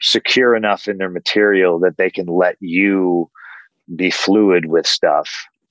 secure 0.00 0.56
enough 0.56 0.88
in 0.88 0.98
their 0.98 1.10
material 1.10 1.78
that 1.78 1.96
they 1.96 2.10
can 2.10 2.26
let 2.26 2.56
you 2.60 3.30
be 3.96 4.10
fluid 4.10 4.66
with 4.66 4.86
stuff 4.86 5.30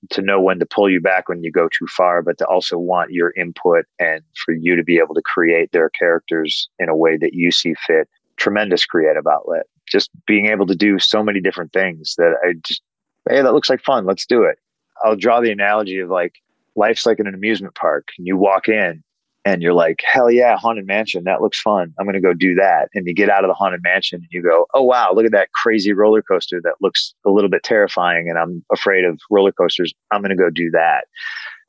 to 0.10 0.22
know 0.22 0.40
when 0.40 0.60
to 0.60 0.66
pull 0.66 0.90
you 0.90 1.02
back 1.02 1.28
when 1.28 1.44
you 1.44 1.52
go 1.52 1.68
too 1.68 1.88
far, 1.88 2.22
but 2.22 2.38
to 2.38 2.48
also 2.48 2.78
want 2.78 3.12
your 3.12 3.34
input 3.36 3.86
and 4.00 4.22
for 4.46 4.54
you 4.54 4.76
to 4.76 4.84
be 4.84 4.98
able 4.98 5.14
to 5.14 5.22
create 5.22 5.72
their 5.72 5.90
characters 5.90 6.70
in 6.80 6.90
a 6.90 6.96
way 6.96 7.18
that 7.18 7.34
you 7.34 7.52
see 7.52 7.74
fit. 7.86 8.08
Tremendous 8.38 8.86
creative 8.86 9.28
outlet. 9.28 9.66
Just 9.88 10.10
being 10.26 10.46
able 10.46 10.66
to 10.68 10.76
do 10.76 11.00
so 11.00 11.22
many 11.24 11.42
different 11.42 11.74
things 11.74 12.16
that 12.18 12.36
I 12.46 12.54
just, 12.66 12.82
hey, 13.30 13.42
that 13.42 13.54
looks 13.54 13.70
like 13.70 13.82
fun. 13.82 14.06
Let's 14.06 14.26
do 14.26 14.44
it. 14.44 14.58
I'll 15.04 15.16
draw 15.16 15.40
the 15.40 15.52
analogy 15.52 16.00
of 16.00 16.10
like 16.10 16.34
life's 16.76 17.06
like 17.06 17.20
in 17.20 17.28
an 17.28 17.34
amusement 17.34 17.76
park 17.76 18.10
and 18.18 18.28
you 18.28 18.36
walk 18.36 18.68
in 18.68 19.04
and 19.46 19.62
you're 19.62 19.74
like, 19.74 20.02
hell 20.04 20.30
yeah, 20.30 20.58
haunted 20.58 20.86
mansion. 20.86 21.24
That 21.24 21.42
looks 21.42 21.60
fun. 21.60 21.94
I'm 21.98 22.06
going 22.06 22.16
to 22.16 22.22
go 22.22 22.34
do 22.34 22.56
that. 22.56 22.90
And 22.94 23.08
you 23.08 23.14
get 23.14 23.30
out 23.30 23.44
of 23.44 23.50
the 23.50 23.54
haunted 23.54 23.82
mansion 23.84 24.20
and 24.22 24.30
you 24.32 24.44
go, 24.44 24.66
oh 24.74 24.84
wow, 24.84 25.14
look 25.14 25.26
at 25.26 25.32
that 25.32 25.52
crazy 25.54 25.94
roller 25.94 26.22
coaster 26.22 26.60
that 26.64 26.76
looks 26.82 27.14
a 27.26 27.30
little 27.30 27.50
bit 27.50 27.64
terrifying. 27.64 28.30
And 28.30 28.38
I'm 28.38 28.64
afraid 28.72 29.06
of 29.06 29.20
roller 29.32 29.54
coasters. 29.54 29.94
I'm 30.12 30.22
going 30.22 30.36
to 30.36 30.36
go 30.36 30.50
do 30.50 30.70
that. 30.72 31.06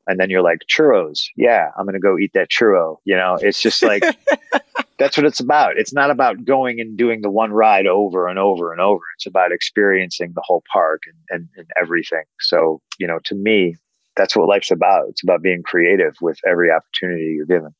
And 0.07 0.19
then 0.19 0.31
you're 0.31 0.43
like, 0.43 0.63
churros. 0.69 1.27
Yeah, 1.37 1.71
I'm 1.79 1.85
going 1.85 1.95
to 1.95 2.01
go 2.01 2.19
eat 2.19 2.33
that 2.35 2.49
churro. 2.51 2.97
You 3.05 3.17
know, 3.17 3.39
it's 3.41 3.61
just 3.61 3.83
like, 3.83 4.03
that's 5.01 5.17
what 5.17 5.25
it's 5.25 5.41
about. 5.41 5.79
It's 5.79 5.95
not 5.95 6.11
about 6.11 6.45
going 6.45 6.79
and 6.79 6.97
doing 6.97 7.23
the 7.23 7.31
one 7.31 7.53
ride 7.53 7.87
over 7.87 8.29
and 8.29 8.39
over 8.39 8.71
and 8.71 8.83
over. 8.83 9.01
It's 9.17 9.27
about 9.27 9.51
experiencing 9.51 10.33
the 10.35 10.43
whole 10.45 10.63
park 10.71 11.03
and, 11.07 11.17
and, 11.31 11.49
and 11.57 11.67
everything. 11.81 12.25
So, 12.39 12.83
you 12.99 13.07
know, 13.07 13.19
to 13.25 13.35
me, 13.35 13.77
that's 14.15 14.37
what 14.37 14.47
life's 14.47 14.71
about. 14.71 15.07
It's 15.09 15.23
about 15.23 15.41
being 15.41 15.63
creative 15.65 16.13
with 16.21 16.39
every 16.47 16.71
opportunity 16.71 17.35
you're 17.35 17.47
given. 17.47 17.75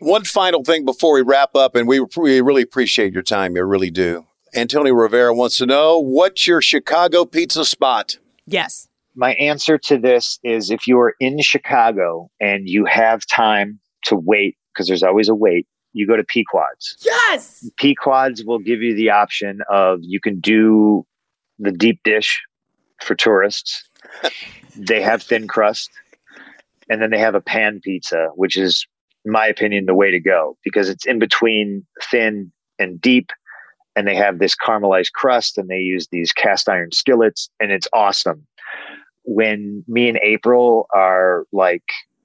One 0.00 0.24
final 0.24 0.64
thing 0.64 0.84
before 0.84 1.14
we 1.14 1.22
wrap 1.22 1.54
up, 1.54 1.76
and 1.76 1.86
we, 1.86 2.00
we 2.16 2.40
really 2.40 2.62
appreciate 2.62 3.12
your 3.12 3.22
time. 3.22 3.54
You 3.54 3.62
really 3.62 3.92
do. 3.92 4.26
Antonio 4.54 4.92
Rivera 4.92 5.34
wants 5.34 5.58
to 5.58 5.66
know 5.66 6.00
what's 6.00 6.48
your 6.48 6.60
Chicago 6.60 7.24
pizza 7.24 7.64
spot? 7.64 8.18
Yes. 8.44 8.88
My 9.14 9.34
answer 9.34 9.78
to 9.78 9.98
this 9.98 10.40
is 10.42 10.70
if 10.70 10.88
you 10.88 10.98
are 10.98 11.14
in 11.20 11.40
Chicago 11.40 12.28
and 12.40 12.68
you 12.68 12.86
have 12.86 13.20
time 13.26 13.78
to 14.06 14.16
wait, 14.16 14.56
because 14.74 14.88
there's 14.88 15.04
always 15.04 15.28
a 15.28 15.34
wait, 15.34 15.66
you 15.96 16.06
go 16.06 16.16
to 16.16 16.24
Pequods. 16.24 16.98
Yes. 17.00 17.68
Pequods 17.78 18.44
will 18.44 18.58
give 18.58 18.82
you 18.82 18.94
the 18.94 19.08
option 19.08 19.60
of 19.70 20.00
you 20.02 20.20
can 20.20 20.40
do 20.40 21.06
the 21.58 21.72
deep 21.72 22.00
dish 22.04 22.38
for 23.00 23.14
tourists. 23.14 23.88
they 24.76 25.00
have 25.00 25.22
thin 25.22 25.48
crust, 25.48 25.88
and 26.90 27.00
then 27.00 27.10
they 27.10 27.18
have 27.18 27.34
a 27.34 27.40
pan 27.40 27.80
pizza, 27.82 28.28
which 28.34 28.58
is, 28.58 28.86
in 29.24 29.32
my 29.32 29.46
opinion, 29.46 29.86
the 29.86 29.94
way 29.94 30.10
to 30.10 30.20
go 30.20 30.58
because 30.62 30.90
it's 30.90 31.06
in 31.06 31.18
between 31.18 31.86
thin 32.10 32.52
and 32.78 33.00
deep. 33.00 33.30
And 33.96 34.06
they 34.06 34.14
have 34.14 34.38
this 34.38 34.54
caramelized 34.54 35.12
crust, 35.12 35.56
and 35.56 35.70
they 35.70 35.78
use 35.78 36.08
these 36.12 36.30
cast 36.30 36.68
iron 36.68 36.92
skillets, 36.92 37.48
and 37.58 37.72
it's 37.72 37.88
awesome. 37.94 38.46
When 39.24 39.82
me 39.88 40.10
and 40.10 40.20
April 40.22 40.86
are 40.94 41.46
like, 41.52 41.84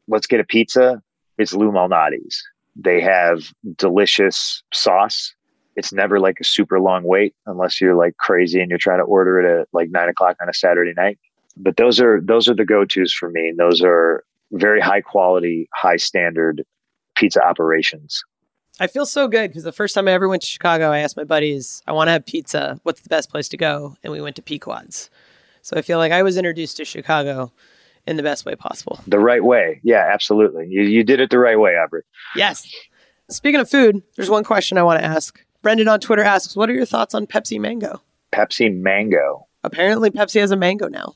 let's 0.09 0.27
get 0.27 0.41
a 0.41 0.43
pizza, 0.43 1.01
it's 1.37 1.53
Lou 1.53 1.71
Malnati's. 1.71 2.43
They 2.75 3.01
have 3.01 3.51
delicious 3.77 4.63
sauce. 4.73 5.33
It's 5.75 5.93
never 5.93 6.19
like 6.19 6.37
a 6.39 6.43
super 6.43 6.79
long 6.79 7.03
wait 7.03 7.33
unless 7.45 7.79
you're 7.79 7.95
like 7.95 8.17
crazy 8.17 8.59
and 8.59 8.69
you're 8.69 8.79
trying 8.79 8.99
to 8.99 9.05
order 9.05 9.39
it 9.39 9.61
at 9.61 9.67
like 9.73 9.89
nine 9.89 10.09
o'clock 10.09 10.37
on 10.41 10.49
a 10.49 10.53
Saturday 10.53 10.93
night. 10.95 11.19
But 11.57 11.77
those 11.77 11.99
are 11.99 12.21
those 12.21 12.49
are 12.49 12.55
the 12.55 12.65
go 12.65 12.85
tos 12.85 13.13
for 13.13 13.29
me. 13.29 13.53
Those 13.57 13.81
are 13.81 14.23
very 14.51 14.81
high 14.81 15.01
quality, 15.01 15.69
high 15.73 15.97
standard 15.97 16.63
pizza 17.15 17.43
operations. 17.43 18.23
I 18.79 18.87
feel 18.87 19.05
so 19.05 19.27
good 19.27 19.49
because 19.49 19.63
the 19.63 19.71
first 19.71 19.93
time 19.93 20.07
I 20.07 20.11
ever 20.11 20.27
went 20.27 20.41
to 20.41 20.47
Chicago, 20.47 20.91
I 20.91 20.99
asked 20.99 21.17
my 21.17 21.23
buddies, 21.23 21.83
I 21.87 21.91
want 21.91 22.07
to 22.07 22.13
have 22.13 22.25
pizza. 22.25 22.79
What's 22.83 23.01
the 23.01 23.09
best 23.09 23.29
place 23.29 23.47
to 23.49 23.57
go? 23.57 23.95
And 24.03 24.11
we 24.11 24.21
went 24.21 24.37
to 24.37 24.41
Pequods. 24.41 25.09
So 25.61 25.77
I 25.77 25.81
feel 25.81 25.99
like 25.99 26.11
I 26.11 26.23
was 26.23 26.37
introduced 26.37 26.77
to 26.77 26.85
Chicago 26.85 27.51
in 28.07 28.17
the 28.17 28.23
best 28.23 28.45
way 28.45 28.55
possible. 28.55 28.99
The 29.07 29.19
right 29.19 29.43
way. 29.43 29.79
Yeah, 29.83 30.09
absolutely. 30.11 30.67
You, 30.69 30.83
you 30.83 31.03
did 31.03 31.19
it 31.19 31.29
the 31.29 31.39
right 31.39 31.59
way, 31.59 31.71
Aubrey. 31.71 32.03
Yes. 32.35 32.67
Speaking 33.29 33.59
of 33.59 33.69
food, 33.69 34.01
there's 34.15 34.29
one 34.29 34.43
question 34.43 34.77
I 34.77 34.83
want 34.83 34.99
to 34.99 35.05
ask. 35.05 35.39
Brendan 35.61 35.87
on 35.87 35.99
Twitter 35.99 36.23
asks, 36.23 36.55
What 36.55 36.69
are 36.69 36.73
your 36.73 36.85
thoughts 36.85 37.13
on 37.13 37.27
Pepsi 37.27 37.59
Mango? 37.59 38.01
Pepsi 38.31 38.73
Mango. 38.73 39.47
Apparently, 39.63 40.09
Pepsi 40.09 40.39
has 40.39 40.51
a 40.51 40.57
mango 40.57 40.87
now. 40.87 41.13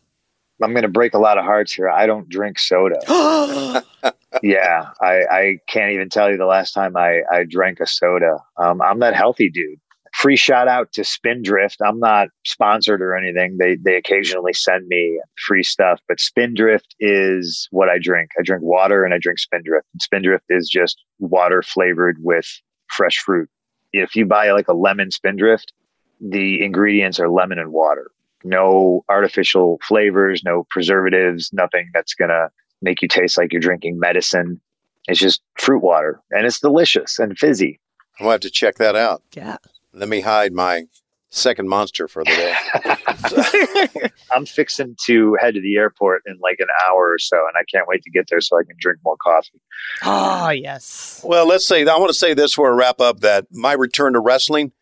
I'm 0.61 0.71
going 0.71 0.83
to 0.83 0.89
break 0.89 1.13
a 1.13 1.19
lot 1.19 1.37
of 1.37 1.43
hearts 1.43 1.73
here. 1.73 1.89
I 1.89 2.05
don't 2.05 2.29
drink 2.29 2.59
soda. 2.59 2.99
yeah, 4.43 4.89
I, 5.01 5.19
I 5.29 5.59
can't 5.67 5.91
even 5.91 6.09
tell 6.09 6.31
you 6.31 6.37
the 6.37 6.45
last 6.45 6.73
time 6.73 6.95
I, 6.95 7.21
I 7.31 7.43
drank 7.43 7.79
a 7.79 7.87
soda. 7.87 8.37
Um, 8.57 8.81
I'm 8.81 8.99
that 8.99 9.15
healthy 9.15 9.49
dude. 9.49 9.79
Free 10.15 10.37
shout 10.37 10.67
out 10.69 10.93
to 10.93 11.03
Spindrift. 11.03 11.77
I'm 11.85 11.99
not 11.99 12.29
sponsored 12.45 13.01
or 13.01 13.15
anything. 13.15 13.57
They 13.59 13.75
they 13.75 13.95
occasionally 13.95 14.53
send 14.53 14.87
me 14.87 15.19
free 15.45 15.63
stuff, 15.63 15.99
but 16.07 16.19
Spindrift 16.19 16.95
is 16.99 17.67
what 17.71 17.89
I 17.89 17.97
drink. 17.99 18.31
I 18.39 18.41
drink 18.43 18.63
water 18.63 19.03
and 19.03 19.13
I 19.13 19.17
drink 19.19 19.39
Spindrift. 19.39 19.85
And 19.93 20.01
Spindrift 20.01 20.45
is 20.49 20.69
just 20.69 21.03
water 21.19 21.61
flavored 21.61 22.17
with 22.21 22.47
fresh 22.87 23.17
fruit. 23.17 23.49
If 23.91 24.15
you 24.15 24.25
buy 24.25 24.51
like 24.51 24.69
a 24.69 24.73
lemon 24.73 25.11
Spindrift, 25.11 25.73
the 26.21 26.63
ingredients 26.63 27.19
are 27.19 27.29
lemon 27.29 27.59
and 27.59 27.73
water. 27.73 28.09
No 28.45 29.03
artificial 29.09 29.79
flavors, 29.83 30.43
no 30.45 30.65
preservatives, 30.69 31.49
nothing 31.51 31.89
that's 31.93 32.13
gonna 32.13 32.49
make 32.81 33.01
you 33.01 33.09
taste 33.09 33.37
like 33.37 33.51
you're 33.51 33.61
drinking 33.61 33.99
medicine. 33.99 34.61
It's 35.07 35.19
just 35.19 35.41
fruit 35.59 35.83
water 35.83 36.21
and 36.31 36.45
it's 36.45 36.61
delicious 36.61 37.19
and 37.19 37.37
fizzy. 37.37 37.81
I'll 38.19 38.31
have 38.31 38.39
to 38.41 38.49
check 38.49 38.75
that 38.75 38.95
out. 38.95 39.21
Yeah. 39.33 39.57
Let 39.95 40.09
me 40.09 40.19
hide 40.19 40.51
my 40.51 40.83
second 41.29 41.69
monster 41.69 42.09
for 42.09 42.23
the 42.25 42.53
day. 43.93 44.09
I'm 44.35 44.45
fixing 44.45 44.97
to 45.05 45.37
head 45.39 45.53
to 45.53 45.61
the 45.61 45.77
airport 45.77 46.23
in 46.25 46.37
like 46.41 46.57
an 46.59 46.67
hour 46.85 47.11
or 47.11 47.17
so, 47.17 47.37
and 47.37 47.55
I 47.57 47.63
can't 47.63 47.87
wait 47.87 48.03
to 48.03 48.09
get 48.09 48.27
there 48.29 48.41
so 48.41 48.57
I 48.57 48.63
can 48.63 48.75
drink 48.77 48.99
more 49.05 49.15
coffee. 49.23 49.61
Ah, 50.03 50.47
oh, 50.47 50.49
yes. 50.49 51.21
Well, 51.23 51.47
let's 51.47 51.65
say 51.65 51.85
I 51.85 51.97
want 51.97 52.09
to 52.09 52.17
say 52.17 52.33
this 52.33 52.53
for 52.53 52.69
a 52.69 52.73
wrap 52.73 52.99
up 52.99 53.21
that 53.21 53.47
my 53.51 53.71
return 53.71 54.13
to 54.13 54.19
wrestling 54.19 54.73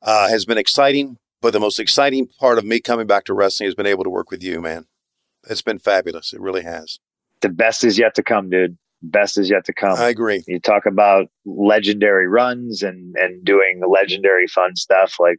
uh, 0.00 0.28
has 0.28 0.46
been 0.46 0.58
exciting, 0.58 1.18
but 1.42 1.52
the 1.52 1.60
most 1.60 1.78
exciting 1.78 2.26
part 2.40 2.56
of 2.56 2.64
me 2.64 2.80
coming 2.80 3.06
back 3.06 3.24
to 3.24 3.34
wrestling 3.34 3.66
has 3.66 3.74
been 3.74 3.86
able 3.86 4.04
to 4.04 4.10
work 4.10 4.30
with 4.30 4.42
you, 4.42 4.62
man. 4.62 4.86
It's 5.48 5.62
been 5.62 5.78
fabulous. 5.78 6.32
It 6.32 6.40
really 6.40 6.62
has. 6.62 6.98
The 7.42 7.50
best 7.50 7.84
is 7.84 7.98
yet 7.98 8.14
to 8.14 8.22
come, 8.22 8.48
dude 8.48 8.78
best 9.10 9.38
is 9.38 9.50
yet 9.50 9.64
to 9.66 9.72
come. 9.72 9.98
I 9.98 10.08
agree. 10.08 10.42
You 10.46 10.60
talk 10.60 10.86
about 10.86 11.28
legendary 11.44 12.28
runs 12.28 12.82
and 12.82 13.14
and 13.16 13.44
doing 13.44 13.82
legendary 13.86 14.46
fun 14.46 14.76
stuff. 14.76 15.16
Like 15.18 15.38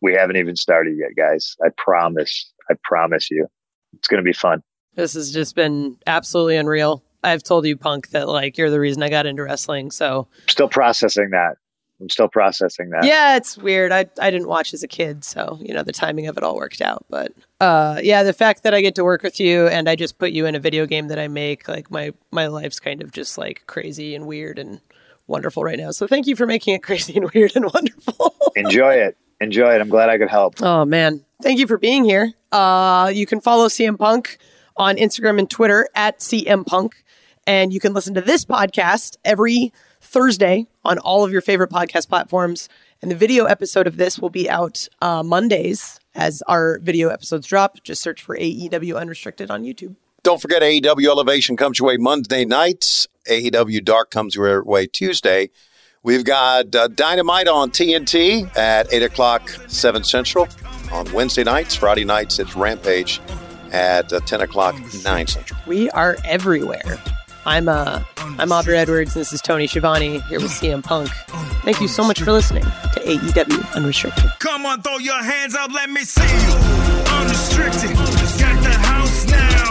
we 0.00 0.14
haven't 0.14 0.36
even 0.36 0.56
started 0.56 0.96
yet, 0.98 1.16
guys. 1.16 1.56
I 1.64 1.68
promise. 1.76 2.52
I 2.70 2.74
promise 2.82 3.30
you, 3.30 3.46
it's 3.94 4.08
going 4.08 4.22
to 4.22 4.24
be 4.24 4.32
fun. 4.32 4.62
This 4.94 5.14
has 5.14 5.32
just 5.32 5.54
been 5.54 5.96
absolutely 6.06 6.56
unreal. 6.56 7.02
I've 7.22 7.42
told 7.42 7.66
you, 7.66 7.76
Punk, 7.76 8.10
that 8.10 8.28
like 8.28 8.56
you're 8.58 8.70
the 8.70 8.80
reason 8.80 9.02
I 9.02 9.08
got 9.08 9.26
into 9.26 9.42
wrestling. 9.42 9.90
So 9.90 10.28
still 10.48 10.68
processing 10.68 11.30
that. 11.30 11.56
I'm 12.00 12.10
still 12.10 12.28
processing 12.28 12.90
that. 12.90 13.04
Yeah, 13.04 13.36
it's 13.36 13.56
weird. 13.56 13.92
I 13.92 14.06
I 14.20 14.30
didn't 14.30 14.48
watch 14.48 14.74
as 14.74 14.82
a 14.82 14.88
kid, 14.88 15.24
so 15.24 15.58
you 15.60 15.72
know 15.74 15.82
the 15.82 15.92
timing 15.92 16.26
of 16.26 16.36
it 16.36 16.42
all 16.42 16.56
worked 16.56 16.80
out. 16.80 17.06
But 17.08 17.32
uh, 17.60 18.00
yeah, 18.02 18.22
the 18.22 18.32
fact 18.32 18.62
that 18.64 18.74
I 18.74 18.80
get 18.80 18.94
to 18.96 19.04
work 19.04 19.22
with 19.22 19.40
you 19.40 19.66
and 19.66 19.88
I 19.88 19.96
just 19.96 20.18
put 20.18 20.32
you 20.32 20.46
in 20.46 20.54
a 20.54 20.60
video 20.60 20.86
game 20.86 21.08
that 21.08 21.18
I 21.18 21.28
make, 21.28 21.68
like 21.68 21.90
my 21.90 22.12
my 22.30 22.48
life's 22.48 22.80
kind 22.80 23.02
of 23.02 23.12
just 23.12 23.38
like 23.38 23.62
crazy 23.66 24.14
and 24.14 24.26
weird 24.26 24.58
and 24.58 24.80
wonderful 25.26 25.64
right 25.64 25.78
now. 25.78 25.90
So 25.90 26.06
thank 26.06 26.26
you 26.26 26.36
for 26.36 26.46
making 26.46 26.74
it 26.74 26.82
crazy 26.82 27.16
and 27.16 27.30
weird 27.32 27.56
and 27.56 27.72
wonderful. 27.72 28.34
Enjoy 28.56 28.92
it. 28.94 29.16
Enjoy 29.40 29.74
it. 29.74 29.80
I'm 29.80 29.88
glad 29.88 30.08
I 30.08 30.18
could 30.18 30.28
help. 30.28 30.62
Oh 30.62 30.84
man, 30.84 31.24
thank 31.42 31.58
you 31.58 31.66
for 31.66 31.78
being 31.78 32.04
here. 32.04 32.32
Uh, 32.52 33.10
you 33.14 33.26
can 33.26 33.40
follow 33.40 33.68
CM 33.68 33.98
Punk 33.98 34.38
on 34.76 34.96
Instagram 34.96 35.38
and 35.38 35.48
Twitter 35.48 35.88
at 35.94 36.18
CM 36.20 36.66
Punk, 36.66 37.04
and 37.46 37.72
you 37.72 37.80
can 37.80 37.94
listen 37.94 38.14
to 38.14 38.20
this 38.20 38.44
podcast 38.44 39.16
every 39.24 39.72
Thursday 40.00 40.66
on 40.84 40.98
all 40.98 41.24
of 41.24 41.32
your 41.32 41.40
favorite 41.40 41.70
podcast 41.70 42.08
platforms. 42.08 42.68
And 43.02 43.10
the 43.10 43.16
video 43.16 43.44
episode 43.44 43.86
of 43.86 43.96
this 43.98 44.18
will 44.18 44.30
be 44.30 44.48
out 44.48 44.88
uh, 45.02 45.22
Mondays 45.22 46.00
as 46.16 46.42
our 46.48 46.78
video 46.80 47.08
episodes 47.08 47.46
drop. 47.46 47.82
Just 47.84 48.02
search 48.02 48.22
for 48.22 48.36
AEW 48.36 48.98
Unrestricted 48.98 49.50
on 49.50 49.62
YouTube. 49.62 49.94
Don't 50.22 50.42
forget 50.42 50.62
AEW 50.62 51.06
Elevation 51.06 51.56
comes 51.56 51.78
your 51.78 51.86
way 51.88 51.98
Monday 51.98 52.44
nights. 52.44 53.06
AEW 53.30 53.84
Dark 53.84 54.10
comes 54.10 54.34
your 54.34 54.64
way 54.64 54.86
Tuesday. 54.86 55.50
We've 56.02 56.24
got 56.24 56.74
uh, 56.74 56.88
Dynamite 56.88 57.48
on 57.48 57.70
TNT 57.70 58.56
at 58.56 58.92
8 58.92 59.02
o'clock, 59.02 59.48
7 59.68 60.04
Central. 60.04 60.48
On 60.92 61.12
Wednesday 61.12 61.42
nights, 61.42 61.74
Friday 61.74 62.04
nights, 62.04 62.38
it's 62.38 62.54
Rampage 62.54 63.20
at 63.72 64.12
uh, 64.12 64.20
10 64.20 64.40
o'clock, 64.40 64.76
9 65.04 65.26
Central. 65.26 65.60
We 65.66 65.90
are 65.90 66.16
everywhere. 66.24 67.00
I'm 67.46 67.68
uh, 67.68 68.02
I'm 68.38 68.50
Aubrey 68.50 68.76
Edwards, 68.76 69.14
and 69.14 69.20
this 69.20 69.32
is 69.32 69.40
Tony 69.40 69.68
Schiavone 69.68 70.18
here 70.28 70.40
with 70.40 70.50
CM 70.50 70.82
Punk. 70.82 71.08
Thank 71.62 71.80
you 71.80 71.86
so 71.86 72.02
much 72.02 72.20
for 72.20 72.32
listening 72.32 72.64
to 72.64 73.00
AEW 73.00 73.74
Unrestricted. 73.74 74.30
Come 74.40 74.66
on, 74.66 74.82
throw 74.82 74.98
your 74.98 75.22
hands 75.22 75.54
up, 75.54 75.72
let 75.72 75.88
me 75.88 76.02
see 76.02 76.22
you. 76.22 76.52
Unrestricted, 77.06 77.94
got 77.94 78.62
the 78.62 78.74
house 78.82 79.26
now. 79.26 79.70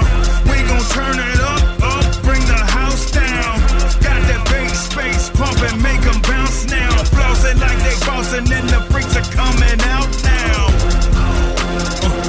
We 0.49 0.63
gon' 0.63 0.81
turn 0.95 1.19
it 1.19 1.39
up, 1.41 1.61
up, 1.83 2.23
bring 2.23 2.39
the 2.47 2.63
house 2.63 3.11
down. 3.11 3.59
Got 3.99 4.23
that 4.23 4.47
big 4.49 4.69
space 4.69 5.29
pumping, 5.31 5.81
make 5.83 5.99
them 6.01 6.21
bounce 6.23 6.65
now. 6.71 6.89
Flossing 7.11 7.59
like 7.59 7.77
they 7.83 7.95
bouncing, 8.07 8.51
and 8.55 8.69
the 8.69 8.79
freaks 8.89 9.15
are 9.19 9.27
coming 9.35 9.79
out 9.91 10.07
now. 10.23 10.71
Uh, 11.11 12.23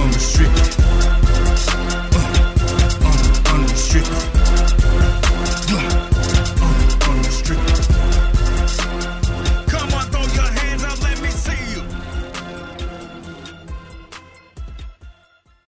unrestricted. 0.00 0.78
Uh, 1.74 2.14
uh 2.14 3.54
unrestricted. 3.54 4.19